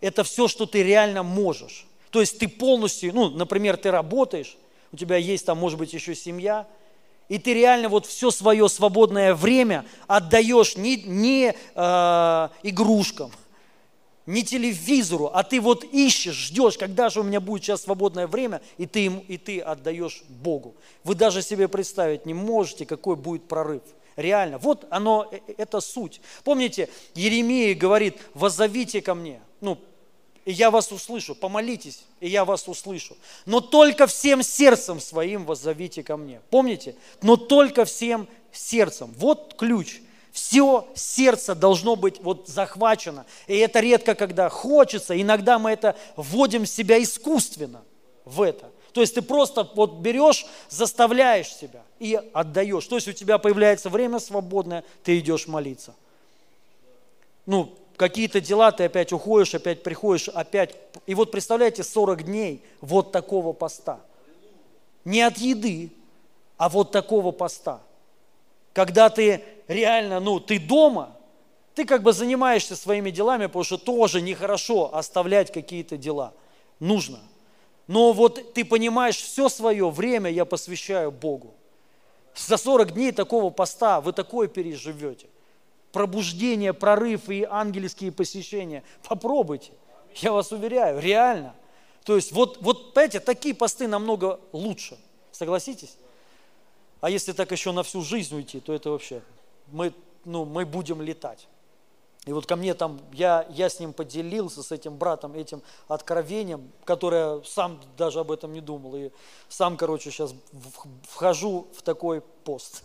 это 0.00 0.24
все, 0.24 0.48
что 0.48 0.66
ты 0.66 0.82
реально 0.82 1.22
можешь. 1.22 1.86
То 2.10 2.20
есть 2.20 2.38
ты 2.38 2.48
полностью, 2.48 3.14
ну, 3.14 3.28
например, 3.30 3.76
ты 3.76 3.90
работаешь, 3.90 4.56
у 4.92 4.96
тебя 4.96 5.16
есть 5.16 5.44
там, 5.46 5.58
может 5.58 5.78
быть, 5.78 5.92
еще 5.92 6.14
семья, 6.14 6.66
и 7.28 7.38
ты 7.38 7.54
реально 7.54 7.88
вот 7.88 8.06
все 8.06 8.30
свое 8.30 8.68
свободное 8.68 9.34
время 9.34 9.84
отдаешь 10.06 10.76
не, 10.76 10.96
не 10.96 11.54
э, 11.74 12.48
игрушкам, 12.62 13.32
не 14.26 14.42
телевизору, 14.42 15.30
а 15.32 15.42
ты 15.42 15.60
вот 15.60 15.84
ищешь, 15.84 16.34
ждешь, 16.34 16.78
когда 16.78 17.10
же 17.10 17.20
у 17.20 17.22
меня 17.22 17.40
будет 17.40 17.64
сейчас 17.64 17.82
свободное 17.82 18.26
время, 18.26 18.62
и 18.78 18.86
ты, 18.86 19.06
им, 19.06 19.18
и 19.18 19.36
ты 19.36 19.60
отдаешь 19.60 20.22
Богу. 20.28 20.74
Вы 21.02 21.14
даже 21.14 21.42
себе 21.42 21.68
представить 21.68 22.24
не 22.24 22.34
можете, 22.34 22.86
какой 22.86 23.16
будет 23.16 23.46
прорыв. 23.46 23.82
Реально. 24.16 24.58
Вот 24.58 24.86
оно, 24.90 25.28
э, 25.30 25.40
э, 25.48 25.54
это 25.58 25.80
суть. 25.80 26.20
Помните, 26.44 26.88
Еремия 27.14 27.74
говорит, 27.74 28.18
воззовите 28.32 29.02
ко 29.02 29.14
мне. 29.14 29.40
Ну, 29.60 29.78
и 30.44 30.52
я 30.52 30.70
вас 30.70 30.92
услышу, 30.92 31.34
помолитесь, 31.34 32.04
и 32.20 32.28
я 32.28 32.44
вас 32.44 32.68
услышу. 32.68 33.16
Но 33.44 33.60
только 33.60 34.06
всем 34.06 34.42
сердцем 34.42 35.00
своим 35.00 35.44
воззовите 35.44 36.02
ко 36.02 36.16
мне. 36.16 36.40
Помните? 36.50 36.94
Но 37.22 37.36
только 37.36 37.84
всем 37.84 38.28
сердцем. 38.52 39.12
Вот 39.16 39.54
ключ– 39.58 40.00
все 40.34 40.84
сердце 40.96 41.54
должно 41.54 41.94
быть 41.94 42.20
вот 42.20 42.48
захвачено. 42.48 43.24
И 43.46 43.56
это 43.56 43.78
редко, 43.78 44.16
когда 44.16 44.48
хочется. 44.48 45.18
Иногда 45.18 45.60
мы 45.60 45.70
это 45.70 45.96
вводим 46.16 46.66
себя 46.66 47.00
искусственно 47.00 47.82
в 48.24 48.42
это. 48.42 48.68
То 48.90 49.00
есть 49.00 49.14
ты 49.14 49.22
просто 49.22 49.70
вот 49.76 49.98
берешь, 49.98 50.44
заставляешь 50.68 51.54
себя 51.54 51.82
и 52.00 52.20
отдаешь. 52.32 52.84
То 52.86 52.96
есть 52.96 53.06
у 53.06 53.12
тебя 53.12 53.38
появляется 53.38 53.88
время 53.90 54.18
свободное, 54.18 54.82
ты 55.04 55.20
идешь 55.20 55.46
молиться. 55.46 55.94
Ну, 57.46 57.72
какие-то 57.96 58.40
дела, 58.40 58.72
ты 58.72 58.86
опять 58.86 59.12
уходишь, 59.12 59.54
опять 59.54 59.84
приходишь, 59.84 60.28
опять. 60.28 60.74
И 61.06 61.14
вот 61.14 61.30
представляете, 61.30 61.84
40 61.84 62.24
дней 62.24 62.60
вот 62.80 63.12
такого 63.12 63.52
поста. 63.52 64.00
Не 65.04 65.22
от 65.22 65.38
еды, 65.38 65.92
а 66.56 66.68
вот 66.68 66.90
такого 66.90 67.30
поста. 67.30 67.80
Когда 68.74 69.08
ты 69.08 69.42
реально, 69.68 70.20
ну, 70.20 70.40
ты 70.40 70.58
дома, 70.58 71.16
ты 71.74 71.86
как 71.86 72.02
бы 72.02 72.12
занимаешься 72.12 72.76
своими 72.76 73.10
делами, 73.10 73.46
потому 73.46 73.64
что 73.64 73.78
тоже 73.78 74.20
нехорошо 74.20 74.94
оставлять 74.94 75.52
какие-то 75.52 75.96
дела. 75.96 76.34
Нужно. 76.80 77.20
Но 77.86 78.12
вот 78.12 78.52
ты 78.52 78.64
понимаешь, 78.64 79.16
все 79.16 79.48
свое 79.48 79.88
время 79.88 80.30
я 80.30 80.44
посвящаю 80.44 81.12
Богу. 81.12 81.54
За 82.34 82.56
40 82.56 82.92
дней 82.92 83.12
такого 83.12 83.50
поста 83.50 84.00
вы 84.00 84.12
такое 84.12 84.48
переживете. 84.48 85.28
Пробуждение, 85.92 86.72
прорыв 86.72 87.28
и 87.28 87.46
ангельские 87.48 88.10
посещения. 88.10 88.82
Попробуйте. 89.08 89.70
Я 90.16 90.32
вас 90.32 90.50
уверяю, 90.50 91.00
реально. 91.00 91.54
То 92.04 92.16
есть 92.16 92.32
вот, 92.32 92.58
вот 92.60 92.92
понимаете, 92.92 93.20
такие 93.20 93.54
посты 93.54 93.86
намного 93.86 94.40
лучше. 94.52 94.98
Согласитесь? 95.30 95.96
А 97.04 97.10
если 97.10 97.32
так 97.32 97.52
еще 97.52 97.70
на 97.72 97.82
всю 97.82 98.00
жизнь 98.00 98.34
уйти, 98.34 98.60
то 98.60 98.72
это 98.72 98.88
вообще 98.88 99.20
мы, 99.66 99.92
ну, 100.24 100.46
мы 100.46 100.64
будем 100.64 101.02
летать. 101.02 101.48
И 102.24 102.32
вот 102.32 102.46
ко 102.46 102.56
мне 102.56 102.72
там, 102.72 102.98
я, 103.12 103.46
я 103.50 103.68
с 103.68 103.78
ним 103.78 103.92
поделился, 103.92 104.62
с 104.62 104.72
этим 104.72 104.96
братом, 104.96 105.34
этим 105.34 105.60
откровением, 105.86 106.72
которое 106.86 107.42
сам 107.42 107.78
даже 107.98 108.20
об 108.20 108.32
этом 108.32 108.54
не 108.54 108.62
думал. 108.62 108.96
И 108.96 109.10
сам, 109.50 109.76
короче, 109.76 110.10
сейчас 110.10 110.34
вхожу 111.02 111.68
в 111.76 111.82
такой 111.82 112.22
пост. 112.22 112.84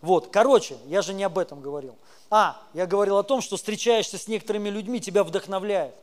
Вот, 0.00 0.28
короче, 0.28 0.78
я 0.86 1.02
же 1.02 1.12
не 1.12 1.24
об 1.24 1.36
этом 1.36 1.60
говорил. 1.60 1.94
А, 2.30 2.58
я 2.72 2.86
говорил 2.86 3.18
о 3.18 3.22
том, 3.22 3.42
что 3.42 3.58
встречаешься 3.58 4.16
с 4.16 4.28
некоторыми 4.28 4.70
людьми, 4.70 4.98
тебя 4.98 5.24
вдохновляет. 5.24 5.94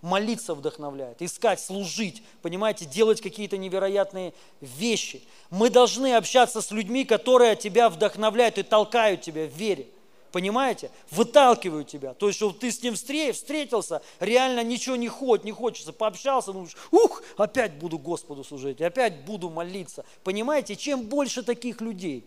Молиться 0.00 0.54
вдохновляет, 0.54 1.22
искать, 1.22 1.60
служить, 1.60 2.22
понимаете, 2.42 2.84
делать 2.84 3.20
какие-то 3.20 3.56
невероятные 3.56 4.34
вещи. 4.60 5.22
Мы 5.50 5.70
должны 5.70 6.14
общаться 6.14 6.60
с 6.60 6.70
людьми, 6.70 7.04
которые 7.04 7.56
тебя 7.56 7.88
вдохновляют 7.88 8.58
и 8.58 8.62
толкают 8.62 9.22
тебя 9.22 9.46
в 9.46 9.52
вере. 9.52 9.86
Понимаете? 10.30 10.90
Выталкивают 11.10 11.88
тебя. 11.88 12.12
То 12.12 12.26
есть, 12.26 12.36
что 12.36 12.52
ты 12.52 12.70
с 12.70 12.82
ним 12.82 12.94
встретился, 12.94 14.02
реально 14.20 14.62
ничего 14.62 14.94
не 14.96 15.08
хочет, 15.08 15.44
не 15.44 15.52
хочется. 15.52 15.92
Пообщался, 15.92 16.52
думаешь, 16.52 16.76
ух, 16.90 17.22
опять 17.36 17.74
буду 17.74 17.98
Господу 17.98 18.44
служить, 18.44 18.80
опять 18.82 19.24
буду 19.24 19.48
молиться. 19.48 20.04
Понимаете? 20.24 20.76
Чем 20.76 21.04
больше 21.04 21.42
таких 21.42 21.80
людей, 21.80 22.26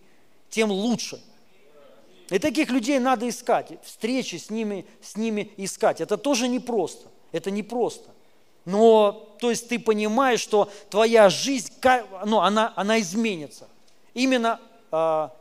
тем 0.49 0.71
лучше. 0.71 1.21
И 2.31 2.39
таких 2.39 2.69
людей 2.69 2.97
надо 2.97 3.27
искать, 3.27 3.73
встречи 3.83 4.37
с 4.37 4.49
ними, 4.49 4.85
с 5.01 5.17
ними 5.17 5.51
искать. 5.57 6.01
Это 6.01 6.17
тоже 6.17 6.47
непросто. 6.47 7.09
Это 7.31 7.51
непросто. 7.51 8.09
Но, 8.65 9.35
то 9.39 9.49
есть 9.49 9.69
ты 9.69 9.79
понимаешь, 9.79 10.39
что 10.39 10.69
твоя 10.89 11.29
жизнь, 11.29 11.73
ну, 12.25 12.39
она, 12.39 12.73
она 12.75 12.99
изменится. 12.99 13.67
Именно 14.13 14.59
а, 14.91 15.31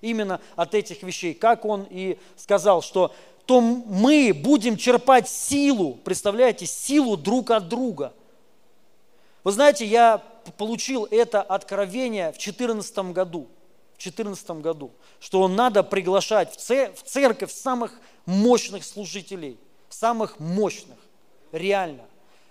именно 0.00 0.40
от 0.54 0.74
этих 0.74 1.02
вещей. 1.02 1.34
Как 1.34 1.64
он 1.64 1.86
и 1.90 2.18
сказал, 2.36 2.82
что 2.82 3.14
то 3.46 3.60
мы 3.60 4.32
будем 4.34 4.76
черпать 4.76 5.28
силу, 5.28 5.94
представляете, 6.04 6.66
силу 6.66 7.16
друг 7.16 7.50
от 7.52 7.68
друга. 7.68 8.12
Вы 9.44 9.52
знаете, 9.52 9.86
я 9.86 10.18
получил 10.56 11.06
это 11.10 11.42
откровение 11.42 12.30
в 12.30 12.38
2014 12.38 12.98
году, 13.12 13.48
в 13.96 14.02
2014 14.02 14.50
году, 14.62 14.90
что 15.20 15.46
надо 15.46 15.84
приглашать 15.84 16.56
в 16.56 17.02
церковь 17.04 17.52
самых 17.52 18.00
мощных 18.26 18.84
служителей, 18.84 19.58
самых 19.98 20.38
мощных, 20.38 20.98
реально. 21.52 22.04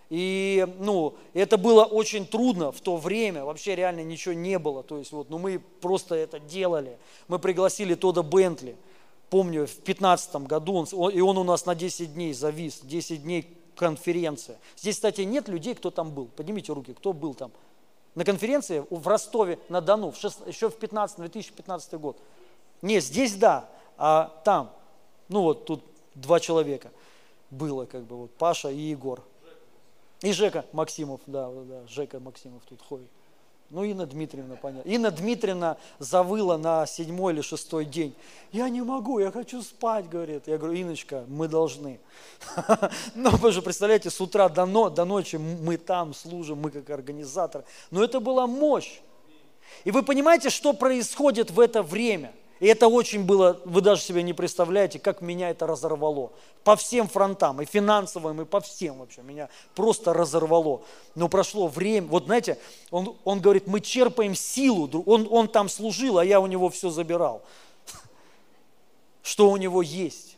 И, 0.10 0.68
ну, 0.80 1.16
это 1.34 1.58
было 1.58 1.84
очень 1.84 2.26
трудно 2.26 2.72
в 2.72 2.80
то 2.80 2.98
время, 2.98 3.44
вообще 3.44 3.76
реально 3.76 4.04
ничего 4.04 4.34
не 4.34 4.60
было. 4.60 4.84
То 4.84 4.98
есть, 4.98 5.12
вот, 5.12 5.30
ну, 5.30 5.38
мы 5.38 5.60
просто 5.60 6.16
это 6.16 6.40
делали. 6.40 6.98
Мы 7.28 7.40
пригласили 7.40 7.96
Тода 7.96 8.22
Бентли, 8.22 8.76
помню, 9.30 9.66
в 9.66 9.74
2015 9.74 10.36
году, 10.48 10.86
он, 10.92 11.10
и 11.10 11.22
он 11.22 11.38
у 11.38 11.44
нас 11.44 11.66
на 11.66 11.76
10 11.76 12.14
дней 12.14 12.34
завис, 12.34 12.82
10 12.84 13.24
дней 13.24 13.58
конференция. 13.76 14.58
Здесь, 14.78 14.96
кстати, 14.96 15.22
нет 15.22 15.48
людей, 15.48 15.74
кто 15.76 15.92
там 15.92 16.12
был. 16.12 16.28
Поднимите 16.36 16.72
руки, 16.72 16.94
кто 16.94 17.14
был 17.14 17.34
там. 17.34 17.52
На 18.14 18.24
конференции 18.24 18.86
в 18.90 19.08
Ростове-на-Дону, 19.08 20.12
в 20.12 20.18
6, 20.18 20.48
еще 20.48 20.70
в 20.70 20.78
15, 20.78 21.18
2015 21.18 21.94
год. 21.96 22.18
Не, 22.82 23.02
здесь 23.02 23.36
да, 23.36 23.70
а 23.98 24.42
там, 24.46 24.72
ну 25.28 25.42
вот 25.42 25.66
тут 25.66 25.84
два 26.14 26.40
человека 26.40 26.92
было, 27.56 27.86
как 27.86 28.04
бы, 28.04 28.18
вот 28.18 28.32
Паша 28.36 28.70
и 28.70 28.80
Егор. 28.80 29.24
И 30.22 30.32
Жека 30.32 30.66
Максимов, 30.72 31.22
да, 31.26 31.50
да, 31.50 31.88
Жека 31.88 32.20
Максимов 32.20 32.64
тут 32.68 32.82
ходит. 32.82 33.10
Ну, 33.72 33.84
Инна 33.84 34.06
Дмитриевна, 34.06 34.56
понятно. 34.56 34.88
Инна 34.88 35.10
Дмитриевна 35.10 35.78
завыла 35.98 36.58
на 36.58 36.86
седьмой 36.86 37.34
или 37.34 37.42
шестой 37.42 37.86
день. 37.86 38.16
Я 38.52 38.70
не 38.70 38.82
могу, 38.82 39.18
я 39.20 39.32
хочу 39.32 39.64
спать, 39.64 40.08
говорит. 40.08 40.48
Я 40.48 40.58
говорю, 40.58 40.76
Иночка, 40.80 41.26
мы 41.28 41.48
должны. 41.48 42.00
Ну, 43.16 43.32
вы 43.32 43.52
же 43.52 43.62
представляете, 43.62 44.12
с 44.12 44.22
утра 44.22 44.50
до, 44.50 44.66
но, 44.66 44.90
до 44.90 45.04
ночи 45.04 45.38
мы 45.38 45.78
там 45.78 46.14
служим, 46.14 46.60
мы 46.60 46.70
как 46.70 46.90
организатор. 46.92 47.66
Но 47.90 48.04
это 48.04 48.20
была 48.20 48.46
мощь. 48.46 49.00
И 49.84 49.92
вы 49.92 50.04
понимаете, 50.04 50.52
что 50.52 50.74
происходит 50.74 51.50
в 51.50 51.60
это 51.60 51.82
время– 51.82 52.34
и 52.60 52.68
это 52.68 52.88
очень 52.88 53.26
было, 53.26 53.60
вы 53.66 53.82
даже 53.82 54.02
себе 54.02 54.24
не 54.24 54.34
представляете, 54.34 54.98
как 54.98 55.22
меня 55.22 55.50
это 55.50 55.68
разорвало. 55.68 56.32
По 56.64 56.78
всем 56.78 57.10
фронтам, 57.10 57.62
и 57.62 57.66
финансовым, 57.66 58.42
и 58.42 58.46
по 58.46 58.62
всем 58.62 59.00
вообще. 59.00 59.22
Меня 59.22 59.50
просто 59.76 60.14
разорвало. 60.14 60.82
Но 61.16 61.28
прошло 61.28 61.68
время, 61.68 62.08
вот 62.08 62.26
знаете, 62.26 62.58
он, 62.92 63.18
он 63.26 63.42
говорит, 63.42 63.68
мы 63.68 63.82
черпаем 63.82 64.36
силу. 64.36 64.90
Он, 65.06 65.28
он 65.30 65.50
там 65.50 65.68
служил, 65.68 66.18
а 66.18 66.26
я 66.26 66.40
у 66.40 66.48
него 66.48 66.70
все 66.70 66.90
забирал. 66.90 67.44
Что 69.22 69.50
у 69.50 69.58
него 69.58 69.82
есть. 69.82 70.38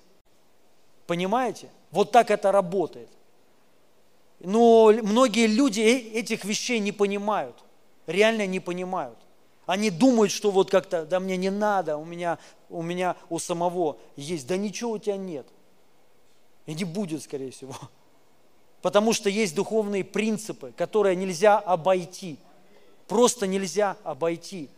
Понимаете? 1.05 1.69
Вот 1.91 2.11
так 2.11 2.31
это 2.31 2.51
работает. 2.51 3.09
Но 4.39 4.91
многие 5.03 5.45
люди 5.45 5.81
э, 5.81 6.19
этих 6.19 6.45
вещей 6.45 6.79
не 6.79 6.91
понимают. 6.91 7.55
Реально 8.07 8.47
не 8.47 8.59
понимают. 8.59 9.17
Они 9.67 9.91
думают, 9.91 10.31
что 10.31 10.49
вот 10.49 10.71
как-то, 10.71 11.05
да 11.05 11.19
мне 11.19 11.35
не 11.35 11.51
надо, 11.51 11.97
у 11.97 12.05
меня, 12.05 12.39
у 12.69 12.81
меня 12.81 13.17
у 13.29 13.37
самого 13.37 13.97
есть. 14.15 14.47
Да 14.47 14.55
ничего 14.55 14.91
у 14.91 14.97
тебя 14.97 15.17
нет. 15.17 15.45
И 16.65 16.73
не 16.73 16.85
будет, 16.85 17.21
скорее 17.21 17.51
всего. 17.51 17.75
Потому 18.81 19.11
что 19.11 19.29
есть 19.29 19.53
духовные 19.53 20.05
принципы, 20.05 20.73
которые 20.77 21.17
нельзя 21.17 21.59
обойти. 21.59 22.39
Просто 23.07 23.45
нельзя 23.45 23.97
обойти. 24.05 24.69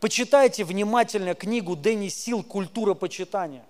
Почитайте 0.00 0.64
внимательно 0.64 1.34
книгу 1.34 1.76
Дэнни 1.76 2.08
Сил 2.08 2.42
«Культура 2.42 2.94
почитания». 2.94 3.64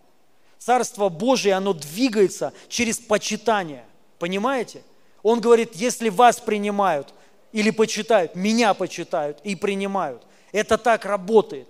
Царство 0.58 1.10
Божие, 1.10 1.52
оно 1.52 1.74
двигается 1.74 2.54
через 2.68 2.98
почитание. 2.98 3.84
Понимаете? 4.18 4.82
Он 5.22 5.40
говорит, 5.40 5.74
если 5.74 6.08
вас 6.08 6.40
принимают 6.40 7.12
или 7.52 7.70
почитают, 7.70 8.34
меня 8.34 8.72
почитают 8.72 9.38
и 9.44 9.54
принимают, 9.54 10.22
это 10.52 10.78
так 10.78 11.04
работает. 11.04 11.68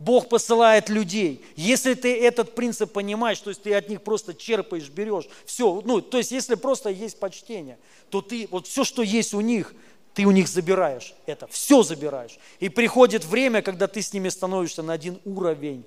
Бог 0.00 0.30
посылает 0.30 0.88
людей. 0.88 1.44
Если 1.56 1.92
ты 1.92 2.18
этот 2.22 2.54
принцип 2.54 2.90
понимаешь, 2.90 3.38
то 3.38 3.50
есть 3.50 3.62
ты 3.62 3.74
от 3.74 3.88
них 3.90 4.02
просто 4.02 4.34
черпаешь, 4.34 4.88
берешь, 4.88 5.28
все, 5.44 5.82
ну, 5.84 6.00
то 6.00 6.16
есть 6.16 6.32
если 6.32 6.54
просто 6.54 6.88
есть 6.88 7.20
почтение, 7.20 7.78
то 8.08 8.22
ты, 8.22 8.48
вот 8.50 8.66
все, 8.66 8.82
что 8.84 9.02
есть 9.02 9.34
у 9.34 9.42
них, 9.42 9.74
ты 10.14 10.24
у 10.24 10.30
них 10.30 10.48
забираешь 10.48 11.14
это, 11.26 11.46
все 11.48 11.82
забираешь. 11.82 12.38
И 12.60 12.70
приходит 12.70 13.26
время, 13.26 13.60
когда 13.60 13.86
ты 13.86 14.00
с 14.00 14.12
ними 14.14 14.30
становишься 14.30 14.82
на 14.82 14.94
один 14.94 15.20
уровень. 15.26 15.84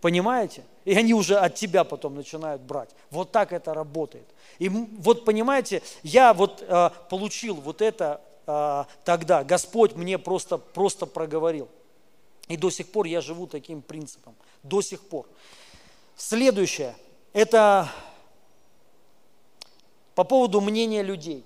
Понимаете? 0.00 0.64
И 0.84 0.94
они 0.94 1.12
уже 1.12 1.36
от 1.36 1.54
тебя 1.54 1.84
потом 1.84 2.14
начинают 2.14 2.62
брать. 2.62 2.90
Вот 3.10 3.32
так 3.32 3.52
это 3.52 3.74
работает. 3.74 4.26
И 4.58 4.68
вот 4.68 5.24
понимаете, 5.24 5.82
я 6.02 6.32
вот 6.32 6.64
э, 6.66 6.90
получил 7.10 7.56
вот 7.56 7.82
это 7.82 8.20
а, 8.50 8.86
тогда. 9.04 9.44
Господь 9.44 9.94
мне 9.94 10.18
просто, 10.18 10.56
просто 10.56 11.04
проговорил. 11.04 11.68
И 12.48 12.56
до 12.56 12.70
сих 12.70 12.90
пор 12.90 13.04
я 13.04 13.20
живу 13.20 13.46
таким 13.46 13.82
принципом. 13.82 14.34
До 14.62 14.80
сих 14.80 15.02
пор. 15.02 15.26
Следующее. 16.16 16.96
Это 17.34 17.90
по 20.14 20.24
поводу 20.24 20.62
мнения 20.62 21.02
людей. 21.02 21.44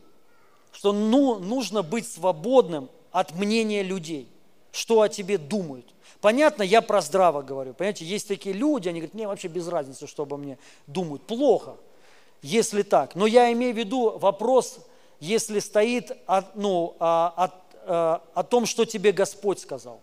Что 0.71 0.93
ну, 0.93 1.41
нужно 1.41 1.83
быть 1.83 2.09
свободным 2.09 2.89
от 3.11 3.35
мнения 3.35 3.83
людей. 3.83 4.29
Что 4.71 5.01
о 5.01 5.09
тебе 5.09 5.39
думают. 5.39 5.93
Понятно, 6.21 6.63
я 6.63 6.83
про 6.83 7.01
здраво 7.01 7.43
говорю. 7.43 7.75
Понимаете, 7.75 8.05
есть 8.05 8.29
такие 8.29 8.55
люди, 8.55 8.89
они 8.89 9.01
говорят, 9.01 9.15
мне 9.15 9.27
вообще 9.27 9.49
без 9.49 9.67
разницы, 9.67 10.07
что 10.07 10.23
обо 10.23 10.37
мне 10.37 10.57
думают. 10.87 11.27
Плохо, 11.27 11.77
если 12.43 12.83
так. 12.83 13.17
Но 13.17 13.27
я 13.27 13.53
имею 13.53 13.75
в 13.75 13.77
виду 13.77 14.17
вопрос 14.19 14.79
если 15.23 15.61
стоит 15.61 16.11
ну, 16.57 16.97
о, 16.99 17.51
о, 17.87 18.23
о 18.35 18.43
том, 18.43 18.67
что 18.67 18.85
тебе 18.85 19.13
Господь 19.13 19.61
сказал. 19.61 20.01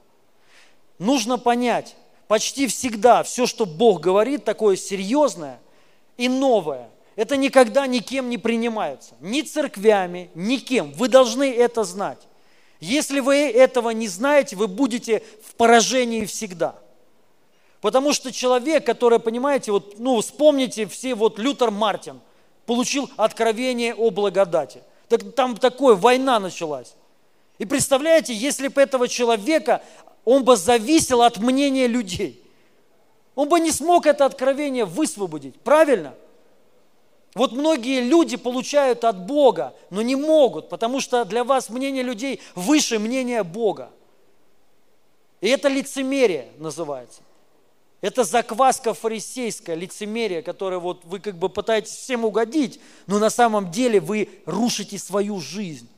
Нужно 0.97 1.37
понять, 1.37 1.97
почти 2.29 2.67
всегда 2.67 3.23
все, 3.23 3.45
что 3.45 3.65
Бог 3.65 3.99
говорит, 3.99 4.45
такое 4.45 4.77
серьезное 4.77 5.59
и 6.15 6.29
новое, 6.29 6.89
это 7.17 7.35
никогда 7.35 7.85
никем 7.85 8.29
не 8.29 8.37
принимается. 8.37 9.13
Ни 9.19 9.41
церквями, 9.41 10.29
никем. 10.35 10.93
Вы 10.93 11.09
должны 11.09 11.53
это 11.53 11.83
знать. 11.83 12.19
Если 12.79 13.19
вы 13.19 13.35
этого 13.35 13.89
не 13.89 14.07
знаете, 14.07 14.55
вы 14.55 14.69
будете 14.69 15.21
в 15.43 15.55
поражении 15.55 16.23
всегда. 16.23 16.75
Потому 17.81 18.13
что 18.13 18.31
человек, 18.31 18.85
который, 18.85 19.19
понимаете, 19.19 19.73
вот, 19.73 19.99
ну, 19.99 20.21
вспомните 20.21 20.85
все, 20.85 21.13
вот 21.13 21.39
Лютер 21.39 21.71
Мартин 21.71 22.21
получил 22.65 23.09
откровение 23.17 23.93
о 23.93 24.11
благодати. 24.11 24.81
Так, 25.09 25.33
там 25.33 25.57
такое, 25.57 25.95
война 25.95 26.39
началась. 26.39 26.93
И 27.57 27.65
представляете, 27.65 28.33
если 28.33 28.69
бы 28.69 28.81
этого 28.81 29.07
человека, 29.07 29.83
он 30.23 30.45
бы 30.45 30.55
зависел 30.55 31.23
от 31.23 31.37
мнения 31.39 31.87
людей. 31.87 32.41
Он 33.35 33.49
бы 33.49 33.59
не 33.59 33.71
смог 33.71 34.05
это 34.05 34.25
откровение 34.25 34.85
высвободить. 34.85 35.59
Правильно? 35.61 36.13
Вот 37.33 37.51
многие 37.51 38.01
люди 38.01 38.37
получают 38.37 39.03
от 39.03 39.25
Бога, 39.25 39.75
но 39.89 40.01
не 40.01 40.15
могут, 40.15 40.69
потому 40.69 40.99
что 40.99 41.25
для 41.25 41.43
вас 41.43 41.69
мнение 41.69 42.03
людей 42.03 42.41
выше 42.55 42.99
мнения 42.99 43.43
Бога. 43.43 43.91
И 45.41 45.47
это 45.47 45.69
лицемерие 45.69 46.49
называется. 46.57 47.21
Это 48.01 48.23
закваска 48.23 48.93
фарисейская, 48.93 49.75
лицемерие, 49.75 50.41
которое 50.41 50.79
вот 50.79 51.03
вы 51.03 51.19
как 51.19 51.37
бы 51.37 51.49
пытаетесь 51.49 51.91
всем 51.91 52.23
угодить, 52.23 52.79
но 53.07 53.19
на 53.19 53.29
самом 53.29 53.71
деле 53.71 53.99
вы 53.99 54.29
рушите 54.45 54.97
свою 54.97 55.39
жизнь. 55.39 55.89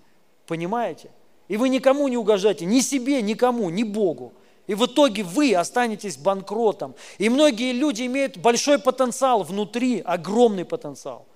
Понимаете? 0.48 1.12
И 1.48 1.58
вы 1.58 1.70
никому 1.70 2.08
не 2.08 2.18
угождаете, 2.18 2.66
ни 2.66 2.80
себе, 2.80 3.22
никому, 3.22 3.70
ни 3.70 3.84
Богу. 3.84 4.34
И 4.68 4.74
в 4.74 4.86
итоге 4.86 5.24
вы 5.24 5.54
останетесь 5.54 6.18
банкротом. 6.18 6.96
И 7.18 7.30
многие 7.30 7.74
люди 7.74 8.06
имеют 8.06 8.38
большой 8.38 8.80
потенциал 8.80 9.44
внутри, 9.44 10.00
огромный 10.00 10.66
потенциал. 10.66 11.28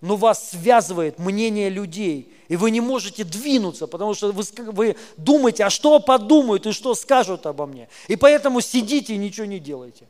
Но 0.00 0.16
вас 0.16 0.50
связывает 0.50 1.18
мнение 1.18 1.68
людей, 1.68 2.32
и 2.48 2.56
вы 2.56 2.70
не 2.70 2.80
можете 2.80 3.24
двинуться, 3.24 3.86
потому 3.86 4.14
что 4.14 4.32
вы, 4.32 4.44
вы 4.72 4.96
думаете, 5.16 5.64
а 5.64 5.70
что 5.70 5.98
подумают 5.98 6.66
и 6.66 6.72
что 6.72 6.94
скажут 6.94 7.46
обо 7.46 7.66
мне. 7.66 7.88
И 8.06 8.16
поэтому 8.16 8.60
сидите 8.60 9.14
и 9.14 9.18
ничего 9.18 9.46
не 9.46 9.58
делайте. 9.58 10.06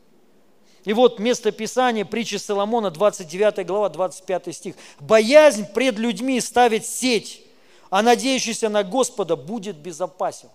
И 0.85 0.93
вот 0.93 1.19
место 1.19 1.51
Писания, 1.51 2.05
притчи 2.05 2.35
Соломона, 2.35 2.89
29 2.91 3.65
глава, 3.65 3.89
25 3.89 4.55
стих. 4.55 4.75
«Боязнь 4.99 5.65
пред 5.65 5.97
людьми 5.97 6.39
ставит 6.39 6.85
сеть, 6.85 7.41
а 7.89 8.01
надеющийся 8.01 8.69
на 8.69 8.83
Господа 8.83 9.35
будет 9.35 9.77
безопасен». 9.77 10.49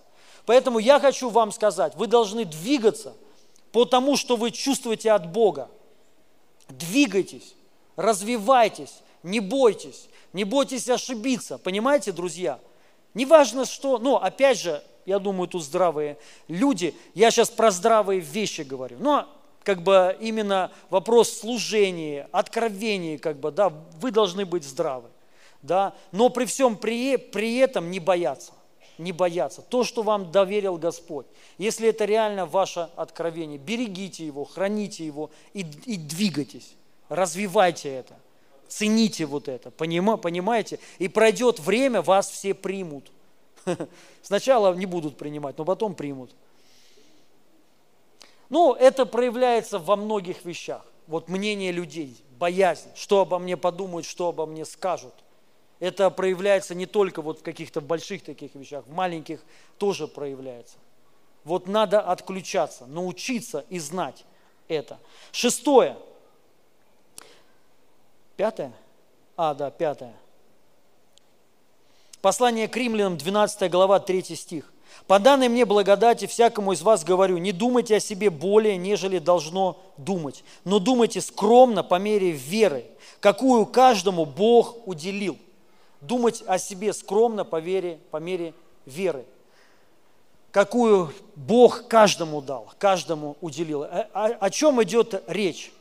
Поэтому 0.45 0.79
я 0.79 0.99
хочу 0.99 1.29
вам 1.29 1.51
сказать, 1.51 1.95
вы 1.95 2.07
должны 2.07 2.45
двигаться 2.45 3.13
по 3.71 3.85
тому, 3.85 4.15
что 4.15 4.35
вы 4.35 4.51
чувствуете 4.51 5.11
от 5.11 5.31
Бога. 5.31 5.69
Двигайтесь, 6.69 7.55
развивайтесь, 7.95 8.93
не 9.25 9.39
бойтесь, 9.39 10.07
не 10.33 10.43
бойтесь 10.43 10.87
ошибиться, 10.87 11.57
понимаете, 11.57 12.11
друзья? 12.11 12.59
Неважно 13.15 13.65
что, 13.65 13.97
ну, 13.97 14.17
опять 14.17 14.59
же, 14.59 14.83
я 15.05 15.17
думаю, 15.19 15.47
тут 15.47 15.63
здравые 15.63 16.17
люди, 16.47 16.93
я 17.15 17.31
сейчас 17.31 17.49
про 17.49 17.71
здравые 17.71 18.19
вещи 18.19 18.61
говорю, 18.61 18.97
но 18.99 19.27
как 19.63 19.81
бы 19.81 20.15
именно 20.19 20.71
вопрос 20.91 21.31
служения, 21.31 22.29
откровения, 22.31 23.17
как 23.17 23.39
бы, 23.39 23.51
да, 23.51 23.73
вы 23.99 24.11
должны 24.11 24.45
быть 24.45 24.63
здравы, 24.63 25.09
да, 25.63 25.95
но 26.11 26.29
при 26.29 26.45
всем 26.45 26.77
при, 26.77 27.17
при 27.17 27.57
этом 27.57 27.89
не 27.89 27.99
бояться, 27.99 28.53
не 28.99 29.11
бояться. 29.11 29.63
То, 29.63 29.83
что 29.83 30.03
вам 30.03 30.31
доверил 30.31 30.77
Господь, 30.77 31.25
если 31.57 31.89
это 31.89 32.05
реально 32.05 32.45
ваше 32.45 32.89
откровение, 32.95 33.57
берегите 33.57 34.23
его, 34.23 34.45
храните 34.45 35.03
его 35.03 35.31
и, 35.53 35.65
и 35.85 35.97
двигайтесь, 35.97 36.75
развивайте 37.09 37.89
это. 37.89 38.13
Цените 38.67 39.25
вот 39.25 39.47
это, 39.47 39.71
понимаете? 39.71 40.79
И 40.97 41.07
пройдет 41.07 41.59
время, 41.59 42.01
вас 42.01 42.29
все 42.29 42.53
примут. 42.53 43.11
Сначала 44.21 44.73
не 44.73 44.85
будут 44.85 45.17
принимать, 45.17 45.57
но 45.57 45.65
потом 45.65 45.95
примут. 45.95 46.31
Ну, 48.49 48.73
это 48.73 49.05
проявляется 49.05 49.79
во 49.79 49.95
многих 49.95 50.45
вещах. 50.45 50.85
Вот 51.07 51.29
мнение 51.29 51.71
людей, 51.71 52.15
боязнь, 52.39 52.89
что 52.95 53.21
обо 53.21 53.39
мне 53.39 53.57
подумают, 53.57 54.05
что 54.05 54.29
обо 54.29 54.45
мне 54.45 54.65
скажут. 54.65 55.13
Это 55.79 56.09
проявляется 56.09 56.73
не 56.73 56.85
только 56.85 57.21
вот 57.21 57.39
в 57.39 57.43
каких-то 57.43 57.81
больших 57.81 58.23
таких 58.23 58.55
вещах, 58.55 58.85
в 58.87 58.91
маленьких 58.91 59.41
тоже 59.77 60.07
проявляется. 60.07 60.77
Вот 61.43 61.67
надо 61.67 62.01
отключаться, 62.01 62.85
научиться 62.87 63.65
и 63.69 63.77
знать 63.77 64.25
это. 64.67 64.99
Шестое– 65.31 65.97
Пятое? 68.35 68.71
А, 69.37 69.53
да, 69.53 69.69
пятое. 69.71 70.13
Послание 72.21 72.67
к 72.67 72.75
римлянам, 72.75 73.17
12 73.17 73.69
глава, 73.69 73.99
3 73.99 74.35
стих. 74.35 74.71
«По 75.07 75.19
данной 75.19 75.49
мне 75.49 75.65
благодати 75.65 76.25
всякому 76.25 76.71
из 76.71 76.81
вас 76.81 77.03
говорю, 77.03 77.37
не 77.37 77.51
думайте 77.51 77.97
о 77.97 77.99
себе 77.99 78.29
более, 78.29 78.77
нежели 78.77 79.19
должно 79.19 79.77
думать, 79.97 80.43
но 80.63 80.79
думайте 80.79 81.19
скромно 81.19 81.83
по 81.83 81.95
мере 81.95 82.31
веры, 82.31 82.85
какую 83.19 83.65
каждому 83.65 84.25
Бог 84.25 84.87
уделил». 84.87 85.37
Думать 86.01 86.43
о 86.47 86.57
себе 86.59 86.93
скромно 86.93 87.45
по, 87.45 87.59
вере, 87.59 87.99
по 88.11 88.17
мере 88.17 88.53
веры, 88.85 89.25
какую 90.51 91.11
Бог 91.35 91.87
каждому 91.87 92.41
дал, 92.41 92.71
каждому 92.77 93.37
уделил. 93.41 93.83
О, 93.83 94.07
о, 94.13 94.25
о 94.39 94.49
чем 94.49 94.81
идет 94.83 95.23
речь? 95.27 95.71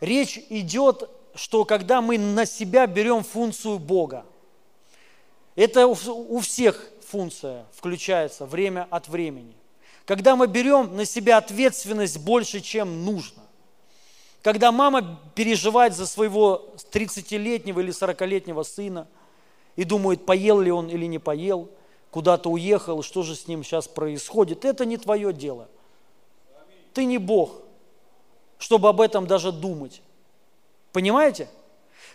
Речь 0.00 0.38
идет 0.50 1.08
что 1.34 1.64
когда 1.64 2.00
мы 2.00 2.18
на 2.18 2.46
себя 2.46 2.86
берем 2.86 3.24
функцию 3.24 3.78
Бога, 3.78 4.24
это 5.56 5.86
у 5.86 6.40
всех 6.40 6.90
функция 7.06 7.66
включается 7.72 8.46
время 8.46 8.86
от 8.90 9.08
времени. 9.08 9.54
Когда 10.04 10.36
мы 10.36 10.46
берем 10.46 10.96
на 10.96 11.04
себя 11.04 11.38
ответственность 11.38 12.18
больше, 12.18 12.60
чем 12.60 13.04
нужно. 13.04 13.42
Когда 14.42 14.72
мама 14.72 15.20
переживает 15.34 15.94
за 15.94 16.06
своего 16.06 16.74
30-летнего 16.92 17.80
или 17.80 17.90
40-летнего 17.90 18.62
сына 18.62 19.08
и 19.76 19.84
думает, 19.84 20.26
поел 20.26 20.60
ли 20.60 20.70
он 20.70 20.88
или 20.90 21.06
не 21.06 21.18
поел, 21.18 21.70
куда-то 22.10 22.50
уехал, 22.50 23.02
что 23.02 23.22
же 23.22 23.34
с 23.34 23.48
ним 23.48 23.64
сейчас 23.64 23.88
происходит, 23.88 24.64
это 24.64 24.84
не 24.84 24.98
твое 24.98 25.32
дело. 25.32 25.68
Ты 26.92 27.06
не 27.06 27.18
Бог, 27.18 27.62
чтобы 28.58 28.88
об 28.88 29.00
этом 29.00 29.26
даже 29.26 29.50
думать. 29.50 30.02
Понимаете? 30.94 31.48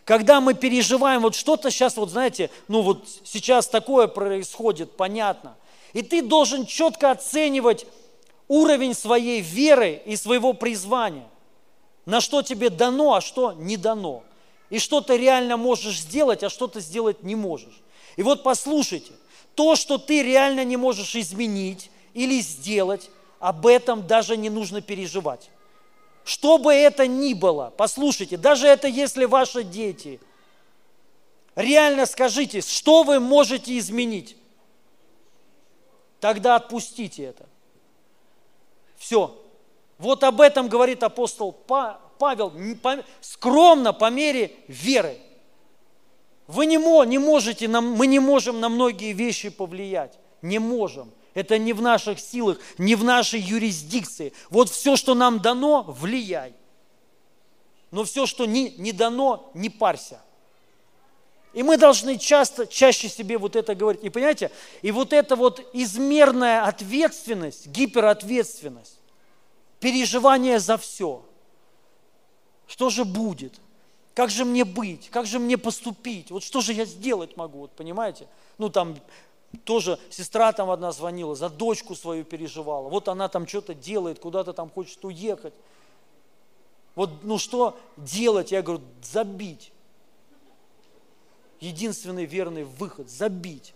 Когда 0.06 0.40
мы 0.40 0.54
переживаем, 0.54 1.22
вот 1.22 1.36
что-то 1.36 1.70
сейчас, 1.70 1.98
вот 1.98 2.10
знаете, 2.12 2.50
ну 2.70 2.82
вот 2.82 3.06
сейчас 3.26 3.68
такое 3.68 4.08
происходит, 4.08 4.96
понятно. 4.96 5.58
И 5.92 6.02
ты 6.02 6.22
должен 6.22 6.66
четко 6.66 7.12
оценивать 7.12 7.86
уровень 8.48 8.94
своей 8.94 9.42
веры 9.42 10.02
и 10.06 10.16
своего 10.16 10.54
призвания. 10.54 11.28
На 12.06 12.22
что 12.22 12.42
тебе 12.42 12.70
дано, 12.70 13.16
а 13.16 13.22
что 13.22 13.52
не 13.52 13.76
дано. 13.76 14.24
И 14.70 14.80
что 14.80 15.02
ты 15.02 15.18
реально 15.18 15.58
можешь 15.58 16.00
сделать, 16.00 16.42
а 16.44 16.50
что 16.50 16.68
ты 16.68 16.80
сделать 16.80 17.22
не 17.22 17.36
можешь. 17.36 17.82
И 18.16 18.24
вот 18.24 18.44
послушайте, 18.44 19.12
то, 19.56 19.76
что 19.76 19.98
ты 19.98 20.24
реально 20.24 20.64
не 20.64 20.78
можешь 20.78 21.18
изменить 21.18 21.92
или 22.14 22.40
сделать, 22.40 23.10
об 23.42 23.68
этом 23.68 24.08
даже 24.08 24.38
не 24.38 24.50
нужно 24.50 24.80
переживать. 24.80 25.50
Что 26.24 26.58
бы 26.58 26.74
это 26.74 27.08
ни 27.08 27.34
было, 27.34 27.74
послушайте, 27.76 28.38
даже 28.38 28.68
это 28.68 28.88
если 28.88 29.26
ваши 29.26 29.64
дети, 29.64 30.20
реально 31.56 32.06
скажите, 32.06 32.62
что 32.62 33.04
вы 33.04 33.20
можете 33.20 33.78
изменить, 33.78 34.38
тогда 36.20 36.56
отпустите 36.56 37.24
это. 37.24 37.46
Все. 38.98 39.36
Вот 39.98 40.24
об 40.24 40.42
этом 40.42 40.68
говорит 40.68 41.04
апостол 41.04 41.52
Павел, 41.52 42.54
скромно 43.22 43.94
по 43.94 44.10
мере 44.10 44.56
веры. 44.68 45.18
Вы 46.48 46.66
не, 46.66 46.78
не 47.06 47.18
можете, 47.18 47.68
мы 47.68 48.08
не 48.08 48.20
можем 48.20 48.60
на 48.60 48.70
многие 48.70 49.14
вещи 49.14 49.50
повлиять. 49.50 50.18
Не 50.42 50.60
можем. 50.60 51.12
Это 51.40 51.58
не 51.58 51.72
в 51.72 51.82
наших 51.82 52.20
силах, 52.20 52.58
не 52.78 52.96
в 52.96 53.06
нашей 53.06 53.40
юрисдикции. 53.40 54.34
Вот 54.50 54.70
все, 54.70 54.98
что 54.98 55.16
нам 55.16 55.40
дано, 55.40 55.84
влияй. 55.88 56.54
Но 57.92 58.04
все, 58.04 58.26
что 58.26 58.46
не, 58.46 58.72
не 58.72 58.92
дано, 58.92 59.50
не 59.54 59.70
парься. 59.70 60.22
И 61.54 61.64
мы 61.64 61.78
должны 61.78 62.18
часто, 62.18 62.68
чаще 62.68 63.08
себе 63.08 63.38
вот 63.38 63.56
это 63.56 63.74
говорить. 63.74 64.04
И 64.04 64.10
понимаете, 64.10 64.52
и 64.82 64.92
вот 64.92 65.14
эта 65.14 65.38
вот 65.38 65.66
измерная 65.72 66.66
ответственность, 66.66 67.68
гиперответственность, 67.68 69.00
переживание 69.80 70.60
за 70.60 70.78
все. 70.78 71.26
Что 72.68 72.90
же 72.90 73.06
будет? 73.06 73.54
Как 74.14 74.30
же 74.30 74.44
мне 74.44 74.66
быть? 74.66 75.10
Как 75.10 75.26
же 75.26 75.40
мне 75.40 75.58
поступить? 75.58 76.32
Вот 76.32 76.44
что 76.44 76.60
же 76.60 76.74
я 76.74 76.84
сделать 76.84 77.38
могу? 77.38 77.60
Вот 77.60 77.72
понимаете? 77.72 78.28
Ну 78.58 78.68
там 78.68 78.98
тоже 79.64 80.00
сестра 80.10 80.52
там 80.54 80.70
одна 80.70 80.92
звонила, 80.92 81.36
за 81.36 81.50
дочку 81.50 81.96
свою 81.96 82.24
переживала. 82.24 82.88
Вот 82.90 83.08
она 83.08 83.28
там 83.30 83.48
что-то 83.48 83.74
делает, 83.74 84.20
куда-то 84.20 84.54
там 84.54 84.70
хочет 84.70 85.04
уехать. 85.04 85.54
Вот, 86.96 87.24
ну 87.24 87.38
что 87.38 87.78
делать? 87.98 88.52
Я 88.52 88.62
говорю, 88.62 88.84
забить. 89.02 89.72
Единственный 91.60 92.26
верный 92.26 92.64
выход– 92.64 93.10
забить. 93.10 93.74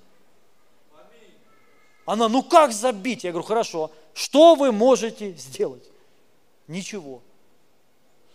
Она, 2.05 2.27
ну 2.27 2.43
как 2.43 2.71
забить? 2.71 3.23
Я 3.23 3.31
говорю, 3.31 3.47
хорошо, 3.47 3.91
что 4.13 4.55
вы 4.55 4.71
можете 4.71 5.33
сделать? 5.33 5.83
Ничего. 6.67 7.21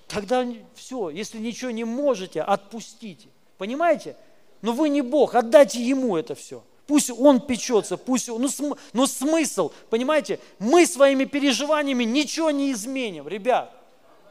Тогда 0.07 0.47
все, 0.75 1.11
если 1.11 1.39
ничего 1.39 1.71
не 1.71 1.85
можете, 1.85 2.41
отпустите. 2.41 3.29
Понимаете? 3.59 4.17
Но 4.63 4.73
вы 4.73 4.89
не 4.89 5.03
Бог, 5.03 5.35
отдайте 5.35 5.83
Ему 5.83 6.17
это 6.17 6.35
все. 6.35 6.65
Пусть 6.89 7.11
он 7.11 7.43
печется, 7.43 7.99
пусть 7.99 8.31
он, 8.31 8.41
ну, 8.41 8.49
см, 8.49 8.81
но 8.95 9.07
смысл, 9.07 9.73
понимаете, 9.91 10.41
мы 10.59 10.87
своими 10.87 11.27
переживаниями 11.27 12.05
ничего 12.05 12.51
не 12.51 12.73
изменим, 12.73 13.29
ребят. 13.29 13.75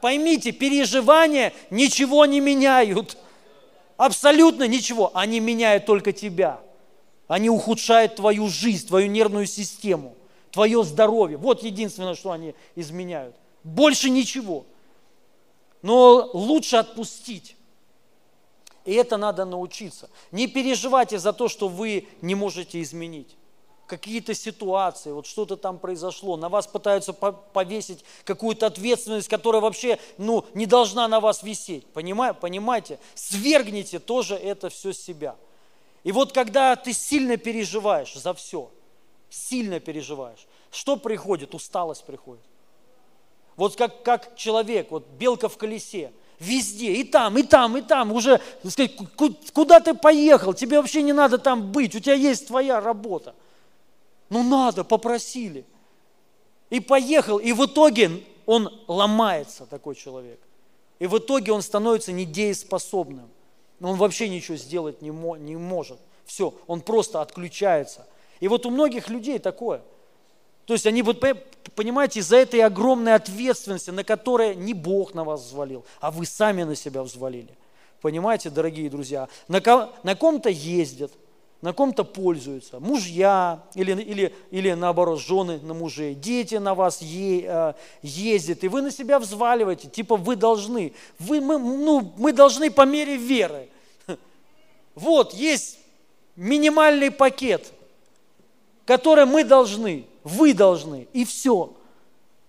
Поймите, 0.01 0.51
переживания 0.51 1.53
ничего 1.69 2.25
не 2.25 2.39
меняют. 2.39 3.15
Абсолютно 3.95 4.67
ничего. 4.67 5.11
Они 5.13 5.39
меняют 5.39 5.85
только 5.85 6.11
тебя. 6.13 6.59
Они 7.27 7.47
ухудшают 7.47 8.15
твою 8.15 8.47
жизнь, 8.47 8.87
твою 8.87 9.07
нервную 9.07 9.45
систему, 9.45 10.15
твое 10.51 10.83
здоровье. 10.83 11.37
Вот 11.37 11.61
единственное, 11.61 12.15
что 12.15 12.31
они 12.31 12.55
изменяют. 12.75 13.35
Больше 13.63 14.09
ничего. 14.09 14.65
Но 15.83 16.31
лучше 16.33 16.77
отпустить. 16.77 17.55
И 18.87 18.93
это 18.93 19.17
надо 19.17 19.43
научиться. 19.43 20.09
Не 20.31 20.47
переживайте 20.47 21.19
за 21.19 21.33
то, 21.33 21.49
что 21.49 21.67
вы 21.67 22.07
не 22.21 22.35
можете 22.35 22.81
изменить. 22.81 23.35
какие-то 23.85 24.33
ситуации, 24.33 25.11
вот 25.11 25.25
что-то 25.25 25.55
там 25.55 25.77
произошло, 25.77 26.35
на 26.35 26.49
вас 26.49 26.67
пытаются 26.67 27.13
повесить 27.13 28.03
какую-то 28.25 28.65
ответственность, 28.65 29.29
которая 29.29 29.61
вообще 29.61 29.97
ну, 30.17 30.45
не 30.53 30.65
должна 30.65 31.07
на 31.07 31.19
вас 31.19 31.43
висеть. 31.43 31.85
Понимаете? 31.87 32.99
Свергните 33.13 33.99
тоже 33.99 34.35
это 34.35 34.69
все 34.69 34.93
с 34.93 34.99
себя. 34.99 35.35
И 36.03 36.13
вот 36.13 36.31
когда 36.31 36.75
ты 36.77 36.93
сильно 36.93 37.35
переживаешь 37.35 38.13
за 38.13 38.33
все, 38.33 38.69
сильно 39.29 39.81
переживаешь, 39.81 40.47
что 40.71 40.95
приходит? 40.95 41.53
Усталость 41.53 42.05
приходит. 42.05 42.43
Вот 43.57 43.75
как, 43.75 44.03
как 44.03 44.35
человек, 44.37 44.91
вот 44.91 45.07
белка 45.07 45.49
в 45.49 45.57
колесе, 45.57 46.13
везде, 46.39 46.93
и 46.93 47.03
там, 47.03 47.37
и 47.37 47.43
там, 47.43 47.77
и 47.77 47.81
там, 47.81 48.11
уже, 48.11 48.39
сказать, 48.67 48.95
куда 49.53 49.79
ты 49.79 49.93
поехал, 49.93 50.53
тебе 50.53 50.77
вообще 50.77 51.01
не 51.01 51.13
надо 51.13 51.37
там 51.37 51.71
быть, 51.71 51.95
у 51.95 51.99
тебя 51.99 52.13
есть 52.13 52.47
твоя 52.47 52.79
работа. 52.79 53.35
Ну 54.29 54.43
надо, 54.43 54.83
попросили. 54.83 55.65
И 56.69 56.79
поехал, 56.79 57.37
и 57.37 57.53
в 57.53 57.65
итоге 57.65 58.23
он 58.45 58.69
ломается, 58.87 59.65
такой 59.65 59.95
человек. 59.95 60.39
И 60.99 61.07
в 61.07 61.17
итоге 61.17 61.51
он 61.51 61.61
становится 61.61 62.11
недееспособным. 62.11 63.29
Он 63.79 63.95
вообще 63.95 64.27
ничего 64.27 64.57
сделать 64.57 65.01
не, 65.01 65.09
не 65.09 65.55
может. 65.55 65.99
Все, 66.25 66.53
он 66.65 66.81
просто 66.81 67.21
отключается. 67.21 68.05
И 68.39 68.47
вот 68.47 68.65
у 68.65 68.69
многих 68.69 69.09
людей 69.09 69.39
такое– 69.39 69.81
то 70.67 70.73
есть 70.73 70.85
они, 70.85 71.01
вот, 71.01 71.23
понимаете, 71.75 72.19
из-за 72.19 72.35
этой 72.35 72.59
огромной 72.59 73.15
ответственности, 73.15 73.89
на 73.89 74.03
которой 74.03 74.53
не 74.53 74.73
Бог 74.73 75.13
на 75.13 75.23
вас 75.23 75.45
взвалил, 75.45 75.85
а 76.01 76.11
вы 76.11 76.25
сами 76.25 76.63
на 76.63 76.75
себя 76.75 77.03
взвалили. 77.03 77.55
Понимаете, 78.01 78.49
дорогие 78.49 78.89
друзья? 78.89 79.29
На, 79.47 79.61
на 80.03 80.15
ком-то 80.15 80.49
ездят, 80.49 81.13
на 81.61 81.71
ком-то 81.71 82.03
пользуются. 82.03 82.81
Мужья 82.81 83.63
или, 83.75 83.93
или, 83.93 84.35
или 84.51 84.73
наоборот, 84.73 85.21
жены 85.21 85.57
на 85.59 85.73
мужей. 85.73 86.15
Дети 86.15 86.55
на 86.55 86.75
вас 86.75 87.01
е, 87.01 87.45
э, 87.47 87.73
ездят, 88.01 88.65
и 88.65 88.67
вы 88.67 88.81
на 88.81 88.91
себя 88.91 89.19
взваливаете. 89.19 89.87
Типа 89.87 90.17
вы 90.17 90.35
должны. 90.35 90.91
Вы, 91.17 91.39
мы, 91.39 91.57
ну, 91.57 92.13
мы 92.17 92.33
должны 92.33 92.69
по 92.69 92.85
мере 92.85 93.15
веры. 93.15 93.69
Вот, 94.95 95.33
есть 95.33 95.79
минимальный 96.35 97.09
пакет, 97.09 97.71
который 98.85 99.25
мы 99.25 99.45
должны. 99.45 100.07
Вы 100.27 100.53
должны, 100.53 101.07
и 101.13 101.23
все. 101.23 101.73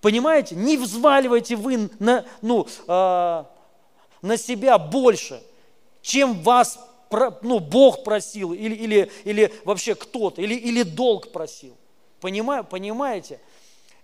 Понимаете? 0.01 0.57
Не 0.57 0.77
взваливайте 0.77 1.55
вы 1.55 1.89
на, 2.01 2.27
ну, 2.43 2.67
э, 2.89 3.45
на 4.23 4.37
себя 4.37 4.79
больше, 4.79 5.41
чем 6.03 6.43
вас 6.43 6.81
ну, 7.43 7.61
Бог 7.61 8.03
просил, 8.03 8.53
или, 8.53 8.75
или, 8.75 9.11
или 9.23 9.55
вообще 9.65 9.95
кто-то, 9.95 10.43
или, 10.43 10.55
или 10.55 10.83
долг 10.83 11.31
просил. 11.31 11.77
Понимаю, 12.21 12.65
понимаете? 12.65 13.39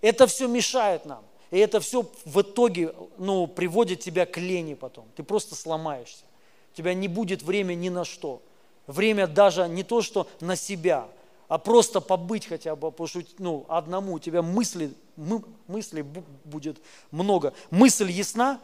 Это 0.01 0.29
все 0.29 0.47
мешает 0.47 1.05
нам. 1.05 1.25
И 1.51 1.59
это 1.59 1.81
все 1.81 2.07
в 2.25 2.43
итоге 2.43 2.95
ну, 3.18 3.49
приводит 3.49 4.01
тебя 4.01 4.25
к 4.25 4.37
лени 4.39 4.75
потом. 4.75 5.07
Ты 5.16 5.25
просто 5.25 5.57
сломаешься. 5.57 6.25
У 6.72 6.77
тебя 6.77 6.95
не 6.95 7.09
будет 7.09 7.43
времени 7.43 7.87
ни 7.87 7.89
на 7.89 8.05
что. 8.05 8.41
Время 8.87 9.27
даже 9.27 9.68
не 9.68 9.83
то, 9.83 10.01
что 10.01 10.29
на 10.41 10.55
себя– 10.55 11.09
а 11.49 11.59
просто 11.59 12.01
побыть 12.01 12.47
хотя 12.47 12.74
бы, 12.74 12.92
что 13.07 13.20
ну, 13.38 13.66
одному 13.68 14.14
у 14.14 14.18
тебя 14.18 14.42
мысли, 14.42 14.92
мы, 15.16 15.42
мысли 15.66 16.03
будет 16.45 16.78
много. 17.11 17.53
Мысль 17.70 18.11
ясна? 18.11 18.61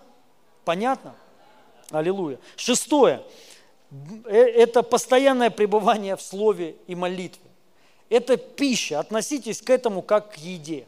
Понятно? 0.65 1.15
Аллилуйя. 1.91 2.39
Шестое. 2.57 3.23
Э, 4.25 4.37
это 4.37 4.83
постоянное 4.83 5.51
пребывание 5.51 6.17
в 6.17 6.23
слове 6.23 6.77
и 6.87 6.95
молитве. 6.95 7.51
Это 8.09 8.37
пища. 8.37 8.99
Относитесь 8.99 9.61
к 9.61 9.71
этому 9.71 10.03
как 10.03 10.33
к 10.33 10.37
еде. 10.37 10.87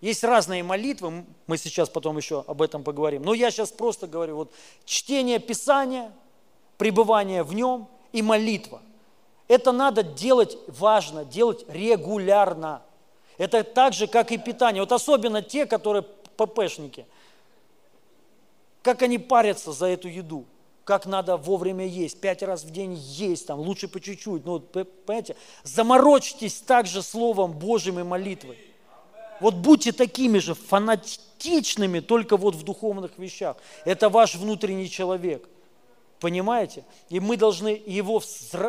Есть 0.00 0.24
разные 0.24 0.62
молитвы, 0.62 1.24
мы 1.46 1.56
сейчас 1.56 1.88
потом 1.88 2.16
еще 2.18 2.44
об 2.46 2.60
этом 2.60 2.82
поговорим. 2.82 3.22
Но 3.22 3.32
я 3.32 3.50
сейчас 3.50 3.70
просто 3.70 4.06
говорю, 4.06 4.36
вот 4.36 4.52
чтение 4.84 5.38
Писания, 5.38 6.12
пребывание 6.76 7.42
в 7.42 7.54
нем 7.54 7.88
и 8.12 8.22
молитва– 8.22 8.80
это 9.48 9.72
надо 9.72 10.02
делать, 10.02 10.56
важно, 10.68 11.24
делать 11.24 11.64
регулярно. 11.68 12.82
Это 13.36 13.62
так 13.64 13.92
же, 13.92 14.06
как 14.06 14.32
и 14.32 14.38
питание. 14.38 14.82
Вот 14.82 14.92
особенно 14.92 15.42
те, 15.42 15.66
которые 15.66 16.02
ППшники. 16.36 17.06
Как 18.82 19.02
они 19.02 19.18
парятся 19.18 19.72
за 19.72 19.86
эту 19.86 20.08
еду. 20.08 20.44
Как 20.84 21.06
надо 21.06 21.38
вовремя 21.38 21.86
есть, 21.86 22.20
пять 22.20 22.42
раз 22.42 22.62
в 22.62 22.70
день 22.70 22.92
есть, 22.94 23.46
там, 23.46 23.58
лучше 23.58 23.88
по 23.88 24.00
чуть-чуть. 24.00 24.44
Ну, 24.44 24.60
понимаете, 24.60 25.34
заморочьтесь 25.62 26.60
также 26.60 27.02
Словом 27.02 27.52
Божьим 27.52 27.98
и 27.98 28.02
молитвой. 28.02 28.58
Вот 29.40 29.54
будьте 29.54 29.92
такими 29.92 30.38
же 30.38 30.54
фанатичными, 30.54 32.00
только 32.00 32.36
вот 32.36 32.54
в 32.54 32.62
духовных 32.64 33.18
вещах. 33.18 33.56
Это 33.86 34.10
ваш 34.10 34.34
внутренний 34.34 34.90
человек. 34.90 35.48
Понимаете? 36.24 36.86
И 37.10 37.20
мы 37.20 37.36
должны 37.36 37.82
его 37.84 38.22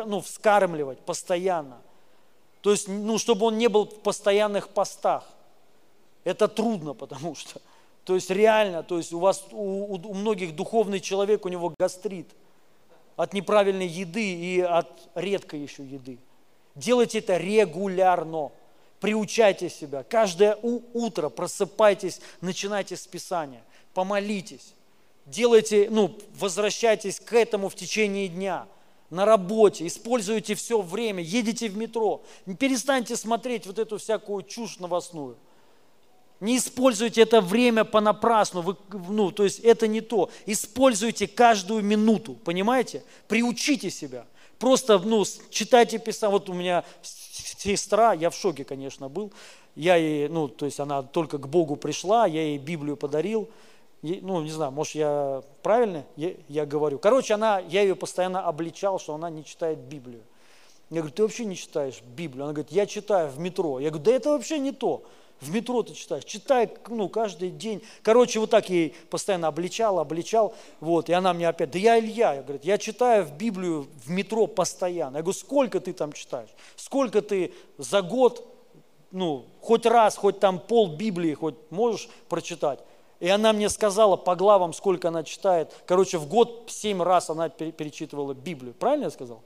ну, 0.04 0.20
вскармливать 0.20 0.98
постоянно. 0.98 1.78
То 2.60 2.70
есть, 2.70 2.86
ну, 2.86 3.16
чтобы 3.16 3.46
он 3.46 3.56
не 3.56 3.68
был 3.70 3.86
в 3.86 4.00
постоянных 4.00 4.68
постах. 4.68 5.24
Это 6.22 6.48
трудно, 6.48 6.92
потому 6.92 7.34
что, 7.34 7.62
то 8.04 8.14
есть 8.14 8.28
реально, 8.28 8.82
то 8.82 8.98
есть 8.98 9.14
у 9.14 9.20
вас, 9.20 9.42
у, 9.52 9.94
у 9.94 10.12
многих 10.12 10.54
духовный 10.54 11.00
человек, 11.00 11.46
у 11.46 11.48
него 11.48 11.72
гастрит 11.78 12.28
от 13.16 13.32
неправильной 13.32 13.88
еды 13.88 14.34
и 14.34 14.60
от 14.60 14.90
редкой 15.14 15.60
еще 15.60 15.82
еды. 15.82 16.18
Делайте 16.74 17.20
это 17.20 17.38
регулярно. 17.38 18.52
Приучайте 19.00 19.70
себя. 19.70 20.02
Каждое 20.02 20.58
утро 20.60 21.30
просыпайтесь, 21.30 22.20
начинайте 22.42 22.98
с 22.98 23.06
Писания. 23.06 23.62
Помолитесь 23.94 24.75
делайте, 25.26 25.88
ну, 25.90 26.16
возвращайтесь 26.38 27.20
к 27.20 27.32
этому 27.32 27.68
в 27.68 27.74
течение 27.74 28.28
дня, 28.28 28.66
на 29.10 29.24
работе, 29.24 29.86
используйте 29.86 30.54
все 30.54 30.80
время, 30.80 31.22
едете 31.22 31.68
в 31.68 31.76
метро, 31.76 32.22
перестаньте 32.58 33.16
смотреть 33.16 33.66
вот 33.66 33.78
эту 33.78 33.98
всякую 33.98 34.42
чушь 34.42 34.78
новостную. 34.78 35.36
Не 36.40 36.58
используйте 36.58 37.22
это 37.22 37.40
время 37.40 37.84
понапрасну, 37.84 38.60
вы, 38.60 38.76
ну, 39.08 39.30
то 39.30 39.44
есть 39.44 39.60
это 39.60 39.86
не 39.86 40.02
то. 40.02 40.30
Используйте 40.44 41.26
каждую 41.26 41.82
минуту, 41.82 42.34
понимаете? 42.34 43.02
Приучите 43.26 43.90
себя. 43.90 44.26
Просто, 44.58 44.98
ну, 44.98 45.24
читайте 45.50 45.98
Писание. 45.98 46.32
Вот 46.38 46.50
у 46.50 46.52
меня 46.52 46.84
сестра, 47.02 48.12
я 48.12 48.28
в 48.28 48.34
шоке, 48.34 48.64
конечно, 48.64 49.08
был. 49.08 49.32
Я 49.74 49.96
ей, 49.96 50.28
ну, 50.28 50.48
то 50.48 50.66
есть 50.66 50.78
она 50.78 51.02
только 51.02 51.38
к 51.38 51.48
Богу 51.48 51.76
пришла, 51.76 52.26
я 52.26 52.42
ей 52.42 52.58
Библию 52.58 52.98
подарил 52.98 53.48
ну, 54.02 54.42
не 54.42 54.50
знаю, 54.50 54.72
может, 54.72 54.94
я 54.94 55.42
правильно 55.62 56.04
я, 56.16 56.34
я 56.48 56.66
говорю. 56.66 56.98
Короче, 56.98 57.34
она, 57.34 57.58
я 57.58 57.82
ее 57.82 57.96
постоянно 57.96 58.46
обличал, 58.46 58.98
что 58.98 59.14
она 59.14 59.30
не 59.30 59.44
читает 59.44 59.78
Библию. 59.78 60.22
Я 60.90 61.00
говорю, 61.00 61.14
ты 61.14 61.22
вообще 61.22 61.44
не 61.44 61.56
читаешь 61.56 62.00
Библию? 62.16 62.44
Она 62.44 62.52
говорит, 62.52 62.70
я 62.70 62.86
читаю 62.86 63.28
в 63.28 63.38
метро. 63.38 63.80
Я 63.80 63.90
говорю, 63.90 64.04
да 64.04 64.12
это 64.12 64.30
вообще 64.30 64.58
не 64.58 64.72
то. 64.72 65.02
В 65.40 65.50
метро 65.50 65.82
ты 65.82 65.94
читаешь. 65.94 66.24
Читай, 66.24 66.70
ну, 66.88 67.08
каждый 67.08 67.50
день. 67.50 67.82
Короче, 68.02 68.40
вот 68.40 68.50
так 68.50 68.70
ей 68.70 68.94
постоянно 69.10 69.48
обличал, 69.48 69.98
обличал. 69.98 70.54
Вот, 70.80 71.10
и 71.10 71.12
она 71.12 71.34
мне 71.34 71.48
опять, 71.48 71.72
да 71.72 71.78
я 71.78 71.98
Илья. 71.98 72.34
Я 72.34 72.42
говорю, 72.42 72.60
я 72.62 72.78
читаю 72.78 73.24
в 73.24 73.36
Библию 73.36 73.86
в 74.04 74.08
метро 74.08 74.46
постоянно. 74.46 75.16
Я 75.16 75.22
говорю, 75.22 75.38
сколько 75.38 75.80
ты 75.80 75.92
там 75.92 76.12
читаешь? 76.12 76.48
Сколько 76.76 77.20
ты 77.20 77.52
за 77.76 78.00
год, 78.00 78.46
ну, 79.10 79.44
хоть 79.60 79.84
раз, 79.84 80.16
хоть 80.16 80.40
там 80.40 80.58
пол 80.58 80.96
Библии, 80.96 81.34
хоть 81.34 81.56
можешь 81.70 82.08
прочитать? 82.28 82.78
И 83.20 83.28
она 83.28 83.52
мне 83.52 83.68
сказала 83.68 84.16
по 84.16 84.36
главам, 84.36 84.72
сколько 84.72 85.08
она 85.08 85.24
читает. 85.24 85.72
Короче, 85.86 86.18
в 86.18 86.26
год 86.28 86.64
семь 86.68 87.02
раз 87.02 87.30
она 87.30 87.48
перечитывала 87.48 88.34
Библию. 88.34 88.74
Правильно 88.74 89.04
я 89.04 89.10
сказал? 89.10 89.42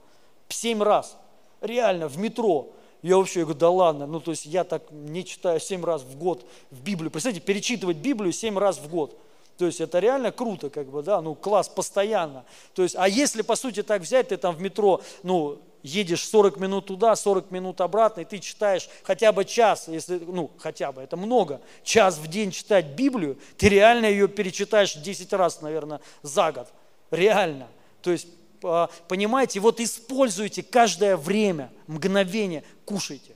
Семь 0.49 0.83
раз. 0.83 1.17
Реально, 1.61 2.07
в 2.07 2.17
метро. 2.17 2.69
Я 3.01 3.17
вообще 3.17 3.39
я 3.39 3.45
говорю, 3.45 3.59
да 3.59 3.69
ладно, 3.69 4.05
ну 4.05 4.19
то 4.19 4.31
есть 4.31 4.45
я 4.45 4.63
так 4.63 4.83
не 4.91 5.25
читаю 5.25 5.59
семь 5.59 5.83
раз 5.83 6.03
в 6.03 6.17
год 6.17 6.45
в 6.69 6.81
Библию. 6.81 7.09
Представляете, 7.09 7.45
перечитывать 7.45 7.97
Библию 7.97 8.31
семь 8.31 8.59
раз 8.59 8.77
в 8.77 8.89
год. 8.89 9.17
То 9.57 9.65
есть 9.65 9.81
это 9.81 9.99
реально 9.99 10.31
круто, 10.31 10.69
как 10.69 10.87
бы, 10.87 11.01
да, 11.01 11.21
ну 11.21 11.33
класс 11.33 11.67
постоянно. 11.69 12.45
То 12.73 12.83
есть, 12.83 12.95
а 12.97 13.07
если 13.07 13.41
по 13.41 13.55
сути 13.55 13.83
так 13.83 14.01
взять, 14.01 14.29
ты 14.29 14.37
там 14.37 14.55
в 14.55 14.61
метро, 14.61 15.01
ну, 15.23 15.59
едешь 15.83 16.27
40 16.27 16.57
минут 16.57 16.87
туда, 16.87 17.15
40 17.15 17.51
минут 17.51 17.81
обратно, 17.81 18.21
и 18.21 18.25
ты 18.25 18.39
читаешь 18.39 18.89
хотя 19.03 19.31
бы 19.31 19.45
час, 19.45 19.87
если, 19.87 20.19
ну, 20.19 20.51
хотя 20.57 20.91
бы, 20.91 21.01
это 21.01 21.17
много, 21.17 21.61
час 21.83 22.17
в 22.17 22.27
день 22.27 22.51
читать 22.51 22.87
Библию, 22.87 23.37
ты 23.57 23.69
реально 23.69 24.05
ее 24.05 24.27
перечитаешь 24.27 24.93
10 24.93 25.33
раз, 25.33 25.61
наверное, 25.61 26.01
за 26.21 26.51
год. 26.51 26.67
Реально. 27.09 27.67
То 28.01 28.11
есть, 28.11 28.27
а, 28.63 28.89
понимаете, 29.07 29.59
вот 29.59 29.79
используйте 29.79 30.63
каждое 30.63 31.17
время, 31.17 31.71
мгновение, 31.87 32.63
кушайте, 32.85 33.35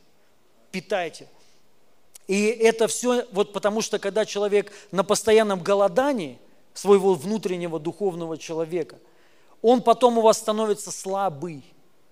питайте. 0.71 1.27
И 2.27 2.45
это 2.45 2.87
все, 2.87 3.25
вот 3.31 3.53
потому 3.53 3.81
что 3.81 3.99
когда 3.99 4.25
человек 4.25 4.71
на 4.91 5.03
постоянном 5.03 5.61
голодании 5.61 6.39
своего 6.73 7.13
внутреннего 7.13 7.79
духовного 7.79 8.37
человека, 8.37 8.97
он 9.61 9.81
потом 9.81 10.17
у 10.17 10.21
вас 10.21 10.37
становится 10.37 10.91
слабый 10.91 11.63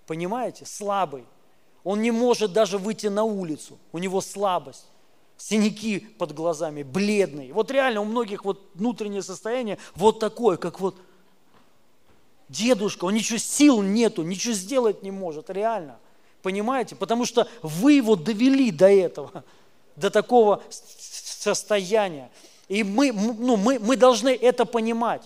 Понимаете? 0.08 0.66
Слабый. 0.66 1.26
Он 1.84 2.02
не 2.02 2.12
может 2.12 2.54
даже 2.54 2.78
выйти 2.78 3.08
на 3.08 3.24
улицу. 3.24 3.78
У 3.92 3.98
него 3.98 4.22
слабость, 4.22 4.86
синяки 5.38 6.00
под 6.00 6.34
глазами, 6.34 6.84
бледный. 6.84 7.52
Вот 7.52 7.72
реально 7.72 8.02
у 8.02 8.06
многих 8.06 8.46
вот 8.46 8.62
внутреннее 8.74 9.22
состояние 9.22 9.78
вот 9.96 10.20
такое, 10.20 10.58
как 10.58 10.80
вот 10.80 10.96
дедушка, 12.50 13.06
он 13.06 13.16
ничего 13.16 13.38
сил 13.38 13.82
нету, 13.82 14.24
ничего 14.24 14.54
сделать 14.54 15.04
не 15.04 15.12
может, 15.12 15.50
реально. 15.50 16.00
Понимаете? 16.42 16.96
Потому 16.96 17.26
что 17.26 17.48
вы 17.62 17.94
его 17.94 18.16
довели 18.16 18.72
до 18.72 18.90
этого, 18.90 19.44
до 19.96 20.10
такого 20.10 20.62
состояния. 20.70 22.32
И 22.68 22.84
мы, 22.84 23.12
ну, 23.12 23.58
мы, 23.58 23.80
мы 23.80 23.98
должны 23.98 24.30
это 24.30 24.66
понимать. 24.66 25.24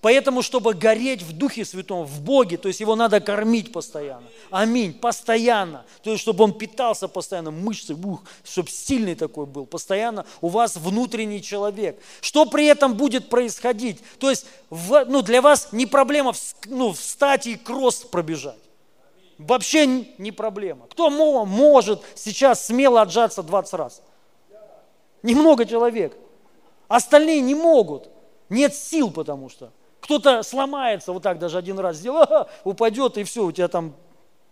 Поэтому, 0.00 0.42
чтобы 0.42 0.74
гореть 0.74 1.22
в 1.22 1.32
Духе 1.32 1.64
Святом, 1.64 2.04
в 2.04 2.20
Боге, 2.20 2.58
то 2.58 2.68
есть 2.68 2.80
его 2.80 2.94
надо 2.96 3.20
кормить 3.20 3.72
постоянно. 3.72 4.26
Аминь. 4.50 4.92
Постоянно. 4.92 5.84
То 6.02 6.10
есть, 6.10 6.22
чтобы 6.22 6.44
он 6.44 6.52
питался 6.52 7.08
постоянно, 7.08 7.50
мышцы, 7.50 7.94
ух, 7.94 8.22
чтобы 8.44 8.68
сильный 8.68 9.14
такой 9.14 9.46
был. 9.46 9.66
Постоянно 9.66 10.26
у 10.40 10.48
вас 10.48 10.76
внутренний 10.76 11.42
человек. 11.42 11.98
Что 12.20 12.46
при 12.46 12.66
этом 12.66 12.94
будет 12.94 13.28
происходить? 13.28 14.02
То 14.18 14.30
есть, 14.30 14.46
в, 14.70 15.04
ну, 15.06 15.22
для 15.22 15.40
вас 15.40 15.68
не 15.72 15.86
проблема 15.86 16.32
ну, 16.66 16.92
встать 16.92 17.46
и 17.46 17.56
кросс 17.56 17.96
пробежать. 17.96 18.58
Вообще 19.38 19.86
не 20.18 20.32
проблема. 20.32 20.86
Кто 20.88 21.10
может 21.10 22.02
сейчас 22.14 22.66
смело 22.66 23.02
отжаться 23.02 23.42
20 23.42 23.74
раз? 23.74 24.02
Немного 25.22 25.66
человек. 25.66 26.16
Остальные 26.88 27.40
не 27.40 27.54
могут. 27.54 28.08
Нет 28.48 28.74
сил, 28.74 29.10
потому 29.10 29.48
что. 29.48 29.72
Кто-то 30.06 30.44
сломается, 30.44 31.12
вот 31.12 31.24
так 31.24 31.40
даже 31.40 31.58
один 31.58 31.80
раз 31.80 31.96
сделал, 31.96 32.46
упадет, 32.62 33.18
и 33.18 33.24
все, 33.24 33.44
у 33.44 33.50
тебя 33.50 33.66
там 33.66 33.92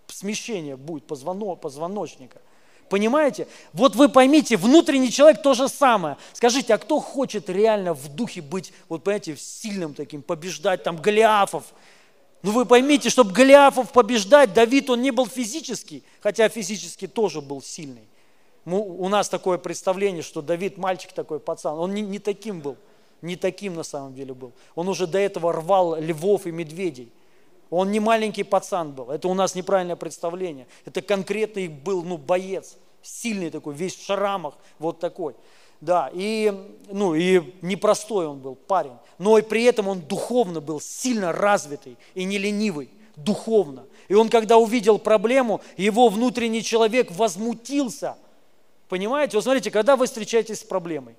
смещение 0.09 0.77
будет 0.77 1.07
позвоно, 1.07 1.55
позвоночника. 1.55 2.41
Понимаете? 2.91 3.47
Вот 3.73 3.95
вы 3.95 4.09
поймите, 4.09 4.57
внутренний 4.57 5.13
человек 5.13 5.43
то 5.43 5.55
же 5.55 5.69
самое. 5.69 6.17
Скажите, 6.33 6.75
а 6.75 6.79
кто 6.79 6.99
хочет 6.99 7.49
реально 7.49 7.95
в 7.95 8.09
духе 8.09 8.43
быть, 8.43 8.73
вот 8.89 9.05
понимаете, 9.05 9.37
сильным 9.37 9.95
таким, 9.95 10.23
побеждать 10.23 10.83
там 10.83 10.97
Голиафов? 10.97 11.63
Ну 12.43 12.51
вы 12.51 12.65
поймите, 12.65 13.09
чтобы 13.09 13.31
Голиафов 13.31 13.93
побеждать, 13.93 14.53
Давид, 14.53 14.91
он 14.91 15.03
не 15.03 15.13
был 15.13 15.29
физический, 15.29 16.03
хотя 16.21 16.49
физически 16.49 17.07
тоже 17.07 17.41
был 17.41 17.63
сильный. 17.63 18.09
У 18.65 19.09
нас 19.09 19.29
такое 19.29 19.59
представление, 19.59 20.25
что 20.25 20.43
Давид 20.43 20.79
мальчик 20.79 21.13
такой, 21.13 21.39
пацан, 21.39 21.79
он 21.79 21.95
не, 21.95 22.03
не 22.03 22.19
таким 22.19 22.61
был 22.61 22.77
не 23.25 23.37
таким 23.37 23.75
на 23.75 23.83
самом 23.83 24.15
деле 24.15 24.35
был. 24.35 24.53
Он 24.75 24.89
уже 24.89 25.07
до 25.07 25.19
этого 25.19 25.53
рвал 25.53 25.97
львов 25.99 26.47
и 26.47 26.53
медведей. 26.53 27.11
Он 27.71 27.91
не 27.91 27.99
маленький 27.99 28.45
пацан 28.45 28.93
был. 28.93 29.11
Это 29.11 29.27
у 29.29 29.35
нас 29.35 29.55
неправильное 29.55 29.97
представление. 29.97 30.67
Это 30.85 31.03
конкретный 31.03 31.69
был 31.69 32.03
ну, 32.03 32.19
боец, 32.19 32.77
сильный 33.03 33.51
такой, 33.51 33.75
весь 33.75 33.97
в 33.97 34.05
шрамах, 34.05 34.55
вот 34.79 35.01
такой. 35.01 35.35
Да, 35.81 36.11
и, 36.13 36.53
ну, 36.91 37.15
и 37.15 37.55
непростой 37.63 38.27
он 38.27 38.39
был 38.39 38.55
парень. 38.55 38.97
Но 39.19 39.39
и 39.39 39.43
при 39.43 39.65
этом 39.65 39.89
он 39.89 40.01
духовно 40.01 40.61
был 40.61 40.81
сильно 40.81 41.33
развитый 41.33 41.97
и 42.15 42.25
не 42.25 42.39
ленивый, 42.39 42.91
духовно. 43.17 43.85
И 44.09 44.15
он, 44.15 44.29
когда 44.29 44.59
увидел 44.59 44.99
проблему, 44.99 45.61
его 45.77 46.09
внутренний 46.09 46.63
человек 46.63 47.11
возмутился. 47.11 48.17
Понимаете? 48.89 49.37
Вот 49.37 49.45
смотрите, 49.45 49.71
когда 49.71 49.97
вы 49.97 50.07
встречаетесь 50.07 50.61
с 50.61 50.65
проблемой, 50.65 51.17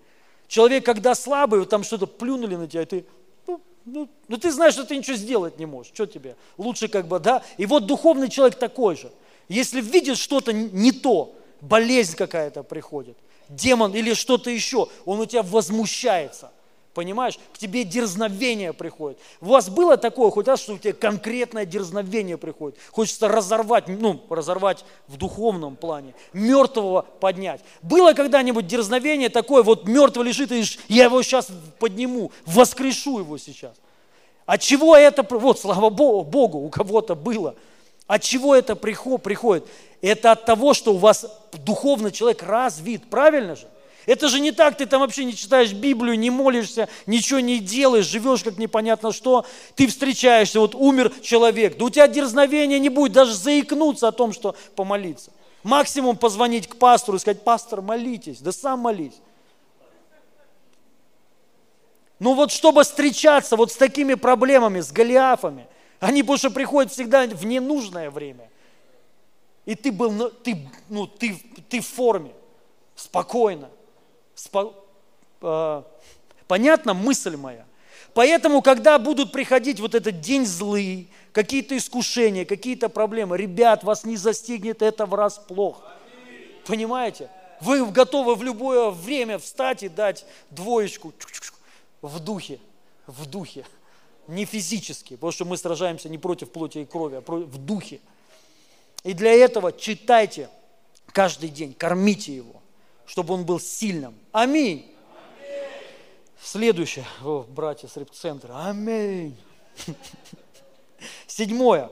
Человек, 0.48 0.86
когда 0.86 1.16
слабый, 1.16 1.60
вот 1.60 1.70
там 1.70 1.84
что-то 1.84 2.08
плюнули 2.08 2.56
на 2.56 2.68
тебя, 2.68 2.84
и 2.84 2.86
ты, 2.86 3.06
ну, 3.48 3.62
ну, 3.86 4.10
ну 4.28 4.38
ты 4.38 4.52
знаешь, 4.52 4.74
что 4.74 4.86
ты 4.86 4.96
ничего 4.96 5.18
сделать 5.18 5.60
не 5.60 5.66
можешь. 5.66 5.92
Что 5.94 6.06
тебе? 6.06 6.36
Лучше 6.58 6.88
как 6.88 7.08
бы, 7.08 7.20
да? 7.20 7.44
И 7.58 7.66
вот 7.66 7.86
духовный 7.86 8.30
человек 8.30 8.58
такой 8.58 8.96
же. 8.96 9.12
Если 9.48 9.82
видит 9.82 10.18
что-то 10.18 10.54
не 10.54 10.92
то, 10.92 11.36
болезнь 11.62 12.16
какая-то 12.16 12.64
приходит, 12.64 13.18
демон 13.50 13.94
или 13.96 14.14
что-то 14.14 14.50
еще, 14.50 14.88
он 15.06 15.20
у 15.20 15.26
тебя 15.26 15.44
возмущается. 15.44 16.52
Понимаешь? 16.96 17.38
К 17.54 17.58
тебе 17.58 17.84
дерзновение 17.84 18.72
приходит. 18.72 19.20
У 19.42 19.48
вас 19.48 19.70
было 19.70 19.98
такое 19.98 20.32
хоть 20.32 20.48
раз, 20.48 20.62
что 20.62 20.76
у 20.76 20.78
тебя 20.78 20.94
конкретное 20.94 21.66
дерзновение 21.66 22.38
приходит? 22.38 22.80
Хочется 22.90 23.28
разорвать, 23.28 23.90
ну, 23.90 24.24
разорвать 24.30 24.86
в 25.10 25.18
духовном 25.18 25.76
плане, 25.76 26.16
мертвого 26.32 27.02
поднять. 27.02 27.60
Было 27.82 28.14
когда-нибудь 28.14 28.66
дерзновение 28.66 29.28
такое, 29.28 29.62
вот 29.62 29.90
мертвый 29.90 30.28
лежит, 30.28 30.54
и 30.54 30.64
я 30.88 31.04
его 31.04 31.22
сейчас 31.22 31.50
подниму, 31.80 32.32
воскрешу 32.46 33.20
его 33.20 33.38
сейчас. 33.38 33.74
От 34.46 34.62
чего 34.62 34.96
это, 34.96 35.28
вот 35.38 35.60
слава 35.60 35.90
Богу, 35.90 36.24
Богу 36.24 36.60
у 36.60 36.70
кого-то 36.70 37.14
было. 37.14 37.56
От 38.08 38.22
чего 38.22 38.56
это 38.56 38.78
приходит? 38.78 39.68
Это 40.02 40.32
от 40.32 40.46
того, 40.46 40.74
что 40.74 40.94
у 40.94 40.98
вас 40.98 41.26
духовный 41.52 42.14
человек 42.14 42.42
развит, 42.42 43.10
правильно 43.10 43.58
же? 43.58 43.68
Это 44.06 44.28
же 44.28 44.40
не 44.40 44.52
так, 44.52 44.78
ты 44.78 44.86
там 44.86 45.02
вообще 45.02 45.26
не 45.26 45.36
читаешь 45.36 45.74
Библию, 45.74 46.18
не 46.18 46.30
молишься, 46.30 46.88
ничего 47.08 47.40
не 47.40 47.60
делаешь, 47.60 48.06
живешь 48.06 48.44
как 48.44 48.58
непонятно 48.58 49.12
что. 49.12 49.46
Ты 49.76 49.88
встречаешься, 49.88 50.60
вот 50.60 50.76
умер 50.76 51.12
человек, 51.22 51.78
да 51.78 51.86
у 51.86 51.90
тебя 51.90 52.08
дерзновения 52.08 52.78
не 52.78 52.90
будет 52.90 53.14
даже 53.14 53.34
заикнуться 53.34 54.08
о 54.08 54.12
том, 54.12 54.32
что 54.32 54.56
помолиться. 54.76 55.32
Максимум 55.64 56.18
позвонить 56.18 56.68
к 56.68 56.76
пастору 56.76 57.18
и 57.18 57.20
сказать, 57.20 57.44
пастор, 57.44 57.82
молитесь, 57.82 58.40
да 58.40 58.52
сам 58.52 58.82
молись. 58.82 59.16
Ну 62.20 62.34
вот 62.34 62.52
чтобы 62.52 62.84
встречаться 62.84 63.56
вот 63.56 63.72
с 63.72 63.76
такими 63.76 64.14
проблемами, 64.14 64.82
с 64.82 64.92
Голиафами, 64.92 65.68
они 66.00 66.22
больше 66.22 66.52
приходят 66.52 66.92
всегда 66.92 67.26
в 67.26 67.46
ненужное 67.46 68.12
время. 68.12 68.50
И 69.66 69.74
ты 69.74 69.92
был, 69.92 70.30
ты, 70.30 70.70
ну, 70.90 71.08
ты, 71.08 71.36
ты 71.68 71.82
в 71.82 71.88
форме, 71.88 72.32
спокойно. 72.96 73.70
Э, 75.42 75.84
понятна 76.48 76.94
мысль 76.94 77.36
моя? 77.36 77.66
Поэтому, 78.14 78.62
когда 78.62 78.98
будут 78.98 79.32
приходить 79.32 79.80
вот 79.80 79.94
этот 79.94 80.22
день 80.22 80.46
злый, 80.46 81.10
какие-то 81.34 81.76
искушения, 81.76 82.46
какие-то 82.46 82.88
проблемы, 82.88 83.38
ребят, 83.38 83.84
вас 83.84 84.06
не 84.06 84.16
застигнет 84.16 84.82
это 84.82 85.06
врасплох. 85.06 85.84
Понимаете? 86.66 87.30
Вы 87.62 87.86
готовы 87.86 88.36
в 88.36 88.44
любое 88.44 88.90
время 88.90 89.38
встать 89.38 89.84
и 89.84 89.90
дать 89.90 90.26
двоечку 90.50 91.14
в 92.02 92.20
духе, 92.20 92.60
в 93.08 93.26
духе, 93.26 93.66
не 94.28 94.46
физически, 94.46 95.16
потому 95.16 95.32
что 95.32 95.46
мы 95.46 95.58
сражаемся 95.58 96.10
не 96.10 96.18
против 96.18 96.52
плоти 96.52 96.80
и 96.80 96.86
крови, 96.86 97.16
а 97.18 97.22
в 97.22 97.58
духе. 97.58 98.00
И 99.04 99.14
для 99.14 99.32
этого 99.32 99.72
читайте 99.72 100.50
каждый 101.12 101.50
день, 101.50 101.74
кормите 101.74 102.36
его 102.36 102.62
чтобы 103.06 103.34
он 103.34 103.46
был 103.46 103.60
сильным. 103.60 104.16
Аминь. 104.36 104.86
Следующее, 106.42 107.06
о, 107.24 107.46
братья 107.48 107.88
с 107.88 107.96
репцентра, 107.96 108.66
аминь. 108.66 109.38
Седьмое, 111.26 111.90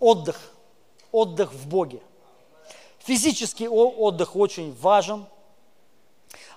отдых, 0.00 0.40
отдых 1.12 1.52
в 1.52 1.68
Боге. 1.68 2.00
Физический 2.98 3.68
отдых 3.68 4.34
очень 4.34 4.74
важен, 4.74 5.24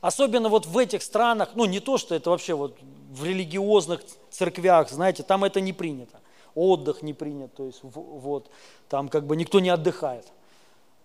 особенно 0.02 0.50
вот 0.50 0.66
в 0.66 0.76
этих 0.76 1.04
странах, 1.04 1.52
ну 1.54 1.66
не 1.66 1.80
то, 1.80 2.00
что 2.00 2.16
это 2.16 2.32
вообще 2.32 2.56
вот 2.56 2.80
в 3.12 3.24
религиозных 3.24 4.02
церквях, 4.32 4.90
знаете, 4.90 5.22
там 5.22 5.44
это 5.44 5.62
не 5.62 5.72
принято, 5.72 6.20
отдых 6.56 7.04
не 7.04 7.14
принят, 7.14 7.54
то 7.54 7.68
есть 7.68 7.82
вот, 7.84 8.50
там 8.90 9.08
как 9.08 9.28
бы 9.28 9.36
никто 9.36 9.60
не 9.60 9.70
отдыхает– 9.70 10.26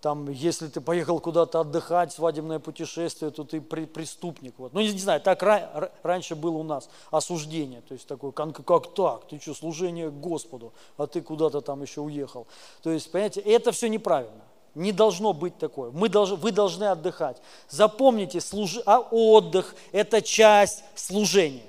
там, 0.01 0.29
если 0.29 0.67
ты 0.67 0.79
поехал 0.79 1.19
куда-то 1.19 1.61
отдыхать, 1.61 2.13
свадебное 2.13 2.59
путешествие, 2.59 3.31
то 3.31 3.43
ты 3.43 3.61
при, 3.61 3.85
преступник. 3.85 4.53
Вот. 4.57 4.73
Ну, 4.73 4.81
не, 4.81 4.91
не 4.91 4.99
знаю, 4.99 5.21
так 5.21 5.41
ра, 5.41 5.91
раньше 6.03 6.35
было 6.35 6.57
у 6.57 6.63
нас 6.63 6.89
осуждение, 7.09 7.81
то 7.81 7.93
есть 7.93 8.07
такое, 8.07 8.31
как, 8.31 8.63
как 8.65 8.93
так, 8.93 9.27
ты 9.27 9.39
что, 9.39 9.53
служение 9.53 10.11
Господу, 10.11 10.73
а 10.97 11.07
ты 11.07 11.21
куда-то 11.21 11.61
там 11.61 11.81
еще 11.81 12.01
уехал. 12.01 12.47
То 12.83 12.91
есть, 12.91 13.11
понимаете, 13.11 13.41
это 13.41 13.71
все 13.71 13.89
неправильно. 13.89 14.43
Не 14.75 14.91
должно 14.91 15.33
быть 15.33 15.57
такое. 15.57 15.89
Мы 15.89 16.07
должны, 16.07 16.35
вы 16.35 16.51
должны 16.51 16.83
отдыхать. 16.83 17.41
Запомните, 17.67 18.39
служ... 18.39 18.77
а 18.85 18.99
отдых– 18.99 19.73
это 19.91 20.21
часть 20.21 20.83
служения. 20.93 21.63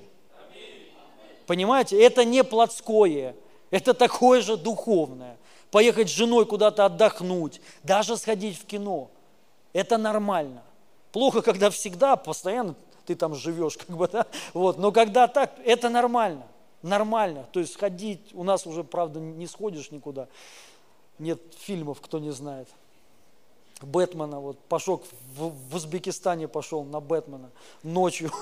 Понимаете, 1.46 1.98
это 2.02 2.26
не 2.26 2.44
плотское, 2.44 3.34
это 3.70 3.94
такое 3.94 4.42
же 4.42 4.58
духовное 4.58 5.37
поехать 5.70 6.08
с 6.08 6.12
женой 6.12 6.46
куда-то 6.46 6.84
отдохнуть, 6.84 7.60
даже 7.82 8.16
сходить 8.16 8.58
в 8.58 8.66
кино. 8.66 9.10
Это 9.72 9.98
нормально. 9.98 10.62
Плохо, 11.12 11.42
когда 11.42 11.70
всегда, 11.70 12.16
постоянно 12.16 12.74
ты 13.06 13.14
там 13.14 13.34
живешь, 13.34 13.78
как 13.78 13.96
бы, 13.96 14.06
да? 14.06 14.26
Вот. 14.52 14.76
Но 14.78 14.92
когда 14.92 15.28
так, 15.28 15.54
это 15.64 15.88
нормально. 15.88 16.46
Нормально. 16.82 17.46
То 17.52 17.60
есть 17.60 17.72
сходить, 17.72 18.34
у 18.34 18.44
нас 18.44 18.66
уже, 18.66 18.84
правда, 18.84 19.18
не 19.18 19.46
сходишь 19.46 19.90
никуда. 19.90 20.28
Нет 21.18 21.40
фильмов, 21.58 22.00
кто 22.02 22.18
не 22.18 22.30
знает. 22.30 22.68
Бэтмена, 23.80 24.40
вот 24.40 24.58
пошел 24.58 25.04
в, 25.36 25.50
в 25.70 25.76
Узбекистане 25.76 26.48
пошел 26.48 26.82
на 26.82 27.00
Бэтмена 27.00 27.50
ночью. 27.84 28.32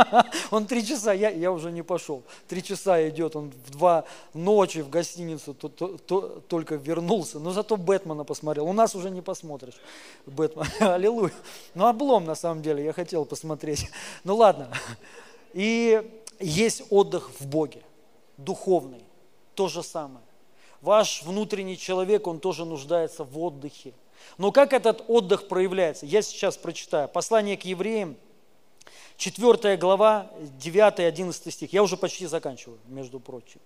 Он 0.52 0.66
три 0.66 0.86
часа, 0.86 1.12
я, 1.12 1.30
я 1.30 1.50
уже 1.50 1.72
не 1.72 1.82
пошел. 1.82 2.22
Три 2.46 2.62
часа 2.62 3.08
идет, 3.08 3.34
он 3.34 3.52
в 3.66 3.70
два 3.70 4.04
ночи 4.34 4.82
в 4.82 4.90
гостиницу 4.90 5.52
то, 5.52 5.68
то, 5.68 5.98
то, 5.98 6.40
только 6.46 6.76
вернулся. 6.76 7.40
Но 7.40 7.50
зато 7.50 7.76
Бэтмена 7.76 8.24
посмотрел. 8.24 8.68
У 8.68 8.72
нас 8.72 8.94
уже 8.94 9.10
не 9.10 9.20
посмотришь 9.20 9.80
Бэтмена. 10.26 10.68
Аллилуйя. 10.94 11.32
Ну 11.74 11.86
облом 11.86 12.24
на 12.24 12.36
самом 12.36 12.62
деле, 12.62 12.84
я 12.84 12.92
хотел 12.92 13.24
посмотреть. 13.24 13.90
Ну 14.22 14.36
ладно. 14.36 14.70
И 15.54 16.20
есть 16.38 16.84
отдых 16.90 17.30
в 17.40 17.46
Боге, 17.46 17.82
духовный, 18.36 19.04
то 19.54 19.66
же 19.68 19.82
самое. 19.82 20.24
Ваш 20.80 21.22
внутренний 21.24 21.78
человек, 21.78 22.26
он 22.26 22.38
тоже 22.38 22.64
нуждается 22.64 23.24
в 23.24 23.38
отдыхе 23.38 23.94
но 24.38 24.52
как 24.52 24.72
этот 24.72 25.04
отдых 25.08 25.48
проявляется? 25.48 26.06
Я 26.06 26.22
сейчас 26.22 26.56
прочитаю. 26.56 27.08
Послание 27.08 27.56
к 27.56 27.64
евреям, 27.64 28.16
4 29.16 29.76
глава, 29.76 30.30
9-11 30.60 31.50
стих. 31.50 31.72
Я 31.72 31.82
уже 31.82 31.96
почти 31.96 32.26
заканчиваю, 32.26 32.78
между 32.86 33.20
прочим. 33.20 33.60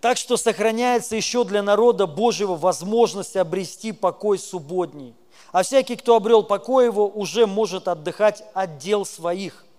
Так 0.00 0.16
что 0.16 0.36
сохраняется 0.36 1.14
еще 1.14 1.44
для 1.44 1.62
народа 1.62 2.06
Божьего 2.06 2.56
возможность 2.56 3.36
обрести 3.36 3.92
покой 3.92 4.38
субботний. 4.38 5.14
А 5.52 5.62
всякий, 5.62 5.96
кто 5.96 6.16
обрел 6.16 6.42
покой 6.42 6.86
его, 6.86 7.06
уже 7.06 7.46
может 7.46 7.86
отдыхать 7.86 8.42
от 8.54 8.78
дел 8.78 9.04
своих– 9.04 9.64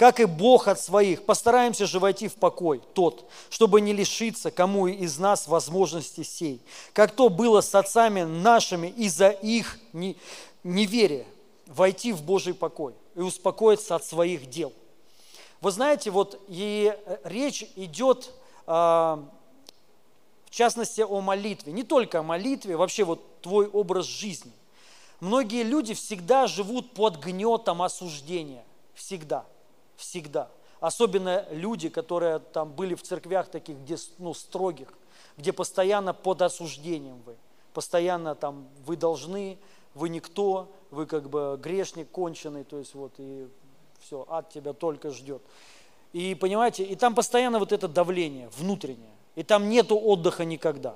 как 0.00 0.18
и 0.18 0.24
Бог 0.24 0.66
от 0.66 0.80
своих. 0.80 1.26
Постараемся 1.26 1.84
же 1.84 1.98
войти 1.98 2.26
в 2.26 2.36
покой 2.36 2.80
тот, 2.94 3.30
чтобы 3.50 3.82
не 3.82 3.92
лишиться 3.92 4.50
кому 4.50 4.86
из 4.86 5.18
нас 5.18 5.46
возможности 5.46 6.22
сей. 6.22 6.62
Как 6.94 7.14
то 7.14 7.28
было 7.28 7.60
с 7.60 7.74
отцами 7.74 8.22
нашими 8.22 8.86
из-за 8.86 9.28
их 9.28 9.78
неверия, 10.64 11.26
войти 11.66 12.14
в 12.14 12.22
Божий 12.22 12.54
покой 12.54 12.94
и 13.14 13.20
успокоиться 13.20 13.94
от 13.94 14.02
своих 14.02 14.48
дел. 14.48 14.72
Вы 15.60 15.70
знаете, 15.70 16.10
вот 16.10 16.40
и 16.48 16.96
э, 16.96 17.18
речь 17.24 17.66
идет 17.76 18.32
а, 18.66 19.22
в 20.46 20.50
частности 20.50 21.02
о 21.02 21.20
молитве. 21.20 21.74
Не 21.74 21.82
только 21.82 22.20
о 22.20 22.22
молитве, 22.22 22.78
вообще 22.78 23.04
вот 23.04 23.42
твой 23.42 23.68
образ 23.68 24.06
жизни. 24.06 24.52
Многие 25.20 25.62
люди 25.62 25.92
всегда 25.92 26.46
живут 26.46 26.94
под 26.94 27.18
гнетом 27.18 27.82
осуждения. 27.82 28.64
Всегда 28.94 29.44
всегда. 30.00 30.48
Особенно 30.80 31.46
люди, 31.50 31.88
которые 31.90 32.38
там 32.38 32.72
были 32.72 32.94
в 32.94 33.02
церквях 33.02 33.48
таких, 33.48 33.76
где, 33.76 33.96
ну, 34.18 34.32
строгих, 34.34 34.88
где 35.36 35.52
постоянно 35.52 36.14
под 36.14 36.42
осуждением 36.42 37.20
вы. 37.26 37.36
Постоянно 37.74 38.34
там 38.34 38.66
вы 38.86 38.96
должны, 38.96 39.58
вы 39.94 40.08
никто, 40.08 40.72
вы 40.90 41.06
как 41.06 41.28
бы 41.28 41.58
грешник 41.62 42.10
конченый, 42.10 42.64
то 42.64 42.78
есть 42.78 42.94
вот 42.94 43.12
и 43.18 43.46
все, 44.00 44.24
ад 44.28 44.48
тебя 44.50 44.72
только 44.72 45.10
ждет. 45.10 45.42
И 46.12 46.34
понимаете, 46.34 46.82
и 46.82 46.96
там 46.96 47.14
постоянно 47.14 47.58
вот 47.58 47.72
это 47.72 47.86
давление 47.86 48.48
внутреннее, 48.56 49.14
и 49.36 49.42
там 49.42 49.68
нету 49.68 49.98
отдыха 49.98 50.44
никогда. 50.44 50.94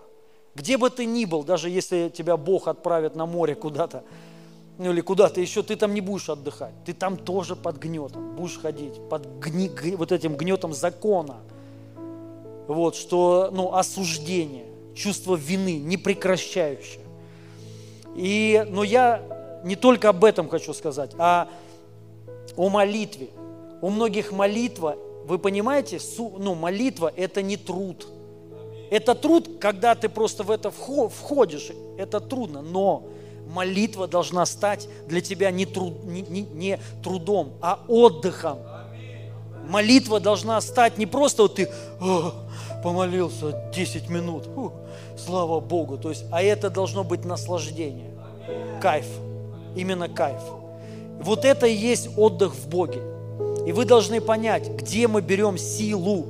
Где 0.55 0.79
бы 0.79 0.89
ты 0.89 1.05
ни 1.05 1.25
был, 1.25 1.45
даже 1.45 1.69
если 1.69 2.09
тебя 2.09 2.37
Бог 2.37 2.69
отправит 2.69 3.15
на 3.15 3.27
море 3.27 3.55
куда-то, 3.55 4.05
ну 4.79 4.91
или 4.91 5.01
куда-то 5.01 5.41
еще, 5.41 5.63
ты 5.63 5.77
там 5.77 5.95
не 5.95 6.01
будешь 6.01 6.29
отдыхать. 6.29 6.75
Ты 6.85 6.95
там 6.95 7.17
тоже 7.17 7.55
под 7.55 7.79
гнетом 7.79 8.35
будешь 8.35 8.59
ходить, 8.59 8.95
под 9.09 9.39
гни, 9.39 9.71
вот 9.97 10.11
этим 10.11 10.37
гнетом 10.37 10.73
закона. 10.73 11.37
Вот, 12.67 12.97
что, 12.97 13.51
ну, 13.53 13.75
осуждение, 13.75 14.65
чувство 14.95 15.37
вины, 15.37 15.79
непрекращающее. 15.79 17.05
И, 18.17 18.65
но 18.69 18.85
я 18.85 19.23
не 19.65 19.77
только 19.77 20.09
об 20.09 20.25
этом 20.25 20.49
хочу 20.49 20.73
сказать, 20.73 21.13
а 21.19 21.49
о 22.57 22.69
молитве. 22.69 23.29
У 23.81 23.91
многих 23.91 24.33
молитва, 24.33 24.97
вы 25.27 25.39
понимаете, 25.39 25.99
ну, 26.19 26.55
молитва– 26.55 27.13
это 27.17 27.43
не 27.43 27.57
труд. 27.57 28.07
Это 28.91 29.15
труд, 29.15 29.59
когда 29.61 29.95
ты 29.95 30.09
просто 30.09 30.43
в 30.43 30.51
это 30.51 30.71
входишь, 30.71 31.71
это 31.99 32.21
трудно, 32.21 32.63
но 32.63 33.05
молитва 33.49 34.07
должна 34.07 34.47
стать 34.47 34.89
для 35.07 35.21
тебя 35.21 35.51
не, 35.51 35.67
труд, 35.67 36.05
не, 36.05 36.23
не, 36.23 36.43
не 36.43 36.79
трудом, 37.03 37.55
а 37.61 37.81
отдыхом. 37.89 38.59
Молитва 39.69 40.21
должна 40.21 40.61
стать 40.61 40.99
не 40.99 41.07
просто 41.07 41.43
вот 41.43 41.55
ты 41.55 41.69
помолился 42.83 43.71
10 43.75 44.11
минут, 44.11 44.45
фу, 44.55 44.73
слава 45.17 45.61
Богу, 45.61 45.97
то 45.97 46.11
есть, 46.11 46.25
а 46.31 46.43
это 46.43 46.69
должно 46.69 47.03
быть 47.03 47.25
наслаждение, 47.25 48.11
кайф, 48.83 49.07
именно 49.75 50.09
кайф. 50.09 50.41
Вот 51.21 51.47
это 51.47 51.67
и 51.67 51.75
есть 51.75 52.11
отдых 52.19 52.55
в 52.55 52.69
Боге. 52.69 53.01
И 53.67 53.73
вы 53.73 53.87
должны 53.87 54.21
понять, 54.21 54.69
где 54.69 55.09
мы 55.09 55.23
берем 55.23 55.57
силу 55.57 56.27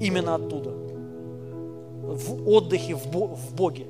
именно 0.00 0.36
оттуда. 0.36 0.70
В 0.70 2.48
отдыхе 2.48 2.94
в 2.94 3.54
Боге. 3.54 3.86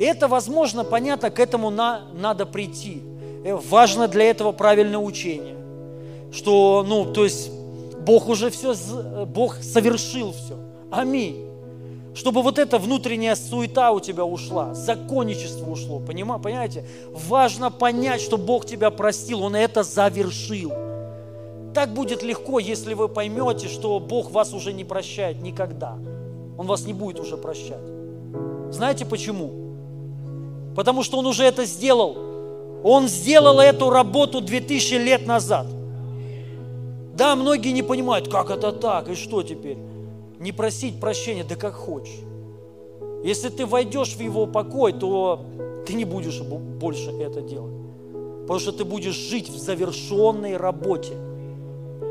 Это, 0.00 0.28
возможно, 0.28 0.82
понятно, 0.82 1.30
к 1.30 1.38
этому 1.38 1.68
на, 1.68 2.06
надо 2.14 2.46
прийти. 2.46 3.02
Э, 3.44 3.54
важно 3.54 4.08
для 4.08 4.30
этого 4.30 4.52
правильное 4.52 4.98
учение. 4.98 5.56
Что, 6.32 6.84
ну, 6.88 7.04
то 7.04 7.24
есть, 7.24 7.50
Бог 8.00 8.28
уже 8.28 8.48
все, 8.48 8.74
Бог 9.26 9.56
совершил 9.56 10.32
все. 10.32 10.56
Аминь. 10.90 11.44
Чтобы 12.14 12.42
вот 12.42 12.58
эта 12.58 12.78
внутренняя 12.78 13.34
суета 13.36 13.92
у 13.92 14.00
тебя 14.00 14.24
ушла, 14.24 14.74
законничество 14.74 15.70
ушло, 15.70 16.00
понимаете? 16.00 16.84
Важно 17.12 17.70
понять, 17.70 18.22
что 18.22 18.38
Бог 18.38 18.64
тебя 18.64 18.90
простил, 18.90 19.42
Он 19.42 19.54
это 19.54 19.82
завершил. 19.82 20.72
Так 21.74 21.92
будет 21.92 22.22
легко, 22.22 22.58
если 22.58 22.94
вы 22.94 23.08
поймете, 23.08 23.68
что 23.68 24.00
Бог 24.00 24.30
вас 24.30 24.54
уже 24.54 24.72
не 24.72 24.84
прощает 24.84 25.42
никогда. 25.42 25.98
Он 26.58 26.66
вас 26.66 26.86
не 26.86 26.94
будет 26.94 27.20
уже 27.20 27.36
прощать. 27.36 27.84
Знаете 28.70 29.04
почему? 29.04 29.69
Потому 30.74 31.02
что 31.02 31.18
Он 31.18 31.26
уже 31.26 31.44
это 31.44 31.64
сделал. 31.64 32.16
Он 32.82 33.08
сделал 33.08 33.60
эту 33.60 33.90
работу 33.90 34.40
2000 34.40 34.94
лет 34.94 35.26
назад. 35.26 35.66
Да, 37.14 37.36
многие 37.36 37.72
не 37.72 37.82
понимают, 37.82 38.28
как 38.28 38.50
это 38.50 38.72
так, 38.72 39.08
и 39.08 39.14
что 39.14 39.42
теперь? 39.42 39.76
Не 40.38 40.52
просить 40.52 40.98
прощения, 40.98 41.44
да 41.44 41.54
как 41.54 41.74
хочешь. 41.74 42.20
Если 43.22 43.50
ты 43.50 43.66
войдешь 43.66 44.14
в 44.14 44.20
его 44.20 44.46
покой, 44.46 44.92
то 44.94 45.44
ты 45.86 45.92
не 45.92 46.06
будешь 46.06 46.40
больше 46.40 47.10
это 47.10 47.42
делать. 47.42 47.74
Потому 48.42 48.58
что 48.58 48.72
ты 48.72 48.84
будешь 48.84 49.14
жить 49.14 49.50
в 49.50 49.58
завершенной 49.58 50.56
работе. 50.56 51.12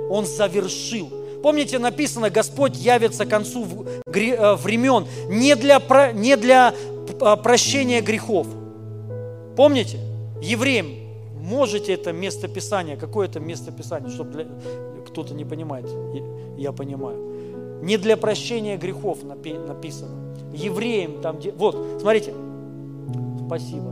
Он 0.09 0.25
завершил. 0.25 1.09
Помните, 1.41 1.79
написано, 1.79 2.29
Господь 2.29 2.75
явится 2.75 3.25
к 3.25 3.29
концу 3.29 3.65
э, 4.05 4.55
времен 4.55 5.07
не 5.29 5.55
для, 5.55 5.81
не 6.13 6.35
для 6.35 6.73
а, 7.21 7.35
прощения 7.35 8.01
грехов. 8.01 8.47
Помните? 9.55 9.99
Евреям, 10.41 10.87
можете 11.35 11.93
это 11.93 12.13
место 12.13 12.47
Писания, 12.47 12.95
какое 12.95 13.27
это 13.27 13.39
место 13.39 13.71
Писания, 13.71 14.09
чтобы 14.09 14.31
для... 14.31 14.45
кто-то 15.07 15.33
не 15.33 15.45
понимает, 15.45 15.85
я 16.57 16.71
понимаю. 16.71 17.81
Не 17.81 17.97
для 17.97 18.17
прощения 18.17 18.77
грехов 18.77 19.23
написано. 19.23 20.15
Евреям 20.53 21.21
там, 21.21 21.37
где... 21.37 21.51
вот, 21.51 21.99
смотрите, 21.99 22.33
спасибо. 23.45 23.91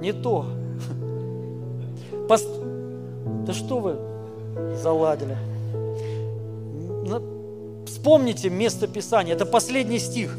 Не 0.00 0.12
то. 0.12 0.46
Пост... 2.28 2.48
Да 3.46 3.52
что 3.52 3.78
вы 3.78 3.96
заладили? 4.76 5.36
Вспомните 7.86 8.50
место 8.50 8.86
Писания, 8.88 9.34
это 9.34 9.46
последний 9.46 9.98
стих. 9.98 10.36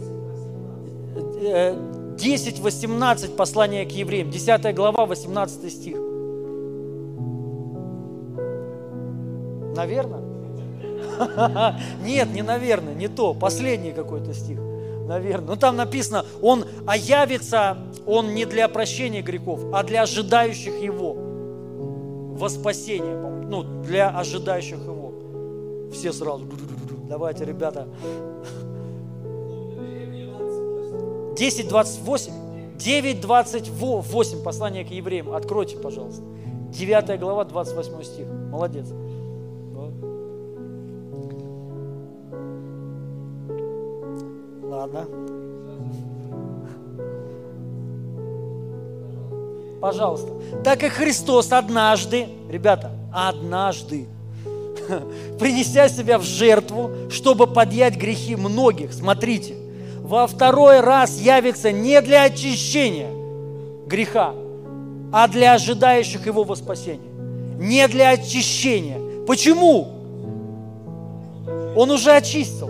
10-18 2.18 3.26
э, 3.26 3.30
послание 3.30 3.86
к 3.86 3.92
евреям, 3.92 4.30
10 4.30 4.76
глава, 4.76 5.06
18 5.06 5.72
стих. 5.72 5.98
Наверное? 9.76 10.22
Нет, 12.04 12.34
не 12.34 12.42
наверное, 12.42 12.96
не 12.96 13.08
то. 13.08 13.34
Последний 13.34 13.92
какой-то 13.92 14.34
стих. 14.34 14.60
Наверное. 15.08 15.48
Ну 15.48 15.56
там 15.56 15.78
написано, 15.78 16.26
он 16.42 16.66
оявится, 16.86 17.78
он 18.06 18.34
не 18.34 18.46
для 18.46 18.68
прощения 18.68 19.22
грехов, 19.22 19.62
а 19.74 19.84
для 19.84 20.02
ожидающих 20.02 20.82
его. 20.82 21.16
Во 22.34 22.50
спасение, 22.50 23.16
ну, 23.16 23.64
для 23.84 24.10
ожидающих 24.10 24.80
его. 24.80 25.14
Все 25.94 26.12
сразу. 26.12 26.46
Давайте, 27.08 27.46
ребята, 27.46 27.88
10.28, 31.38 32.78
9.28, 32.78 34.44
послание 34.44 34.84
к 34.84 34.90
евреям. 34.90 35.34
Откройте, 35.34 35.78
пожалуйста. 35.78 36.24
9 36.72 37.20
глава, 37.20 37.46
28 37.46 38.04
стих. 38.04 38.28
Молодец. 38.52 38.88
Ладно. 44.64 45.08
пожалуйста. 49.80 50.34
Так 50.64 50.84
и 50.84 50.90
Христос 50.90 51.52
однажды, 51.52 52.28
ребята, 52.50 52.92
однажды, 53.14 54.08
принеся 55.40 55.88
себя 55.88 56.18
в 56.18 56.24
жертву, 56.24 56.92
чтобы 57.10 57.48
подъять 57.48 57.96
грехи 57.96 58.36
многих, 58.36 58.92
смотрите, 58.94 59.56
во 60.08 60.26
второй 60.26 60.80
раз 60.80 61.20
явится 61.20 61.74
не 61.74 62.00
для 62.02 62.24
очищения 62.24 63.12
греха, 63.86 64.34
а 65.12 65.28
для 65.28 65.54
ожидающих 65.54 66.26
его 66.26 66.46
во 66.46 66.56
спасение. 66.56 67.12
Не 67.60 67.86
для 67.90 68.12
очищения. 68.12 69.26
Почему? 69.26 69.90
Он 71.76 71.92
уже 71.92 72.12
очистил. 72.14 72.70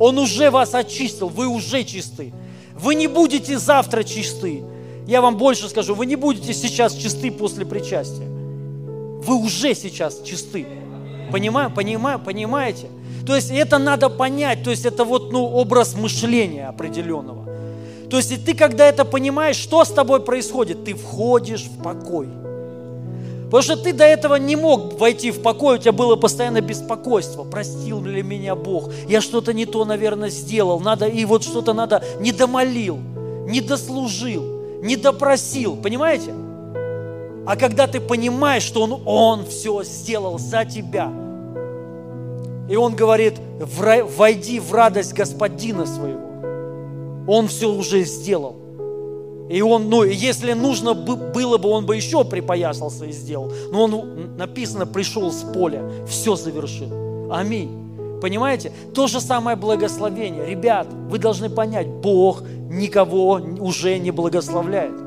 Он 0.00 0.18
уже 0.18 0.50
вас 0.50 0.74
очистил. 0.74 1.28
Вы 1.28 1.46
уже 1.46 1.84
чисты. 1.84 2.32
Вы 2.74 2.94
не 2.94 3.06
будете 3.06 3.58
завтра 3.58 4.02
чисты. 4.02 4.62
Я 5.06 5.20
вам 5.20 5.36
больше 5.36 5.68
скажу, 5.68 5.94
вы 5.94 6.06
не 6.06 6.16
будете 6.16 6.54
сейчас 6.54 6.94
чисты 6.94 7.30
после 7.30 7.66
причастия. 7.66 8.26
Вы 8.26 9.34
уже 9.34 9.74
сейчас 9.74 10.22
чисты. 10.22 10.66
Понимаю, 11.30 11.70
понимаю, 11.70 12.18
понимаете? 12.18 12.86
То 13.26 13.34
есть 13.34 13.50
это 13.50 13.78
надо 13.78 14.08
понять, 14.08 14.62
то 14.62 14.70
есть 14.70 14.86
это 14.86 15.04
вот 15.04 15.32
ну, 15.32 15.44
образ 15.44 15.94
мышления 15.96 16.68
определенного. 16.68 17.44
То 18.08 18.18
есть 18.18 18.30
и 18.30 18.36
ты, 18.36 18.54
когда 18.54 18.86
это 18.86 19.04
понимаешь, 19.04 19.56
что 19.56 19.84
с 19.84 19.88
тобой 19.88 20.20
происходит, 20.20 20.84
ты 20.84 20.94
входишь 20.94 21.64
в 21.64 21.82
покой. 21.82 22.28
Потому 23.46 23.62
что 23.62 23.76
ты 23.76 23.92
до 23.92 24.04
этого 24.04 24.36
не 24.36 24.54
мог 24.54 24.98
войти 24.98 25.32
в 25.32 25.42
покой, 25.42 25.76
у 25.76 25.78
тебя 25.78 25.92
было 25.92 26.14
постоянно 26.14 26.60
беспокойство. 26.60 27.42
Простил 27.42 28.04
ли 28.04 28.22
меня 28.22 28.54
Бог? 28.54 28.92
Я 29.08 29.20
что-то 29.20 29.52
не 29.52 29.66
то, 29.66 29.84
наверное, 29.84 30.30
сделал. 30.30 30.78
Надо, 30.78 31.06
и 31.06 31.24
вот 31.24 31.42
что-то 31.42 31.72
надо, 31.72 32.04
не 32.20 32.30
домолил, 32.32 32.98
не 33.46 33.60
дослужил, 33.60 34.44
не 34.82 34.96
допросил. 34.96 35.76
Понимаете? 35.76 36.32
А 37.44 37.56
когда 37.56 37.86
ты 37.86 38.00
понимаешь, 38.00 38.64
что 38.64 38.82
Он, 38.82 39.02
Он 39.04 39.46
все 39.46 39.82
сделал 39.84 40.38
за 40.38 40.64
тебя, 40.64 41.12
и 42.68 42.76
Он 42.76 42.94
говорит, 42.94 43.34
войди 43.58 44.60
в 44.60 44.72
радость 44.72 45.14
Господина 45.14 45.86
своего. 45.86 46.20
Он 47.26 47.48
все 47.48 47.70
уже 47.72 48.04
сделал. 48.04 48.56
И 49.48 49.62
он, 49.62 49.88
ну, 49.88 50.02
если 50.02 50.54
нужно 50.54 50.94
было 50.94 51.56
бы, 51.56 51.68
он 51.68 51.86
бы 51.86 51.94
еще 51.94 52.24
припоясался 52.24 53.04
и 53.04 53.12
сделал. 53.12 53.52
Но 53.70 53.84
он, 53.84 54.36
написано, 54.36 54.86
пришел 54.86 55.30
с 55.30 55.42
поля, 55.42 55.88
все 56.06 56.34
завершил. 56.34 57.32
Аминь. 57.32 57.70
Понимаете? 58.20 58.72
То 58.94 59.06
же 59.06 59.20
самое 59.20 59.56
благословение. 59.56 60.46
Ребят, 60.46 60.88
вы 61.08 61.18
должны 61.18 61.48
понять, 61.48 61.86
Бог 61.86 62.42
никого 62.42 63.40
уже 63.60 63.98
не 63.98 64.10
благословляет. 64.10 64.98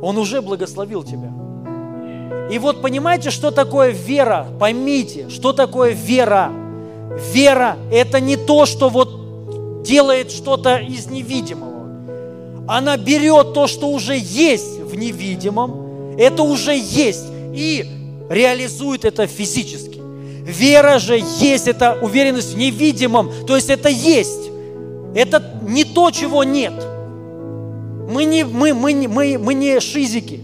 Он 0.00 0.16
уже 0.18 0.40
благословил 0.40 1.02
тебя. 1.02 1.32
И 2.50 2.58
вот 2.58 2.82
понимаете, 2.82 3.30
что 3.30 3.50
такое 3.50 3.90
вера? 3.90 4.46
Поймите, 4.58 5.28
что 5.28 5.52
такое 5.52 5.92
вера? 5.92 6.50
Вера– 7.32 7.76
это 7.92 8.20
не 8.20 8.36
то, 8.36 8.66
что 8.66 8.88
вот 8.88 9.82
делает 9.82 10.30
что-то 10.30 10.76
из 10.76 11.06
невидимого. 11.06 11.68
Она 12.66 12.96
берет 12.96 13.54
то, 13.54 13.66
что 13.66 13.88
уже 13.88 14.16
есть 14.16 14.80
в 14.80 14.94
невидимом, 14.94 16.16
это 16.18 16.42
уже 16.42 16.76
есть, 16.76 17.24
и 17.54 17.86
реализует 18.28 19.04
это 19.04 19.26
физически. 19.26 20.00
Вера 20.42 20.98
же 20.98 21.20
есть, 21.40 21.68
это 21.68 21.98
уверенность 22.00 22.54
в 22.54 22.58
невидимом, 22.58 23.30
то 23.46 23.56
есть 23.56 23.70
это 23.70 23.88
есть. 23.88 24.50
Это 25.14 25.42
не 25.62 25.84
то, 25.84 26.10
чего 26.10 26.44
нет– 26.44 26.74
мы 28.08 28.24
не, 28.24 28.42
мы, 28.44 28.72
мы, 28.72 29.06
мы, 29.06 29.38
мы 29.38 29.54
не 29.54 29.80
шизики, 29.80 30.40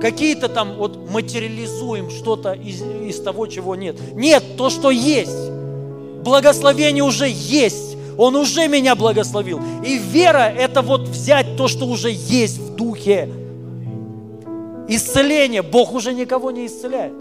какие-то 0.00 0.48
там 0.48 0.76
вот 0.76 1.10
материализуем 1.10 2.10
что-то 2.10 2.52
из, 2.52 2.82
из 2.82 3.20
того, 3.20 3.46
чего 3.46 3.74
нет. 3.74 3.96
Нет, 4.14 4.42
то, 4.56 4.70
что 4.70 4.90
есть. 4.90 5.50
Благословение 6.22 7.04
уже 7.04 7.28
есть. 7.28 7.96
Он 8.18 8.34
уже 8.36 8.68
меня 8.68 8.94
благословил. 8.94 9.60
И 9.84 9.98
вера– 9.98 10.52
это 10.58 10.82
вот 10.82 11.02
взять 11.02 11.56
то, 11.56 11.68
что 11.68 11.86
уже 11.86 12.10
есть 12.10 12.58
в 12.58 12.74
духе. 12.74 13.28
Исцеление. 14.88 15.62
Бог 15.62 15.92
уже 15.92 16.14
никого 16.14 16.50
не 16.50 16.66
исцеляет. 16.66 17.12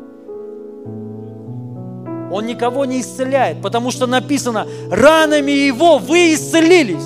Он 2.32 2.46
никого 2.46 2.86
не 2.86 3.02
исцеляет, 3.02 3.62
потому 3.62 3.92
что 3.92 4.08
написано, 4.08 4.68
ранами 4.90 5.52
Его 5.52 6.00
вы 6.00 6.34
исцелились. 6.34 7.04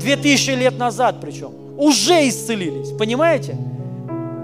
Две 0.00 0.16
тысячи 0.16 0.50
лет 0.50 0.78
назад 0.78 1.16
причем 1.20 1.52
уже 1.76 2.28
исцелились, 2.28 2.90
понимаете? 2.96 3.56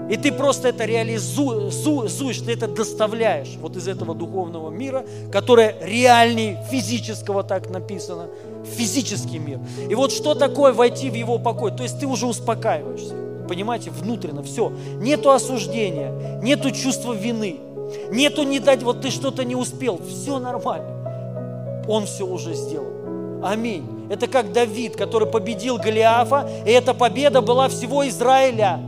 И 0.09 0.17
ты 0.17 0.31
просто 0.31 0.69
это 0.69 0.85
реализуешь, 0.85 2.39
ты 2.39 2.53
это 2.53 2.67
доставляешь 2.67 3.55
вот 3.61 3.75
из 3.75 3.87
этого 3.87 4.15
духовного 4.15 4.71
мира, 4.71 5.05
который 5.31 5.75
реальный, 5.81 6.57
физического 6.71 7.43
так 7.43 7.69
написано, 7.69 8.27
физический 8.65 9.37
мир. 9.37 9.59
И 9.87 9.93
вот 9.93 10.11
что 10.11 10.33
такое 10.33 10.73
войти 10.73 11.09
в 11.11 11.13
его 11.13 11.37
покой? 11.37 11.71
То 11.71 11.83
есть 11.83 11.99
ты 11.99 12.07
уже 12.07 12.25
успокаиваешься, 12.25 13.13
понимаете, 13.47 13.91
внутренно, 13.91 14.41
все. 14.41 14.71
Нету 14.99 15.29
осуждения, 15.31 16.39
нету 16.41 16.71
чувства 16.71 17.13
вины, 17.13 17.57
нету 18.11 18.43
не 18.43 18.59
дать, 18.59 18.81
вот 18.81 19.01
ты 19.01 19.11
что-то 19.11 19.45
не 19.45 19.55
успел, 19.55 20.01
все 20.07 20.39
нормально. 20.39 21.85
Он 21.87 22.05
все 22.05 22.25
уже 22.25 22.53
сделал. 22.55 23.43
Аминь. 23.43 24.07
Это 24.09 24.27
как 24.27 24.51
Давид, 24.53 24.95
который 24.95 25.27
победил 25.27 25.77
Голиафа, 25.77 26.49
и 26.65 26.71
эта 26.71 26.95
победа 26.95 27.41
была 27.41 27.69
всего 27.69 28.07
Израиля. 28.07 28.79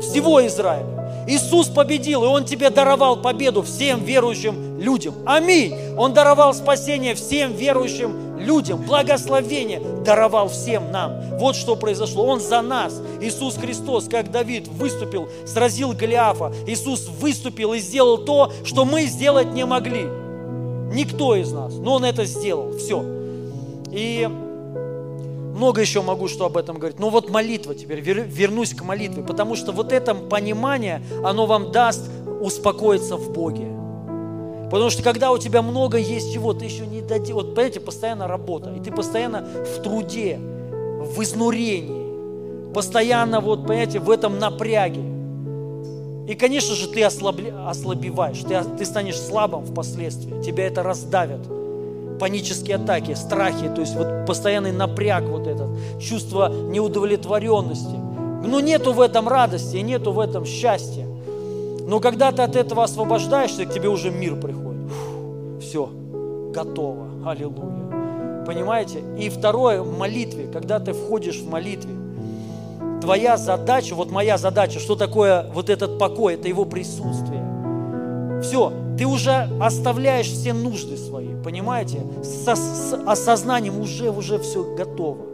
Всего 0.00 0.44
Израиля. 0.46 1.24
Иисус 1.26 1.68
победил, 1.68 2.24
и 2.24 2.26
Он 2.26 2.44
тебе 2.44 2.70
даровал 2.70 3.16
победу 3.16 3.62
всем 3.62 4.04
верующим 4.04 4.78
людям. 4.78 5.14
Аминь. 5.26 5.74
Он 5.96 6.12
даровал 6.12 6.54
спасение 6.54 7.14
всем 7.14 7.52
верующим 7.52 8.38
людям. 8.38 8.82
Благословение 8.82 9.80
даровал 10.04 10.48
всем 10.48 10.92
нам. 10.92 11.38
Вот 11.38 11.56
что 11.56 11.74
произошло. 11.74 12.26
Он 12.26 12.40
за 12.40 12.62
нас. 12.62 13.00
Иисус 13.20 13.56
Христос, 13.56 14.08
как 14.08 14.30
Давид, 14.30 14.68
выступил, 14.68 15.28
сразил 15.46 15.92
Голиафа. 15.92 16.52
Иисус 16.66 17.08
выступил 17.08 17.72
и 17.72 17.80
сделал 17.80 18.18
то, 18.18 18.52
что 18.64 18.84
мы 18.84 19.06
сделать 19.06 19.52
не 19.52 19.64
могли. 19.64 20.06
Никто 20.92 21.34
из 21.34 21.50
нас. 21.50 21.74
Но 21.74 21.94
Он 21.94 22.04
это 22.04 22.24
сделал. 22.24 22.76
Все. 22.78 23.04
И 23.90 24.28
много 25.56 25.80
еще 25.80 26.02
могу 26.02 26.28
что 26.28 26.44
об 26.44 26.56
этом 26.56 26.78
говорить. 26.78 26.98
Но 26.98 27.10
вот 27.10 27.30
молитва 27.30 27.74
теперь, 27.74 28.00
вернусь 28.00 28.74
к 28.74 28.84
молитве, 28.84 29.22
потому 29.22 29.56
что 29.56 29.72
вот 29.72 29.90
это 29.90 30.14
понимание, 30.14 31.02
оно 31.24 31.46
вам 31.46 31.72
даст 31.72 32.02
успокоиться 32.40 33.16
в 33.16 33.32
Боге. 33.32 33.66
Потому 34.70 34.90
что 34.90 35.02
когда 35.02 35.32
у 35.32 35.38
тебя 35.38 35.62
много 35.62 35.96
есть 35.96 36.32
чего, 36.32 36.52
ты 36.52 36.66
еще 36.66 36.86
не 36.86 37.00
дадешь, 37.00 37.34
вот 37.34 37.54
понимаете, 37.54 37.80
постоянно 37.80 38.28
работа, 38.28 38.74
и 38.74 38.80
ты 38.80 38.90
постоянно 38.90 39.46
в 39.64 39.82
труде, 39.82 40.38
в 40.38 41.22
изнурении, 41.22 42.72
постоянно 42.72 43.40
вот, 43.40 43.66
понимаете, 43.66 44.00
в 44.00 44.10
этом 44.10 44.38
напряге. 44.38 45.00
И, 46.28 46.34
конечно 46.34 46.74
же, 46.74 46.88
ты 46.88 47.02
ослабли, 47.04 47.54
ослабеваешь, 47.66 48.40
ты, 48.40 48.60
ты 48.76 48.84
станешь 48.84 49.18
слабым 49.18 49.64
впоследствии, 49.64 50.42
тебя 50.42 50.66
это 50.66 50.82
раздавит 50.82 51.40
панические 52.18 52.76
атаки, 52.76 53.14
страхи, 53.14 53.68
то 53.68 53.80
есть 53.80 53.94
вот 53.94 54.26
постоянный 54.26 54.72
напряг 54.72 55.24
вот 55.24 55.46
этот, 55.46 55.68
чувство 56.00 56.48
неудовлетворенности. 56.48 57.96
Но 58.44 58.60
нету 58.60 58.92
в 58.92 59.00
этом 59.00 59.28
радости, 59.28 59.76
нету 59.78 60.12
в 60.12 60.20
этом 60.20 60.44
счастья. 60.44 61.06
Но 61.86 62.00
когда 62.00 62.32
ты 62.32 62.42
от 62.42 62.56
этого 62.56 62.84
освобождаешься, 62.84 63.64
к 63.64 63.72
тебе 63.72 63.88
уже 63.88 64.10
мир 64.10 64.36
приходит. 64.36 64.90
Фу, 64.90 65.60
все, 65.60 65.90
готово. 66.52 67.06
Аллилуйя. 67.24 68.44
Понимаете? 68.46 69.00
И 69.18 69.28
второе, 69.28 69.82
в 69.82 69.98
молитве, 69.98 70.48
когда 70.52 70.78
ты 70.78 70.92
входишь 70.92 71.40
в 71.40 71.50
молитве, 71.50 71.94
твоя 73.00 73.36
задача, 73.36 73.94
вот 73.94 74.10
моя 74.10 74.38
задача, 74.38 74.78
что 74.78 74.94
такое 74.94 75.50
вот 75.52 75.68
этот 75.68 75.98
покой, 75.98 76.34
это 76.34 76.48
его 76.48 76.64
присутствие. 76.64 77.44
Все, 78.42 78.72
ты 78.96 79.06
уже 79.06 79.48
оставляешь 79.60 80.26
все 80.26 80.52
нужды 80.52 80.96
свои, 80.96 81.34
понимаете? 81.44 82.00
Со, 82.22 82.56
с 82.56 82.94
осознанием 83.06 83.78
уже, 83.80 84.10
уже 84.10 84.38
все 84.38 84.74
готово, 84.74 85.26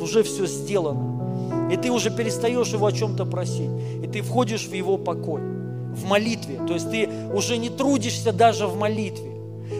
уже 0.00 0.22
все 0.22 0.46
сделано. 0.46 1.70
И 1.72 1.76
ты 1.76 1.90
уже 1.90 2.10
перестаешь 2.10 2.68
его 2.68 2.86
о 2.86 2.92
чем-то 2.92 3.24
просить. 3.26 3.70
И 4.02 4.06
ты 4.06 4.22
входишь 4.22 4.66
в 4.66 4.72
его 4.72 4.96
покой, 4.98 5.40
в 5.40 6.04
молитве. 6.04 6.60
То 6.66 6.74
есть 6.74 6.90
ты 6.90 7.08
уже 7.32 7.58
не 7.58 7.68
трудишься 7.68 8.32
даже 8.32 8.66
в 8.66 8.76
молитве. 8.76 9.30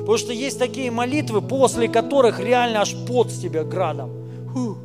Потому 0.00 0.16
что 0.16 0.32
есть 0.32 0.58
такие 0.58 0.90
молитвы, 0.90 1.42
после 1.42 1.88
которых 1.88 2.40
реально 2.40 2.80
аж 2.80 2.94
пот 3.06 3.30
с 3.30 3.38
тебя 3.38 3.64
градом. 3.64 4.10
Фу. 4.52 4.76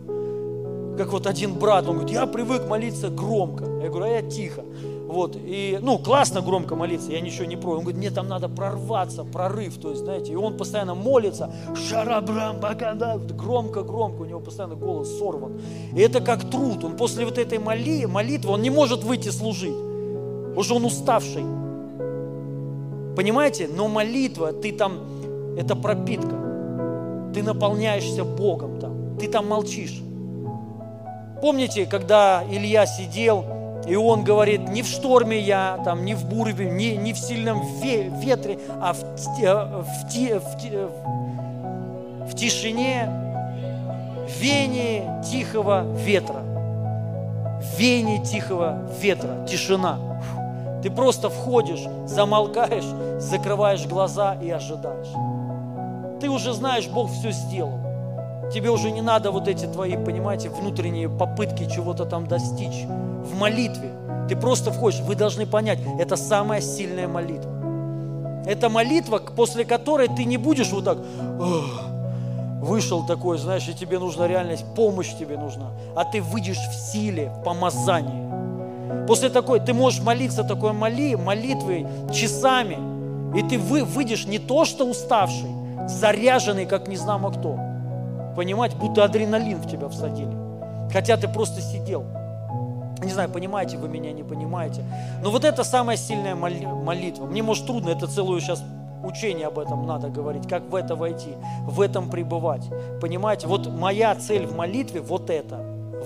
Как 0.97 1.11
вот 1.11 1.27
один 1.27 1.53
брат, 1.53 1.87
он 1.87 1.97
говорит, 1.97 2.13
я 2.13 2.25
привык 2.25 2.67
молиться 2.67 3.09
громко. 3.09 3.65
Я 3.83 3.89
говорю, 3.89 4.05
а 4.05 4.09
я 4.09 4.21
тихо. 4.21 4.63
Вот, 5.15 5.37
и, 5.37 5.79
ну, 5.81 5.97
классно 5.97 6.41
громко 6.41 6.75
молиться, 6.75 7.09
я 7.13 7.21
ничего 7.21 7.45
не 7.45 7.55
против. 7.55 7.77
Он 7.77 7.83
говорит, 7.83 7.97
мне 7.99 8.11
там 8.11 8.27
надо 8.27 8.49
прорваться, 8.49 9.23
прорыв, 9.23 9.77
то 9.77 9.91
есть, 9.91 10.01
знаете, 10.01 10.33
и 10.33 10.35
он 10.35 10.57
постоянно 10.57 10.93
молится, 10.93 11.49
шарабрам, 11.73 12.59
бакада, 12.59 13.17
громко-громко, 13.17 14.23
у 14.23 14.25
него 14.25 14.41
постоянно 14.41 14.75
голос 14.75 15.17
сорван. 15.17 15.53
И 15.95 16.01
это 16.01 16.19
как 16.19 16.49
труд, 16.49 16.83
он 16.83 16.97
после 16.97 17.23
вот 17.23 17.37
этой 17.37 17.59
моли, 17.59 18.05
молитвы, 18.05 18.51
он 18.51 18.61
не 18.61 18.69
может 18.69 19.05
выйти 19.05 19.29
служить, 19.29 19.77
уже 20.57 20.73
он 20.73 20.83
уставший. 20.83 21.45
Понимаете? 23.15 23.69
Но 23.73 23.87
молитва, 23.87 24.51
ты 24.51 24.73
там, 24.73 24.99
это 25.57 25.77
пропитка, 25.77 26.35
ты 27.33 27.41
наполняешься 27.41 28.25
Богом 28.25 28.81
там, 28.81 29.17
ты 29.17 29.29
там 29.29 29.47
молчишь. 29.47 30.01
Помните, 31.41 31.85
когда 31.85 32.43
Илья 32.51 32.85
сидел, 32.85 33.54
и 33.87 33.95
он 33.95 34.23
говорит, 34.23 34.67
не 34.69 34.81
в 34.81 34.87
шторме 34.87 35.39
я, 35.39 35.79
там, 35.85 36.05
не 36.05 36.15
в 36.15 36.25
буреве, 36.25 36.69
не, 36.69 36.97
не 36.97 37.13
в 37.13 37.17
сильном 37.17 37.61
ветре, 37.79 38.59
а 38.81 38.93
в, 38.93 39.03
э, 39.39 39.69
в, 39.79 39.85
в, 40.39 40.91
в 42.31 42.35
тишине, 42.35 43.09
в 44.27 44.41
вене 44.41 45.21
тихого 45.29 45.85
ветра. 45.97 46.41
В 47.61 47.79
вене 47.79 48.23
тихого 48.23 48.89
ветра, 48.99 49.45
тишина. 49.47 49.99
Ты 50.81 50.89
просто 50.89 51.29
входишь, 51.29 51.83
замолкаешь, 52.05 52.85
закрываешь 53.19 53.85
глаза 53.85 54.35
и 54.41 54.49
ожидаешь. 54.49 55.13
Ты 56.19 56.29
уже 56.29 56.53
знаешь, 56.53 56.87
Бог 56.87 57.11
все 57.11 57.31
сделал. 57.31 57.84
Тебе 58.53 58.69
уже 58.69 58.91
не 58.91 59.01
надо 59.01 59.31
вот 59.31 59.47
эти 59.47 59.65
твои, 59.65 59.97
понимаете, 59.97 60.49
внутренние 60.49 61.09
попытки 61.09 61.67
чего-то 61.69 62.05
там 62.05 62.27
достичь. 62.27 62.85
В 62.85 63.37
молитве 63.37 63.91
ты 64.29 64.35
просто 64.35 64.71
входишь. 64.71 64.99
Вы 65.01 65.15
должны 65.15 65.45
понять, 65.45 65.79
это 65.99 66.15
самая 66.15 66.61
сильная 66.61 67.07
молитва. 67.07 67.51
Это 68.45 68.69
молитва, 68.69 69.17
после 69.17 69.65
которой 69.65 70.07
ты 70.07 70.25
не 70.25 70.37
будешь 70.37 70.71
вот 70.71 70.85
так, 70.85 70.99
вышел 72.61 73.05
такой, 73.05 73.39
знаешь, 73.39 73.67
и 73.67 73.73
тебе 73.73 73.97
нужна 73.97 74.27
реальность, 74.27 74.65
помощь 74.75 75.13
тебе 75.17 75.37
нужна. 75.37 75.71
А 75.95 76.05
ты 76.05 76.21
выйдешь 76.21 76.59
в 76.59 76.73
силе, 76.73 77.31
в 77.31 77.43
помазании. 77.43 79.05
После 79.07 79.29
такой, 79.29 79.59
ты 79.59 79.73
можешь 79.73 80.01
молиться 80.01 80.43
такой 80.43 80.73
моли, 80.73 81.15
молитвой 81.15 81.87
часами, 82.13 82.77
и 83.35 83.41
ты 83.41 83.57
вы, 83.57 83.83
выйдешь 83.83 84.27
не 84.27 84.37
то 84.37 84.65
что 84.65 84.85
уставший, 84.85 85.49
заряженный, 85.87 86.67
как 86.67 86.87
не 86.87 86.95
знамо 86.95 87.31
кто– 87.31 87.59
понимать, 88.35 88.75
будто 88.75 89.03
адреналин 89.03 89.59
в 89.59 89.69
тебя 89.69 89.89
всадили. 89.89 90.35
Хотя 90.91 91.17
ты 91.17 91.27
просто 91.27 91.61
сидел. 91.61 92.05
Не 93.03 93.11
знаю, 93.11 93.29
понимаете 93.29 93.77
вы 93.77 93.89
меня, 93.89 94.11
не 94.11 94.23
понимаете. 94.23 94.83
Но 95.21 95.29
вот 95.29 95.43
это 95.43 95.63
самая 95.63 95.97
сильная 95.97 96.35
молитва. 96.35 97.25
Мне, 97.25 97.43
может, 97.43 97.65
трудно, 97.65 97.89
это 97.89 98.07
целую 98.07 98.39
сейчас 98.39 98.63
учение 99.03 99.47
об 99.47 99.59
этом 99.59 99.85
надо 99.85 100.09
говорить, 100.09 100.47
как 100.47 100.63
в 100.69 100.75
это 100.75 100.95
войти, 100.95 101.33
в 101.67 101.81
этом 101.81 102.09
пребывать. 102.09 102.63
Понимаете, 103.01 103.47
вот 103.47 103.67
моя 103.67 104.15
цель 104.15 104.47
в 104.47 104.55
молитве 104.55 105.01
вот 105.01 105.29
это 105.29 105.59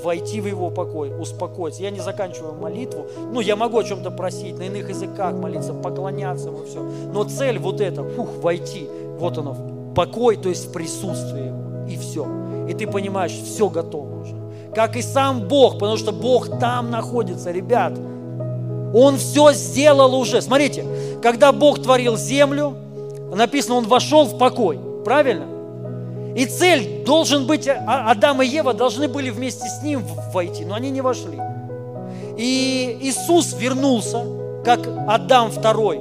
войти 0.04 0.42
в 0.42 0.48
его 0.48 0.70
покой, 0.70 1.12
успокоиться. 1.18 1.82
Я 1.82 1.92
не 1.92 2.00
заканчиваю 2.00 2.56
молитву, 2.56 3.06
ну, 3.32 3.40
я 3.40 3.56
могу 3.56 3.78
о 3.78 3.84
чем-то 3.84 4.12
просить, 4.12 4.58
на 4.58 4.64
иных 4.64 4.90
языках 4.90 5.34
молиться, 5.34 5.74
поклоняться 5.74 6.50
ему, 6.50 6.66
все. 6.66 6.82
Но 7.14 7.24
цель 7.24 7.60
вот 7.60 7.82
эта, 7.82 8.04
фух, 8.04 8.30
войти, 8.42 8.90
вот 9.18 9.38
оно, 9.38 9.56
покой, 9.96 10.38
то 10.38 10.50
есть 10.50 10.74
присутствие 10.74 11.48
его 11.48 11.69
и 11.90 11.98
все. 11.98 12.28
И 12.68 12.74
ты 12.74 12.88
понимаешь, 12.88 13.32
все 13.32 13.70
готово 13.70 14.22
уже. 14.22 14.36
Как 14.76 14.96
и 14.96 15.02
сам 15.02 15.48
Бог, 15.48 15.74
потому 15.74 15.98
что 15.98 16.12
Бог 16.12 16.60
там 16.60 16.92
находится, 16.92 17.52
ребят. 17.52 17.94
Он 18.94 19.18
все 19.18 19.54
сделал 19.54 20.16
уже. 20.16 20.42
Смотрите, 20.42 20.86
когда 21.22 21.52
Бог 21.52 21.82
творил 21.82 22.18
землю, 22.18 22.76
написано, 23.34 23.76
Он 23.76 23.88
вошел 23.88 24.26
в 24.26 24.38
покой. 24.38 24.80
Правильно? 25.04 25.46
И 26.36 26.46
цель 26.46 27.04
должен 27.06 27.48
быть, 27.48 27.68
а, 27.68 28.12
Адам 28.12 28.42
и 28.42 28.46
Ева 28.46 28.74
должны 28.74 29.08
были 29.08 29.30
вместе 29.30 29.68
с 29.68 29.84
ним 29.84 30.04
войти, 30.34 30.64
но 30.64 30.76
они 30.76 30.90
не 30.90 31.02
вошли. 31.02 31.40
И 32.38 32.98
Иисус 33.02 33.54
вернулся, 33.60 34.24
как 34.64 34.80
Адам 35.08 35.52
второй. 35.52 36.00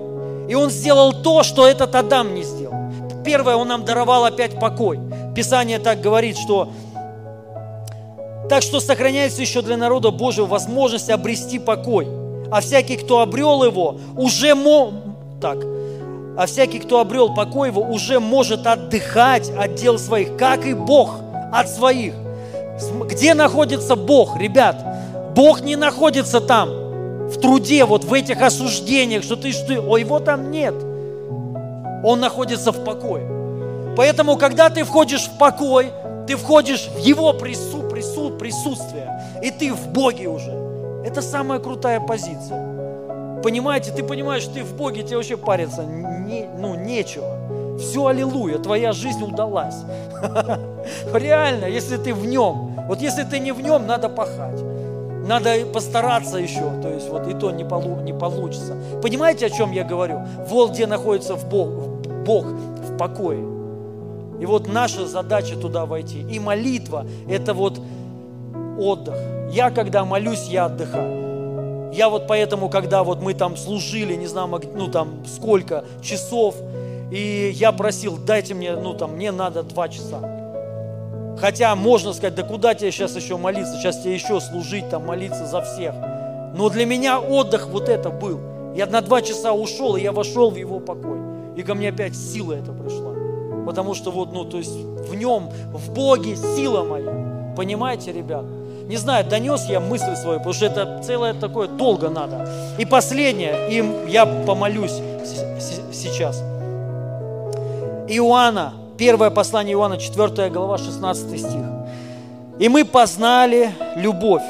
И 0.48 0.54
Он 0.54 0.70
сделал 0.70 1.12
то, 1.12 1.42
что 1.42 1.66
этот 1.66 1.94
Адам 1.94 2.34
не 2.34 2.42
сделал. 2.42 2.74
Первое, 3.24 3.56
Он 3.56 3.68
нам 3.68 3.84
даровал 3.84 4.24
опять 4.24 4.58
покой. 4.58 5.00
Писание 5.38 5.78
так 5.78 6.00
говорит, 6.00 6.36
что 6.36 6.70
так 8.48 8.60
что 8.60 8.80
сохраняется 8.80 9.40
еще 9.40 9.62
для 9.62 9.76
народа 9.76 10.10
Божьего 10.10 10.46
возможность 10.46 11.10
обрести 11.10 11.60
покой. 11.60 12.08
А 12.50 12.60
всякий, 12.60 12.96
кто 12.96 13.20
обрел 13.20 13.62
его, 13.62 14.00
уже 14.16 14.56
мо... 14.56 14.90
так, 15.40 15.58
а 16.36 16.46
всякий, 16.46 16.80
кто 16.80 16.98
обрел 16.98 17.36
покой 17.36 17.68
его, 17.68 17.82
уже 17.82 18.18
может 18.18 18.66
отдыхать 18.66 19.48
от 19.56 19.76
дел 19.76 19.96
своих, 20.00 20.36
как 20.36 20.66
и 20.66 20.74
Бог 20.74 21.20
от 21.52 21.68
своих. 21.68 22.14
Где 23.04 23.34
находится 23.34 23.94
Бог, 23.94 24.36
ребят? 24.36 24.84
Бог 25.36 25.60
не 25.60 25.76
находится 25.76 26.40
там, 26.40 26.68
в 27.28 27.40
труде, 27.40 27.84
вот 27.84 28.02
в 28.02 28.12
этих 28.12 28.42
осуждениях, 28.42 29.22
что 29.22 29.36
ты, 29.36 29.52
что, 29.52 29.80
ой, 29.82 30.00
его 30.00 30.18
там 30.18 30.50
нет. 30.50 30.74
Он 32.02 32.18
находится 32.18 32.72
в 32.72 32.82
покое. 32.82 33.37
Поэтому, 33.98 34.36
когда 34.36 34.70
ты 34.70 34.84
входишь 34.84 35.26
в 35.26 35.38
покой, 35.38 35.90
ты 36.28 36.36
входишь 36.36 36.86
в 36.86 36.98
Его 36.98 37.32
прису, 37.32 37.82
прису, 37.82 38.30
присутствие, 38.30 39.20
и 39.42 39.50
ты 39.50 39.74
в 39.74 39.88
Боге 39.88 40.28
уже. 40.28 40.52
Это 41.04 41.20
самая 41.20 41.58
крутая 41.58 41.98
позиция. 41.98 43.40
Понимаете, 43.42 43.90
ты 43.90 44.04
понимаешь, 44.04 44.44
ты 44.44 44.62
в 44.62 44.76
Боге, 44.76 45.02
тебе 45.02 45.16
вообще 45.16 45.36
париться 45.36 45.82
не, 45.82 46.46
ну, 46.58 46.76
нечего. 46.76 47.76
Все, 47.80 48.06
аллилуйя, 48.06 48.58
твоя 48.58 48.92
жизнь 48.92 49.20
удалась. 49.20 49.74
Реально, 51.12 51.64
если 51.64 51.96
ты 51.96 52.14
в 52.14 52.24
нем. 52.24 52.76
Вот 52.86 53.00
если 53.00 53.24
ты 53.24 53.40
не 53.40 53.50
в 53.50 53.60
нем, 53.60 53.88
надо 53.88 54.08
пахать. 54.08 54.62
Надо 55.26 55.66
постараться 55.74 56.38
еще, 56.38 56.70
то 56.80 56.88
есть 56.88 57.08
вот 57.08 57.26
и 57.26 57.34
то 57.34 57.50
не, 57.50 57.64
полу, 57.64 58.00
не 58.02 58.12
получится. 58.12 58.76
Понимаете, 59.02 59.46
о 59.46 59.50
чем 59.50 59.72
я 59.72 59.82
говорю? 59.82 60.20
Вот 60.46 60.70
где 60.70 60.86
находится 60.86 61.34
в 61.34 61.48
Бог, 61.48 61.68
Бог 62.24 62.46
в 62.46 62.96
покое. 62.96 63.57
И 64.40 64.46
вот 64.46 64.68
наша 64.68 65.06
задача 65.06 65.56
туда 65.56 65.86
войти. 65.86 66.20
И 66.30 66.38
молитва– 66.38 67.06
это 67.28 67.54
вот 67.54 67.80
отдых. 68.78 69.16
Я, 69.50 69.70
когда 69.70 70.04
молюсь, 70.04 70.46
я 70.48 70.66
отдыхаю. 70.66 71.92
Я 71.92 72.08
вот 72.08 72.26
поэтому, 72.28 72.68
когда 72.68 73.02
вот 73.02 73.22
мы 73.22 73.34
там 73.34 73.56
служили, 73.56 74.14
не 74.14 74.26
знаю, 74.26 74.48
ну 74.74 74.88
там 74.88 75.24
сколько 75.26 75.84
часов, 76.02 76.54
и 77.10 77.50
я 77.54 77.72
просил, 77.72 78.18
дайте 78.18 78.54
мне, 78.54 78.76
ну 78.76 78.94
там, 78.94 79.14
мне 79.14 79.32
надо 79.32 79.62
два 79.62 79.88
часа. 79.88 80.20
Хотя 81.40 81.74
можно 81.74 82.12
сказать, 82.12 82.34
да 82.34 82.42
куда 82.42 82.74
тебе 82.74 82.90
сейчас 82.90 83.16
еще 83.16 83.36
молиться, 83.36 83.74
сейчас 83.76 84.02
тебе 84.02 84.14
еще 84.14 84.40
служить, 84.40 84.88
там, 84.90 85.06
молиться 85.06 85.46
за 85.46 85.62
всех. 85.62 85.94
Но 86.54 86.68
для 86.68 86.84
меня 86.84 87.20
отдых 87.20 87.68
вот 87.68 87.88
это 87.88 88.10
был. 88.10 88.40
Я 88.74 88.86
на 88.86 89.00
два 89.00 89.22
часа 89.22 89.52
ушел, 89.52 89.96
и 89.96 90.02
я 90.02 90.12
вошел 90.12 90.50
в 90.50 90.56
его 90.56 90.80
покой. 90.80 91.18
И 91.56 91.62
ко 91.62 91.74
мне 91.74 91.88
опять 91.88 92.16
сила 92.16 92.52
это 92.52 92.72
пришла. 92.72 93.17
Потому 93.68 93.92
что 93.92 94.10
вот, 94.10 94.32
ну, 94.32 94.46
то 94.46 94.56
есть 94.56 94.72
в 94.72 95.14
нем, 95.14 95.50
в 95.74 95.92
Боге 95.92 96.36
сила 96.36 96.84
моя. 96.84 97.52
Понимаете, 97.54 98.12
ребят? 98.12 98.42
Не 98.88 98.96
знаю, 98.96 99.28
донес 99.28 99.66
я 99.68 99.78
мысль 99.78 100.16
свою, 100.16 100.38
потому 100.38 100.54
что 100.54 100.64
это 100.64 101.02
целое 101.04 101.34
такое 101.34 101.68
долго 101.68 102.08
надо. 102.08 102.48
И 102.78 102.86
последнее, 102.86 103.68
им 103.70 104.06
я 104.06 104.24
помолюсь 104.24 104.94
сейчас. 105.92 106.42
Иоанна, 108.08 108.72
первое 108.96 109.28
послание 109.28 109.74
Иоанна, 109.74 109.98
4 109.98 110.48
глава, 110.48 110.78
16 110.78 111.38
стих. 111.38 111.60
«И 112.58 112.70
мы 112.70 112.86
познали 112.86 113.72
любовь, 113.96 114.44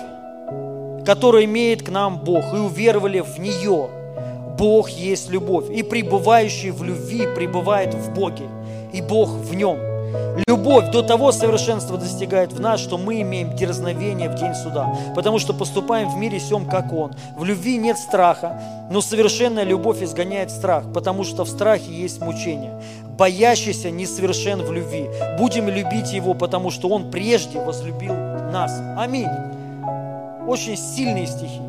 которую 1.04 1.44
имеет 1.46 1.82
к 1.82 1.88
нам 1.88 2.18
Бог, 2.18 2.54
и 2.54 2.58
уверовали 2.58 3.18
в 3.18 3.40
нее. 3.40 3.88
Бог 4.56 4.88
есть 4.90 5.28
любовь, 5.28 5.70
и 5.70 5.82
пребывающий 5.82 6.70
в 6.70 6.84
любви 6.84 7.26
пребывает 7.34 7.94
в 7.94 8.14
Боге, 8.14 8.44
и 8.92 9.00
Бог 9.00 9.30
в 9.30 9.54
нем. 9.54 9.78
Любовь 10.46 10.90
до 10.90 11.02
того 11.02 11.32
совершенства 11.32 11.98
достигает 11.98 12.52
в 12.52 12.60
нас, 12.60 12.80
что 12.80 12.96
мы 12.96 13.20
имеем 13.22 13.54
дерзновение 13.56 14.30
в 14.30 14.36
день 14.36 14.54
суда, 14.54 14.88
потому 15.14 15.38
что 15.38 15.52
поступаем 15.52 16.08
в 16.08 16.16
мире 16.16 16.38
сем, 16.38 16.66
как 16.66 16.92
Он. 16.92 17.12
В 17.36 17.44
любви 17.44 17.76
нет 17.76 17.98
страха, 17.98 18.60
но 18.90 19.00
совершенная 19.00 19.64
любовь 19.64 20.02
изгоняет 20.02 20.50
страх, 20.50 20.84
потому 20.94 21.24
что 21.24 21.44
в 21.44 21.48
страхе 21.48 21.92
есть 21.92 22.20
мучение. 22.20 22.80
Боящийся 23.18 23.90
несовершен 23.90 24.62
в 24.62 24.72
любви. 24.72 25.08
Будем 25.38 25.68
любить 25.68 26.12
Его, 26.12 26.34
потому 26.34 26.70
что 26.70 26.88
Он 26.88 27.10
прежде 27.10 27.60
возлюбил 27.60 28.14
нас. 28.14 28.72
Аминь. 28.96 29.28
Очень 30.46 30.76
сильные 30.76 31.26
стихи. 31.26 31.60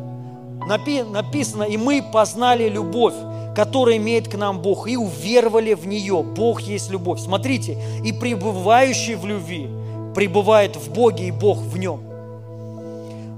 Написано, 0.66 1.64
и 1.64 1.76
мы 1.76 2.02
познали 2.02 2.68
любовь, 2.68 3.14
который 3.54 3.96
имеет 3.96 4.28
к 4.28 4.36
нам 4.36 4.60
Бог, 4.60 4.88
и 4.88 4.96
уверовали 4.96 5.74
в 5.74 5.86
нее. 5.86 6.22
Бог 6.22 6.60
есть 6.60 6.90
любовь. 6.90 7.20
Смотрите, 7.20 7.78
и 8.04 8.12
пребывающий 8.12 9.14
в 9.14 9.26
любви 9.26 9.68
пребывает 10.14 10.76
в 10.76 10.92
Боге, 10.92 11.28
и 11.28 11.30
Бог 11.30 11.58
в 11.58 11.78
нем. 11.78 12.00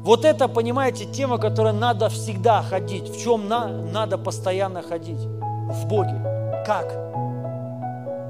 Вот 0.03 0.25
это, 0.25 0.49
понимаете, 0.49 1.05
тема, 1.05 1.39
которая 1.39 1.73
надо 1.73 2.09
всегда 2.09 2.63
ходить. 2.63 3.09
В 3.09 3.23
чем 3.23 3.49
на, 3.49 3.69
надо 3.69 4.19
постоянно 4.19 4.83
ходить? 4.83 5.21
В 5.21 5.87
Боге. 5.87 6.21
Как? 6.67 6.93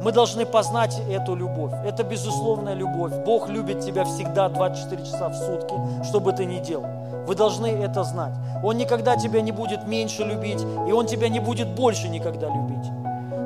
Мы 0.03 0.13
должны 0.13 0.45
познать 0.45 1.01
эту 1.09 1.35
любовь. 1.35 1.73
Это 1.87 2.03
безусловная 2.03 2.75
любовь. 2.75 3.13
Бог 3.25 3.49
любит 3.49 3.81
тебя 3.81 4.05
всегда 4.05 4.49
24 4.49 5.03
часа 5.03 5.29
в 5.29 5.35
сутки, 5.35 5.75
что 6.05 6.21
бы 6.21 6.33
ты 6.33 6.45
ни 6.45 6.59
делал. 6.59 6.87
Вы 7.27 7.35
должны 7.35 7.67
это 7.67 8.05
знать. 8.05 8.35
Он 8.63 8.77
никогда 8.77 9.17
тебя 9.17 9.41
не 9.41 9.53
будет 9.53 9.87
меньше 9.87 10.23
любить, 10.25 10.61
и 10.89 10.93
Он 10.93 11.07
тебя 11.07 11.29
не 11.29 11.41
будет 11.41 11.69
больше 11.69 12.09
никогда 12.09 12.49
любить. 12.49 12.91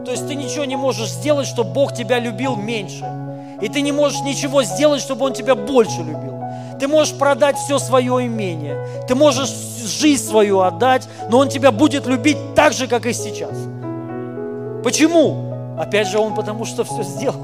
То 0.05 0.13
есть 0.13 0.27
ты 0.29 0.35
ничего 0.35 0.65
не 0.65 0.77
можешь 0.77 1.11
сделать, 1.11 1.47
чтобы 1.47 1.73
Бог 1.73 1.93
тебя 1.93 2.19
любил 2.19 2.57
меньше. 2.57 3.05
И 3.61 3.69
ты 3.69 3.81
не 3.81 3.93
можешь 3.93 4.21
ничего 4.21 4.63
сделать, 4.63 5.01
чтобы 5.01 5.25
Он 5.25 5.33
тебя 5.33 5.55
больше 5.55 5.99
любил. 5.99 6.35
Ты 6.79 6.89
можешь 6.89 7.15
продать 7.15 7.57
все 7.57 7.79
свое 7.79 8.27
имение. 8.27 8.87
Ты 9.09 9.15
можешь 9.15 9.49
жизнь 9.49 10.25
свою 10.25 10.61
отдать, 10.61 11.09
но 11.31 11.39
Он 11.39 11.49
тебя 11.49 11.73
будет 11.73 12.07
любить 12.07 12.37
так 12.55 12.73
же, 12.73 12.87
как 12.87 13.07
и 13.07 13.13
сейчас. 13.13 13.57
Почему? 14.85 15.55
Опять 15.79 16.09
же, 16.09 16.19
Он 16.19 16.35
потому 16.35 16.65
что 16.65 16.85
все 16.85 17.03
сделал. 17.03 17.41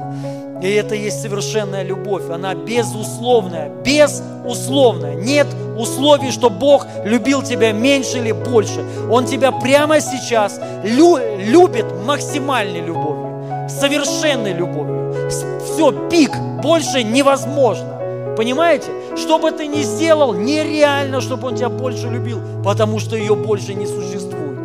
И 0.63 0.71
это 0.75 0.95
есть 0.95 1.21
совершенная 1.21 1.83
любовь. 1.83 2.31
Она 2.31 2.55
безусловная. 2.55 3.69
Безусловная. 3.85 5.17
Нет 5.17 5.49
условий, 5.77 6.31
что 6.31 6.51
Бог 6.51 6.87
любил 7.05 7.43
тебя 7.43 7.73
меньше 7.73 8.19
или 8.19 8.33
больше. 8.33 8.85
Он 9.11 9.25
тебя 9.27 9.51
прямо 9.51 10.01
сейчас 10.01 10.61
лю- 10.85 11.19
любит 11.39 11.87
максимальной 12.07 12.81
любовью. 12.81 13.69
Совершенной 13.69 14.53
любовью. 14.53 15.29
Все, 15.29 15.93
пик. 16.09 16.33
Больше 16.63 17.03
невозможно. 17.03 18.35
Понимаете? 18.37 18.87
Что 19.17 19.39
бы 19.39 19.51
ты 19.51 19.67
ни 19.67 19.83
сделал, 19.83 20.33
нереально, 20.33 21.21
чтобы 21.21 21.49
Он 21.49 21.57
тебя 21.57 21.69
больше 21.69 22.09
любил, 22.09 22.39
потому 22.65 22.99
что 23.01 23.17
ее 23.17 23.35
больше 23.35 23.75
не 23.75 23.87
существует. 23.87 24.59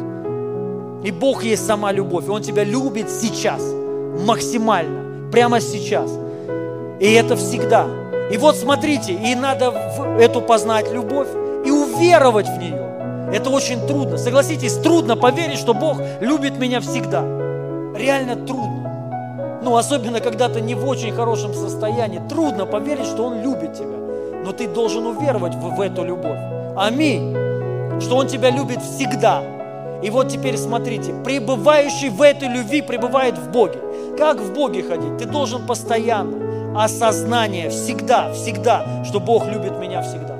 И 1.03 1.11
Бог 1.11 1.43
есть 1.43 1.65
сама 1.65 1.91
любовь, 1.91 2.27
и 2.27 2.29
Он 2.29 2.41
тебя 2.41 2.63
любит 2.63 3.09
сейчас, 3.09 3.61
максимально, 4.25 5.06
прямо 5.37 5.61
сейчас. 5.61 6.09
И 6.99 7.13
это 7.13 7.35
всегда. 7.35 7.85
И 8.31 8.37
вот 8.37 8.55
смотрите, 8.55 9.13
и 9.13 9.35
надо 9.35 9.71
эту 10.19 10.41
познать 10.41 10.91
любовь 10.91 11.27
и 11.63 11.69
уверовать 11.69 12.47
в 12.47 12.57
нее. 12.57 13.31
Это 13.31 13.51
очень 13.51 13.85
трудно. 13.85 14.17
Согласитесь, 14.17 14.73
трудно 14.77 15.15
поверить, 15.15 15.59
что 15.59 15.75
Бог 15.75 16.01
любит 16.21 16.57
меня 16.57 16.79
всегда. 16.79 17.21
Реально 17.95 18.35
трудно. 18.47 19.59
Ну, 19.61 19.77
особенно, 19.77 20.21
когда 20.21 20.49
ты 20.49 20.59
не 20.59 20.73
в 20.73 20.87
очень 20.87 21.13
хорошем 21.13 21.53
состоянии. 21.53 22.19
Трудно 22.27 22.65
поверить, 22.65 23.05
что 23.05 23.25
Он 23.25 23.43
любит 23.43 23.75
тебя. 23.75 24.41
Но 24.43 24.53
ты 24.53 24.67
должен 24.67 25.05
уверовать 25.05 25.53
в, 25.53 25.75
в 25.75 25.81
эту 25.81 26.03
любовь. 26.03 26.39
Аминь. 26.75 27.35
Что 28.01 28.17
Он 28.17 28.25
тебя 28.25 28.49
любит 28.49 28.81
всегда. 28.81 29.43
И 30.03 30.09
вот 30.09 30.29
теперь 30.29 30.57
смотрите, 30.57 31.13
пребывающий 31.23 32.09
в 32.09 32.21
этой 32.21 32.47
любви 32.47 32.81
пребывает 32.81 33.37
в 33.37 33.51
Боге. 33.51 33.79
Как 34.17 34.39
в 34.39 34.53
Боге 34.53 34.83
ходить? 34.83 35.17
Ты 35.17 35.25
должен 35.25 35.65
постоянно, 35.65 36.81
осознание, 36.83 37.69
всегда, 37.69 38.31
всегда, 38.33 39.03
что 39.03 39.19
Бог 39.19 39.47
любит 39.47 39.77
меня 39.79 40.01
всегда. 40.01 40.37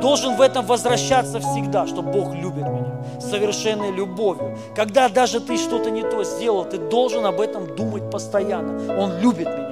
Должен 0.00 0.36
в 0.36 0.40
этом 0.40 0.64
возвращаться 0.64 1.40
всегда, 1.40 1.86
что 1.86 2.02
Бог 2.02 2.34
любит 2.34 2.62
меня 2.62 2.80
совершенной 3.20 3.92
любовью. 3.92 4.56
Когда 4.74 5.08
даже 5.08 5.40
ты 5.40 5.56
что-то 5.56 5.90
не 5.90 6.02
то 6.02 6.24
сделал, 6.24 6.64
ты 6.64 6.78
должен 6.78 7.24
об 7.26 7.40
этом 7.40 7.74
думать 7.76 8.10
постоянно. 8.10 8.98
Он 8.98 9.18
любит 9.20 9.48
меня. 9.48 9.70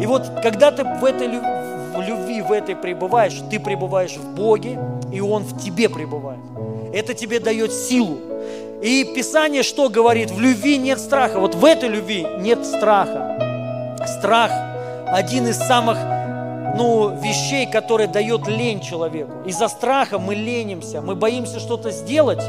И 0.00 0.06
вот 0.06 0.30
когда 0.42 0.70
ты 0.70 0.84
в 0.84 1.04
этой 1.04 1.26
в 1.98 2.02
любви, 2.02 2.40
в 2.40 2.52
этой 2.52 2.76
пребываешь, 2.76 3.40
ты 3.50 3.58
пребываешь 3.60 4.16
в 4.16 4.34
Боге, 4.34 4.78
и 5.12 5.20
Он 5.20 5.42
в 5.42 5.62
тебе 5.62 5.88
пребывает. 5.88 6.40
Это 6.92 7.14
тебе 7.14 7.40
дает 7.40 7.72
силу. 7.72 8.18
И 8.82 9.12
Писание 9.14 9.62
что 9.62 9.88
говорит? 9.88 10.30
В 10.30 10.40
любви 10.40 10.78
нет 10.78 11.00
страха. 11.00 11.40
Вот 11.40 11.54
в 11.54 11.64
этой 11.64 11.88
любви 11.88 12.26
нет 12.38 12.64
страха. 12.64 13.96
Страх– 14.18 14.52
один 15.08 15.48
из 15.48 15.56
самых 15.56 15.98
ну, 16.76 17.10
вещей, 17.20 17.66
которые 17.66 18.08
дает 18.08 18.46
лень 18.46 18.80
человеку. 18.80 19.32
Из-за 19.46 19.68
страха 19.68 20.18
мы 20.18 20.34
ленимся, 20.34 21.00
мы 21.00 21.16
боимся 21.16 21.58
что-то 21.58 21.90
сделать, 21.90 22.42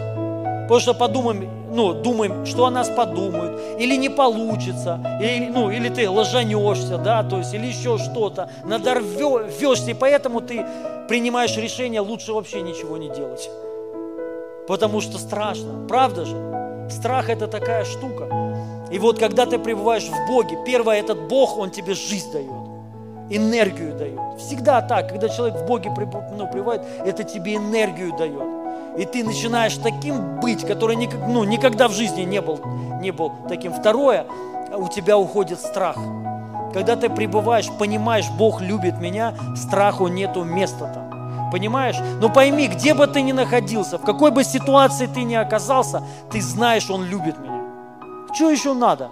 потому 0.69 0.81
что 0.81 0.93
подумаем, 0.93 1.49
ну, 1.71 1.93
думаем, 1.93 2.45
что 2.45 2.67
о 2.67 2.69
нас 2.69 2.89
подумают, 2.89 3.59
или 3.79 3.95
не 3.95 4.07
получится, 4.07 4.99
или, 5.19 5.47
ну, 5.47 5.71
или 5.71 5.89
ты 5.89 6.07
ложанешься, 6.07 6.99
да, 6.99 7.23
то 7.23 7.39
есть, 7.39 7.55
или 7.55 7.65
еще 7.65 7.97
что-то, 7.97 8.51
надорвешься, 8.65 9.89
и 9.89 9.93
поэтому 9.95 10.41
ты 10.41 10.63
принимаешь 11.07 11.57
решение 11.57 12.01
лучше 12.01 12.33
вообще 12.33 12.61
ничего 12.61 12.97
не 12.97 13.09
делать. 13.09 13.49
Потому 14.67 15.01
что 15.01 15.17
страшно, 15.17 15.87
правда 15.87 16.25
же? 16.25 16.37
Страх 16.91 17.31
это 17.31 17.47
такая 17.47 17.83
штука. 17.83 18.27
И 18.91 18.99
вот 18.99 19.17
когда 19.17 19.47
ты 19.47 19.57
пребываешь 19.57 20.03
в 20.03 20.27
Боге, 20.27 20.55
первое, 20.67 20.99
этот 20.99 21.27
Бог, 21.27 21.57
Он 21.57 21.71
тебе 21.71 21.95
жизнь 21.95 22.31
дает 22.31 22.69
энергию 23.31 23.95
дает. 23.95 24.39
Всегда 24.39 24.81
так, 24.81 25.09
когда 25.09 25.29
человек 25.29 25.61
в 25.61 25.65
Боге 25.67 25.91
ну, 26.35 26.47
пребывает, 26.47 26.81
это 27.05 27.23
тебе 27.23 27.55
энергию 27.55 28.15
дает. 28.17 28.58
И 28.99 29.05
ты 29.05 29.23
начинаешь 29.23 29.77
таким 29.77 30.41
быть, 30.41 30.67
который 30.67 30.97
ну, 30.97 31.45
никогда 31.45 31.87
в 31.87 31.93
жизни 31.93 32.23
не 32.23 32.41
был, 32.41 32.59
не 32.99 33.11
был 33.11 33.31
таким. 33.47 33.71
Второе, 33.71 34.25
у 34.75 34.89
тебя 34.89 35.17
уходит 35.17 35.61
страх. 35.61 35.95
Когда 36.73 36.97
ты 36.97 37.09
пребываешь, 37.09 37.69
понимаешь, 37.79 38.29
Бог 38.37 38.59
любит 38.59 38.99
меня, 38.99 39.35
страху 39.55 40.07
нету 40.07 40.43
места 40.43 40.91
там. 40.93 41.49
Понимаешь? 41.49 41.95
Но 42.19 42.27
пойми, 42.27 42.67
где 42.67 42.93
бы 42.93 43.07
ты 43.07 43.21
ни 43.21 43.31
находился, 43.31 43.97
в 43.97 44.01
какой 44.01 44.31
бы 44.31 44.43
ситуации 44.43 45.07
ты 45.07 45.23
ни 45.23 45.33
оказался, 45.33 46.03
ты 46.29 46.41
знаешь, 46.41 46.89
Он 46.89 47.05
любит 47.05 47.39
меня. 47.39 47.63
Что 48.33 48.51
еще 48.51 48.73
надо? 48.73 49.11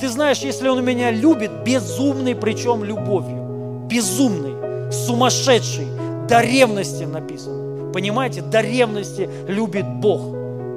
Ты 0.00 0.08
знаешь, 0.08 0.38
если 0.38 0.66
Он 0.66 0.84
меня 0.84 1.12
любит, 1.12 1.62
безумный, 1.62 2.34
причем 2.34 2.82
любовью, 2.82 3.86
безумный, 3.86 4.90
сумасшедший, 4.90 5.86
до 6.26 6.40
ревности 6.40 7.04
написано. 7.04 7.71
Понимаете, 7.92 8.42
до 8.42 8.60
ревности 8.60 9.28
любит 9.46 9.86
Бог. 9.86 10.20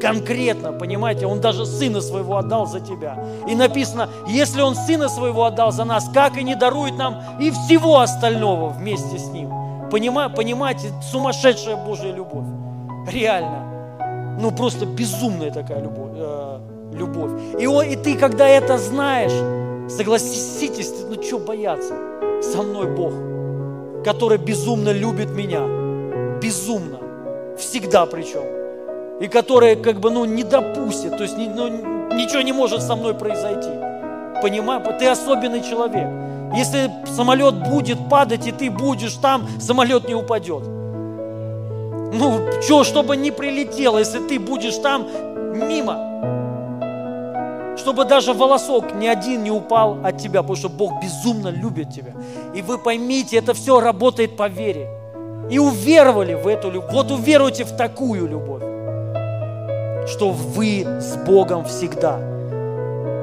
Конкретно, 0.02 0.74
понимаете, 0.74 1.26
Он 1.26 1.40
даже 1.40 1.66
Сына 1.66 2.02
Своего 2.02 2.38
отдал 2.38 2.68
за 2.68 2.80
тебя. 2.80 3.18
И 3.48 3.56
написано, 3.56 4.10
если 4.28 4.62
Он 4.62 4.76
Сына 4.76 5.10
Своего 5.10 5.46
отдал 5.46 5.72
за 5.72 5.86
нас, 5.86 6.10
как 6.14 6.38
и 6.38 6.44
не 6.44 6.56
дарует 6.56 6.98
нам 6.98 7.22
и 7.40 7.50
всего 7.52 8.00
остального 8.00 8.70
вместе 8.70 9.18
с 9.18 9.28
Ним. 9.30 9.50
Понимаете, 9.90 10.36
понимаете, 10.36 10.94
сумасшедшая 11.12 11.78
Божья 11.78 12.12
любовь. 12.12 12.46
Реально. 13.08 14.38
Ну, 14.40 14.52
просто 14.52 14.86
безумная 14.86 15.52
такая 15.52 15.82
любовь 15.82 16.12
э, 16.16 16.60
любовь. 16.96 17.32
И, 17.60 17.68
он, 17.68 17.86
и 17.86 17.96
ты, 17.96 18.16
когда 18.16 18.48
это 18.48 18.78
знаешь, 18.78 19.32
согласитесь, 19.92 20.92
ну 21.10 21.22
что 21.22 21.40
бояться? 21.40 21.94
Со 22.42 22.62
мной 22.62 22.88
Бог, 22.88 23.14
который 24.04 24.38
безумно 24.38 24.90
любит 24.92 25.30
меня. 25.30 25.62
Безумно. 26.42 27.00
Всегда 27.58 28.06
причем. 28.06 28.44
И 29.22 29.28
который 29.28 29.76
как 29.76 30.00
бы, 30.00 30.12
ну, 30.12 30.26
не 30.26 30.44
допустит, 30.44 31.18
то 31.18 31.24
есть 31.24 31.38
ну, 31.38 31.70
ничего 32.14 32.42
не 32.42 32.52
может 32.52 32.82
со 32.82 32.96
мной 32.96 33.14
произойти. 33.14 33.70
Понимаешь? 34.42 34.84
Ты 35.00 35.08
особенный 35.08 35.62
человек. 35.62 36.08
Если 36.54 36.92
самолет 37.06 37.70
будет 37.70 37.98
падать, 38.10 38.48
и 38.48 38.52
ты 38.52 38.70
будешь 38.70 39.14
там, 39.16 39.48
самолет 39.60 40.08
не 40.08 40.16
упадет. 40.16 40.64
Ну, 42.14 42.42
что, 42.62 42.84
чтобы 42.84 43.18
не 43.18 43.32
прилетело, 43.32 43.98
если 43.98 44.20
ты 44.20 44.40
будешь 44.40 44.76
там, 44.78 45.08
мимо 45.54 46.16
чтобы 47.78 48.06
даже 48.06 48.34
волосок 48.34 48.96
ни 48.96 49.06
один 49.06 49.44
не 49.44 49.52
упал 49.52 50.00
от 50.04 50.18
тебя, 50.18 50.42
потому 50.42 50.56
что 50.56 50.70
Бог 50.70 50.94
безумно 51.04 51.50
любит 51.50 51.92
тебя. 51.94 52.14
И 52.56 52.64
вы 52.64 52.80
поймите, 52.80 53.38
это 53.38 53.54
все 53.54 53.80
работает 53.80 54.36
по 54.38 54.48
вере. 54.48 54.90
И 55.50 55.60
уверовали 55.60 56.34
в 56.34 56.48
эту 56.48 56.72
любовь. 56.72 56.92
Вот 56.92 57.12
уверуйте 57.12 57.64
в 57.66 57.76
такую 57.76 58.28
любовь, 58.28 58.64
что 60.08 60.32
вы 60.32 60.86
с 61.00 61.16
Богом 61.26 61.66
всегда. 61.66 62.20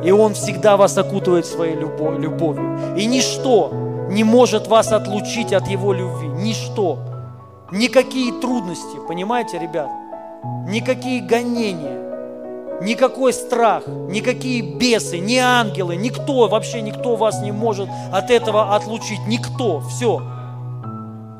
И 0.05 0.11
Он 0.11 0.35
всегда 0.35 0.77
вас 0.77 0.99
окутывает 0.99 1.47
своей 1.47 1.75
любовью. 1.75 2.97
И 2.97 3.07
ничто 3.07 3.71
не 4.11 4.25
может 4.25 4.67
вас 4.69 4.93
отлучить 4.93 5.53
от 5.53 5.67
Его 5.69 5.93
любви. 5.93 6.29
Ничто. 6.29 6.99
Никакие 7.71 8.33
трудности, 8.41 8.99
понимаете, 9.09 9.59
ребят? 9.59 9.89
Никакие 10.69 11.23
гонения, 11.23 12.03
никакой 12.83 13.33
страх, 13.33 13.85
никакие 13.87 14.61
бесы, 14.61 15.19
ни 15.19 15.37
ангелы, 15.37 15.97
никто, 15.97 16.49
вообще 16.49 16.83
никто 16.83 17.17
вас 17.17 17.41
не 17.41 17.53
может 17.53 17.89
от 18.13 18.31
этого 18.31 18.75
отлучить. 18.75 19.21
Никто. 19.27 19.81
Все. 19.81 20.21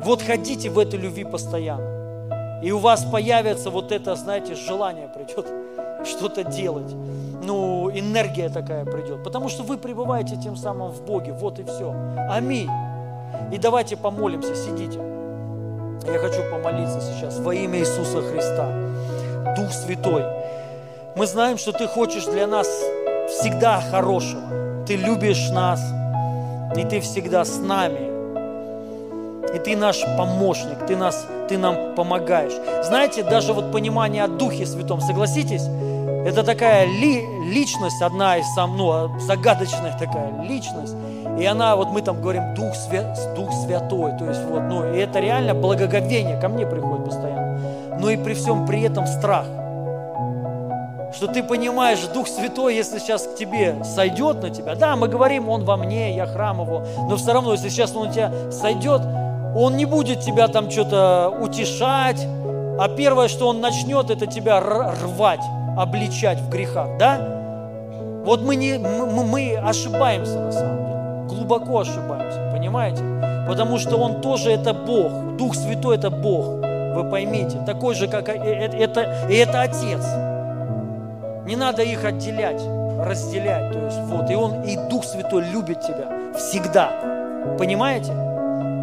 Вот 0.05 0.23
ходите 0.23 0.69
в 0.69 0.79
этой 0.79 0.99
любви 0.99 1.25
постоянно. 1.25 2.61
И 2.63 2.71
у 2.71 2.79
вас 2.79 3.05
появится 3.05 3.71
вот 3.71 3.93
это, 3.93 4.15
знаете, 4.15 4.55
желание 4.55 5.09
придет 5.09 5.47
что-то 6.07 6.45
делать. 6.45 6.93
Ну, 7.43 7.91
энергия 7.91 8.49
такая 8.49 8.85
придет. 8.85 9.25
Потому 9.25 9.49
что 9.49 9.63
вы 9.63 9.79
пребываете 9.79 10.37
тем 10.37 10.57
самым 10.57 10.91
в 10.91 11.03
Боге. 11.03 11.33
Вот 11.33 11.59
и 11.59 11.65
все. 11.65 11.95
Аминь. 12.31 12.71
И 13.53 13.59
давайте 13.59 13.97
помолимся, 13.97 14.55
сидите. 14.55 15.01
Я 16.07 16.19
хочу 16.19 16.43
помолиться 16.51 17.01
сейчас 17.01 17.39
во 17.39 17.55
имя 17.55 17.79
Иисуса 17.79 18.23
Христа. 18.23 18.69
Дух 19.57 19.73
Святой, 19.73 20.25
мы 21.17 21.27
знаем, 21.27 21.59
что 21.59 21.73
Ты 21.73 21.87
хочешь 21.87 22.25
для 22.25 22.47
нас 22.47 22.69
всегда 23.29 23.81
хорошего. 23.81 24.85
Ты 24.87 24.97
любишь 24.97 25.51
нас, 25.51 25.81
и 26.77 26.85
Ты 26.85 27.01
всегда 27.01 27.45
с 27.45 27.59
нами. 27.59 28.12
И 29.55 29.59
Ты 29.59 29.77
наш 29.77 30.03
помощник, 30.17 30.87
Ты, 30.87 30.97
нас, 30.97 31.27
ты 31.49 31.59
нам 31.59 31.95
помогаешь. 31.95 32.53
Знаете, 32.85 33.23
даже 33.23 33.53
вот 33.53 33.73
понимание 33.73 34.25
о 34.25 34.29
Духе 34.29 34.67
Святом, 34.67 35.01
согласитесь, 35.01 35.65
это 36.27 36.43
такая 36.43 36.87
ли, 36.87 37.27
личность, 37.53 38.01
одна 38.01 38.39
из 38.39 38.47
сам, 38.55 38.77
ну, 38.77 39.19
загадочная 39.21 39.97
такая 39.99 40.31
личность. 40.43 40.95
И 41.39 41.45
она, 41.45 41.77
вот 41.77 41.89
мы 41.89 42.03
там 42.03 42.21
говорим, 42.21 42.55
Дух, 42.55 42.75
Свя, 42.75 43.15
Дух 43.35 43.53
Святой, 43.53 44.13
то 44.19 44.29
есть 44.29 44.43
вот, 44.45 44.63
ну, 44.63 44.95
и 44.95 44.99
это 44.99 45.19
реально 45.19 45.55
благоговение 45.55 46.41
ко 46.41 46.49
мне 46.49 46.67
приходит 46.67 47.05
постоянно. 47.05 47.59
Но 47.99 48.11
и 48.11 48.17
при 48.17 48.35
всем 48.35 48.67
при 48.67 48.83
этом 48.83 49.07
страх– 49.07 49.47
что 51.15 51.27
ты 51.27 51.43
понимаешь, 51.43 52.01
Дух 52.15 52.27
Святой, 52.27 52.75
если 52.75 52.99
сейчас 52.99 53.27
к 53.27 53.35
тебе 53.35 53.85
сойдет 53.85 54.43
на 54.43 54.51
тебя, 54.51 54.75
да, 54.75 54.97
мы 54.97 55.09
говорим, 55.09 55.49
Он 55.49 55.65
во 55.65 55.77
мне, 55.77 56.17
я 56.17 56.27
храм 56.27 56.61
Его, 56.61 56.85
но 57.09 57.17
все 57.17 57.33
равно, 57.33 57.53
если 57.53 57.69
сейчас 57.69 57.95
Он 57.95 58.09
у 58.09 58.13
тебя 58.13 58.33
сойдет, 58.51 59.03
Он 59.55 59.77
не 59.77 59.85
будет 59.85 60.21
тебя 60.21 60.49
там 60.49 60.71
что-то 60.71 61.29
утешать, 61.41 62.27
а 62.79 62.89
первое, 62.89 63.29
что 63.29 63.49
Он 63.49 63.61
начнет, 63.61 64.11
это 64.11 64.27
тебя 64.27 64.61
рвать, 64.61 65.43
обличать 65.77 66.41
в 66.41 66.49
грехах, 66.49 66.97
да? 66.99 67.19
Вот 68.25 68.41
мы, 68.43 68.57
не, 68.57 68.79
мы, 68.79 69.25
мы 69.25 69.57
ошибаемся 69.57 70.39
на 70.39 70.53
самом 70.53 70.77
деле, 70.87 71.27
глубоко 71.29 71.81
ошибаемся, 71.81 72.51
понимаете? 72.53 73.03
Потому 73.47 73.79
что 73.79 73.97
Он 73.97 74.21
тоже 74.21 74.53
это 74.53 74.73
Бог, 74.73 75.37
Дух 75.37 75.55
Святой 75.55 75.97
это 75.97 76.11
Бог, 76.11 76.47
вы 76.47 77.09
поймите, 77.11 77.59
такой 77.67 77.95
же, 77.95 78.09
как 78.09 78.29
это, 78.29 78.77
это, 78.77 79.27
и 79.29 79.35
это 79.37 79.63
Отец. 79.63 80.05
Не 81.45 81.57
надо 81.57 81.83
их 81.83 82.05
отделять, 82.05 82.63
разделять. 83.01 83.73
То 83.73 83.79
есть 83.85 83.99
вот, 84.03 84.31
и 84.31 84.35
Он, 84.35 84.63
и 84.63 84.77
Дух 84.89 85.05
Святой 85.05 85.45
любит 85.45 85.81
тебя 85.81 86.09
всегда. 86.37 86.91
Понимаете? 87.59 88.13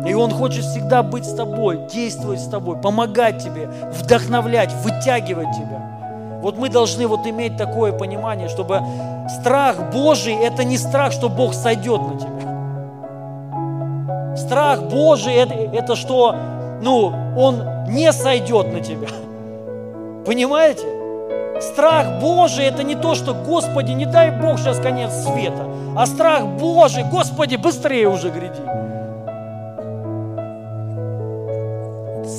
И 0.07 0.13
Он 0.13 0.31
хочет 0.31 0.63
всегда 0.65 1.03
быть 1.03 1.26
с 1.26 1.34
тобой, 1.34 1.80
действовать 1.91 2.39
с 2.39 2.47
тобой, 2.47 2.77
помогать 2.77 3.43
тебе, 3.43 3.69
вдохновлять, 3.91 4.73
вытягивать 4.84 5.51
тебя. 5.55 5.89
Вот 6.41 6.57
мы 6.57 6.69
должны 6.69 7.05
вот 7.05 7.27
иметь 7.27 7.57
такое 7.57 7.91
понимание, 7.91 8.47
чтобы 8.47 8.81
страх 9.41 9.91
Божий– 9.91 10.34
это 10.41 10.63
не 10.63 10.77
страх, 10.77 11.11
что 11.11 11.27
Бог 11.27 11.53
сойдет 11.53 11.99
на 12.01 12.17
тебя. 12.17 12.30
Страх 14.38 14.84
Божий 14.84 15.35
это,– 15.35 15.53
это 15.73 15.95
что, 15.97 16.34
ну, 16.81 17.13
Он 17.38 17.61
не 17.89 18.13
сойдет 18.13 18.71
на 18.71 18.80
тебя. 18.80 19.09
Понимаете? 20.26 20.88
Страх 21.59 22.21
Божий– 22.21 22.65
это 22.67 22.84
не 22.84 22.95
то, 22.95 23.15
что, 23.15 23.34
Господи, 23.34 23.91
не 23.91 24.05
дай 24.05 24.31
Бог 24.31 24.59
сейчас 24.59 24.80
конец 24.80 25.11
света, 25.11 25.67
а 25.97 26.05
страх 26.05 26.45
Божий, 26.45 27.03
Господи, 27.03 27.57
быстрее 27.57 28.07
уже 28.07 28.30
гряди. 28.30 28.61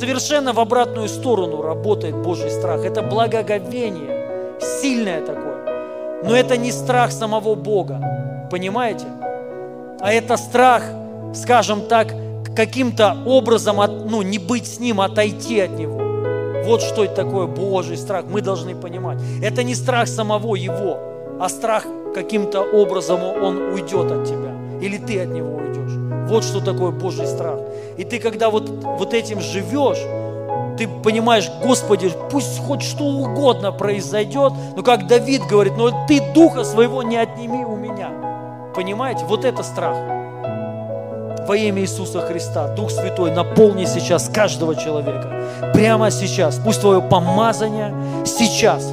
Совершенно 0.01 0.55
в 0.55 0.61
обратную 0.61 1.09
сторону 1.11 1.61
работает 1.61 2.17
Божий 2.17 2.51
страх. 2.51 2.87
Это 2.87 3.03
благоговение, 3.03 4.57
сильное 4.59 5.21
такое. 5.21 6.23
Но 6.25 6.35
это 6.35 6.57
не 6.57 6.73
страх 6.73 7.13
самого 7.13 7.55
Бога, 7.55 8.49
понимаете? 8.51 9.05
А 10.01 10.11
это 10.11 10.39
страх, 10.39 10.85
скажем 11.35 11.83
так, 11.83 12.15
каким-то 12.57 13.15
образом, 13.27 13.79
от, 13.79 14.11
ну, 14.11 14.23
не 14.23 14.39
быть 14.39 14.67
с 14.67 14.81
Ним, 14.81 15.03
отойти 15.03 15.61
от 15.61 15.73
Него. 15.73 16.01
Вот 16.65 16.81
что 16.81 17.05
это 17.05 17.17
такое 17.17 17.47
Божий 17.47 17.99
страх. 17.99 18.25
Мы 18.27 18.41
должны 18.41 18.75
понимать. 18.75 19.19
Это 19.43 19.63
не 19.63 19.75
страх 19.75 20.09
самого 20.09 20.55
Его, 20.55 20.99
а 21.39 21.51
страх 21.51 21.85
каким-то 22.15 22.63
образом 22.63 23.23
он 23.23 23.75
уйдет 23.75 24.11
от 24.11 24.25
тебя. 24.25 24.57
Или 24.81 24.97
ты 24.97 25.21
от 25.21 25.29
него 25.29 25.57
уйдешь. 25.57 25.93
Вот 26.31 26.43
что 26.45 26.65
такое 26.65 26.91
Божий 26.91 27.27
страх. 27.27 27.59
И 28.01 28.05
ты, 28.05 28.19
когда 28.19 28.49
вот, 28.49 28.67
вот 28.83 29.13
этим 29.13 29.41
живешь, 29.41 29.99
ты 30.79 30.89
понимаешь, 30.89 31.51
Господи, 31.63 32.11
пусть 32.31 32.59
хоть 32.61 32.81
что 32.81 33.05
угодно 33.05 33.73
произойдет, 33.73 34.55
но 34.75 34.83
как 34.83 35.07
Давид 35.07 35.43
говорит, 35.43 35.75
но 35.77 36.07
ты 36.07 36.23
духа 36.33 36.65
своего 36.65 37.03
не 37.03 37.19
отними 37.19 37.63
у 37.63 37.77
меня. 37.77 38.09
Понимаете? 38.75 39.27
Вот 39.27 39.45
это 39.45 39.63
страх 39.63 39.95
во 41.47 41.55
имя 41.55 41.83
Иисуса 41.83 42.23
Христа. 42.23 42.69
Дух 42.69 42.91
Святой, 42.91 43.33
наполни 43.33 43.85
сейчас 43.85 44.31
каждого 44.31 44.75
человека. 44.75 45.71
Прямо 45.75 46.11
сейчас. 46.11 46.57
Пусть 46.57 46.81
Твое 46.81 47.03
помазание 47.03 47.95
сейчас 48.25 48.91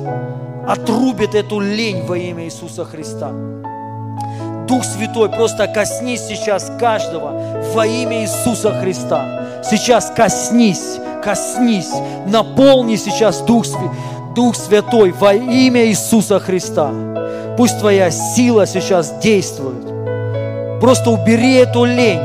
отрубит 0.68 1.34
эту 1.34 1.62
лень 1.62 2.06
во 2.06 2.18
имя 2.18 2.44
Иисуса 2.44 2.84
Христа. 2.84 3.32
Дух 4.68 4.84
Святой, 4.84 5.30
просто 5.30 5.68
коснись 5.68 6.28
сейчас 6.28 6.72
каждого 6.80 7.64
во 7.74 7.86
имя 7.86 8.24
Иисуса 8.24 8.72
Христа. 8.82 9.64
Сейчас 9.64 10.12
коснись, 10.16 10.98
коснись, 11.24 11.94
наполни 12.28 12.96
сейчас 12.96 13.42
Дух, 13.42 13.66
Дух 14.36 14.56
Святой 14.56 15.12
во 15.12 15.34
имя 15.34 15.86
Иисуса 15.86 16.40
Христа. 16.40 16.92
Пусть 17.58 17.80
Твоя 17.80 18.12
сила 18.12 18.68
сейчас 18.68 19.12
действует. 19.20 19.88
Просто 20.80 21.10
убери 21.10 21.56
эту 21.56 21.86
лень 21.86 22.22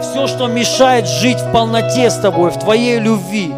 все, 0.00 0.26
что 0.26 0.46
мешает 0.46 1.06
жить 1.06 1.38
в 1.38 1.52
полноте 1.52 2.10
с 2.10 2.16
тобой, 2.16 2.50
в 2.50 2.58
твоей 2.58 2.98
любви, 2.98 3.52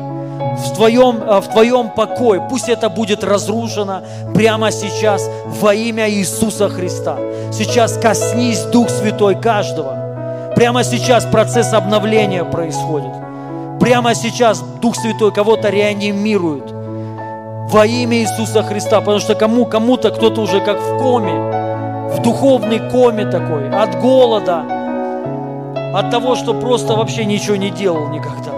в 0.57 0.75
твоем, 0.75 1.23
э, 1.23 1.41
в 1.41 1.49
твоем 1.49 1.91
покое, 1.91 2.43
пусть 2.49 2.69
это 2.69 2.89
будет 2.89 3.25
разрушено 3.25 4.03
прямо 4.35 4.71
сейчас 4.71 5.29
во 5.47 5.75
имя 5.75 6.11
Иисуса 6.11 6.69
Христа. 6.69 7.17
Сейчас 7.53 7.97
коснись 7.97 8.63
Дух 8.65 8.89
Святой 8.91 9.35
каждого. 9.35 10.53
Прямо 10.55 10.85
сейчас 10.85 11.25
процесс 11.25 11.73
обновления 11.73 12.45
происходит. 12.45 13.13
Прямо 13.81 14.15
сейчас 14.15 14.63
Дух 14.81 14.97
Святой 14.97 15.33
кого-то 15.33 15.71
реанимирует 15.71 16.71
во 17.71 17.87
имя 17.87 18.19
Иисуса 18.19 18.63
Христа, 18.63 19.01
потому 19.01 19.19
что 19.19 19.35
кому, 19.35 19.65
кому-то 19.65 20.11
кто-то 20.11 20.43
уже 20.43 20.61
как 20.61 20.79
в 20.79 20.99
коме, 20.99 21.33
в 22.13 22.23
духовной 22.23 22.91
коме 22.91 23.25
такой, 23.25 23.71
от 23.71 23.99
голода, 24.01 24.63
от 25.95 26.11
того, 26.11 26.37
что 26.37 26.53
просто 26.53 26.95
вообще 26.95 27.25
ничего 27.25 27.57
не 27.57 27.71
делал 27.71 28.09
никогда. 28.09 28.53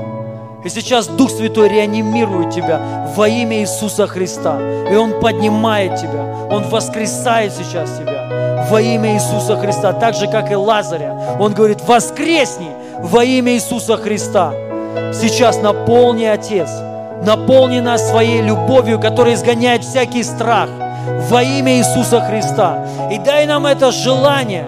И 0.64 0.68
сейчас 0.70 1.06
Дух 1.06 1.30
Святой 1.30 1.68
реанимирует 1.68 2.50
тебя 2.50 2.80
во 3.14 3.28
имя 3.28 3.60
Иисуса 3.60 4.06
Христа. 4.06 4.58
И 4.90 4.96
Он 4.96 5.20
поднимает 5.20 5.96
тебя, 5.96 6.48
Он 6.50 6.64
воскресает 6.64 7.52
сейчас 7.52 7.98
тебя 7.98 8.64
во 8.70 8.80
имя 8.80 9.14
Иисуса 9.14 9.56
Христа. 9.56 9.92
Так 9.92 10.14
же, 10.14 10.26
как 10.26 10.50
и 10.50 10.56
Лазаря. 10.56 11.36
Он 11.38 11.52
говорит, 11.52 11.80
воскресни 11.86 12.70
во 12.98 13.22
имя 13.24 13.52
Иисуса 13.52 13.96
Христа. 13.96 14.52
Сейчас 15.12 15.58
наполни, 15.60 16.24
Отец, 16.24 16.70
наполни 17.24 17.80
нас 17.80 18.08
своей 18.08 18.40
любовью, 18.40 18.98
которая 18.98 19.34
изгоняет 19.34 19.84
всякий 19.84 20.22
страх 20.22 20.68
во 21.28 21.42
имя 21.42 21.76
Иисуса 21.76 22.20
Христа. 22.20 22.86
И 23.12 23.18
дай 23.18 23.46
нам 23.46 23.66
это 23.66 23.92
желание 23.92 24.64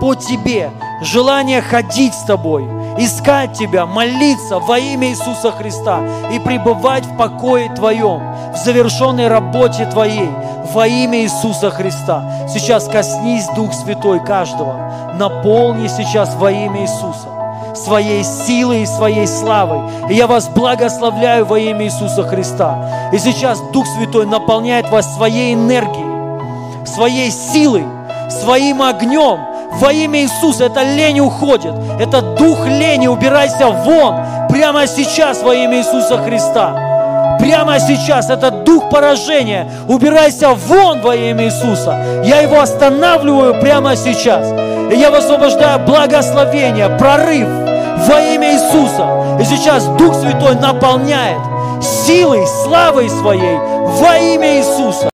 по 0.00 0.14
Тебе, 0.14 0.70
желание 1.02 1.60
ходить 1.60 2.14
с 2.14 2.24
Тобой, 2.24 2.64
искать 3.04 3.54
Тебя, 3.54 3.86
молиться 3.86 4.58
во 4.58 4.78
имя 4.78 5.08
Иисуса 5.08 5.50
Христа 5.52 6.00
и 6.32 6.38
пребывать 6.38 7.04
в 7.04 7.16
покое 7.16 7.68
Твоем, 7.74 8.22
в 8.52 8.56
завершенной 8.56 9.28
работе 9.28 9.86
Твоей 9.86 10.28
во 10.72 10.86
имя 10.86 11.22
Иисуса 11.22 11.70
Христа. 11.70 12.46
Сейчас 12.48 12.86
коснись 12.86 13.46
Дух 13.56 13.72
Святой 13.72 14.20
каждого, 14.24 15.12
наполни 15.18 15.88
сейчас 15.88 16.34
во 16.36 16.50
имя 16.50 16.82
Иисуса 16.82 17.28
своей 17.74 18.24
силой 18.24 18.82
и 18.82 18.86
своей 18.86 19.26
славой. 19.26 19.80
И 20.10 20.14
я 20.14 20.26
вас 20.26 20.48
благословляю 20.48 21.46
во 21.46 21.58
имя 21.58 21.86
Иисуса 21.86 22.24
Христа. 22.24 23.10
И 23.12 23.18
сейчас 23.18 23.60
Дух 23.72 23.86
Святой 23.86 24.26
наполняет 24.26 24.90
вас 24.90 25.14
своей 25.14 25.54
энергией, 25.54 26.86
своей 26.86 27.30
силой, 27.30 27.84
своим 28.28 28.82
огнем, 28.82 29.38
во 29.72 29.92
имя 29.92 30.20
Иисуса 30.22 30.64
эта 30.64 30.82
лень 30.82 31.20
уходит. 31.20 31.74
Это 31.98 32.22
дух 32.22 32.66
лени, 32.66 33.06
убирайся 33.06 33.68
вон. 33.68 34.16
Прямо 34.48 34.86
сейчас 34.86 35.42
во 35.42 35.54
имя 35.54 35.78
Иисуса 35.78 36.18
Христа. 36.18 37.36
Прямо 37.38 37.78
сейчас 37.80 38.28
этот 38.28 38.64
дух 38.64 38.90
поражения. 38.90 39.70
Убирайся 39.88 40.50
вон 40.50 41.00
во 41.00 41.14
имя 41.14 41.46
Иисуса. 41.46 42.22
Я 42.24 42.40
его 42.40 42.60
останавливаю 42.60 43.60
прямо 43.60 43.96
сейчас. 43.96 44.46
И 44.92 44.96
я 44.96 45.10
высвобождаю 45.10 45.80
благословение, 45.86 46.88
прорыв 46.98 47.48
во 48.08 48.20
имя 48.20 48.54
Иисуса. 48.54 49.38
И 49.40 49.44
сейчас 49.44 49.86
Дух 49.96 50.14
Святой 50.14 50.56
наполняет 50.56 51.38
силой, 51.82 52.46
славой 52.64 53.08
своей 53.08 53.56
во 53.56 54.18
имя 54.18 54.58
Иисуса. 54.58 55.09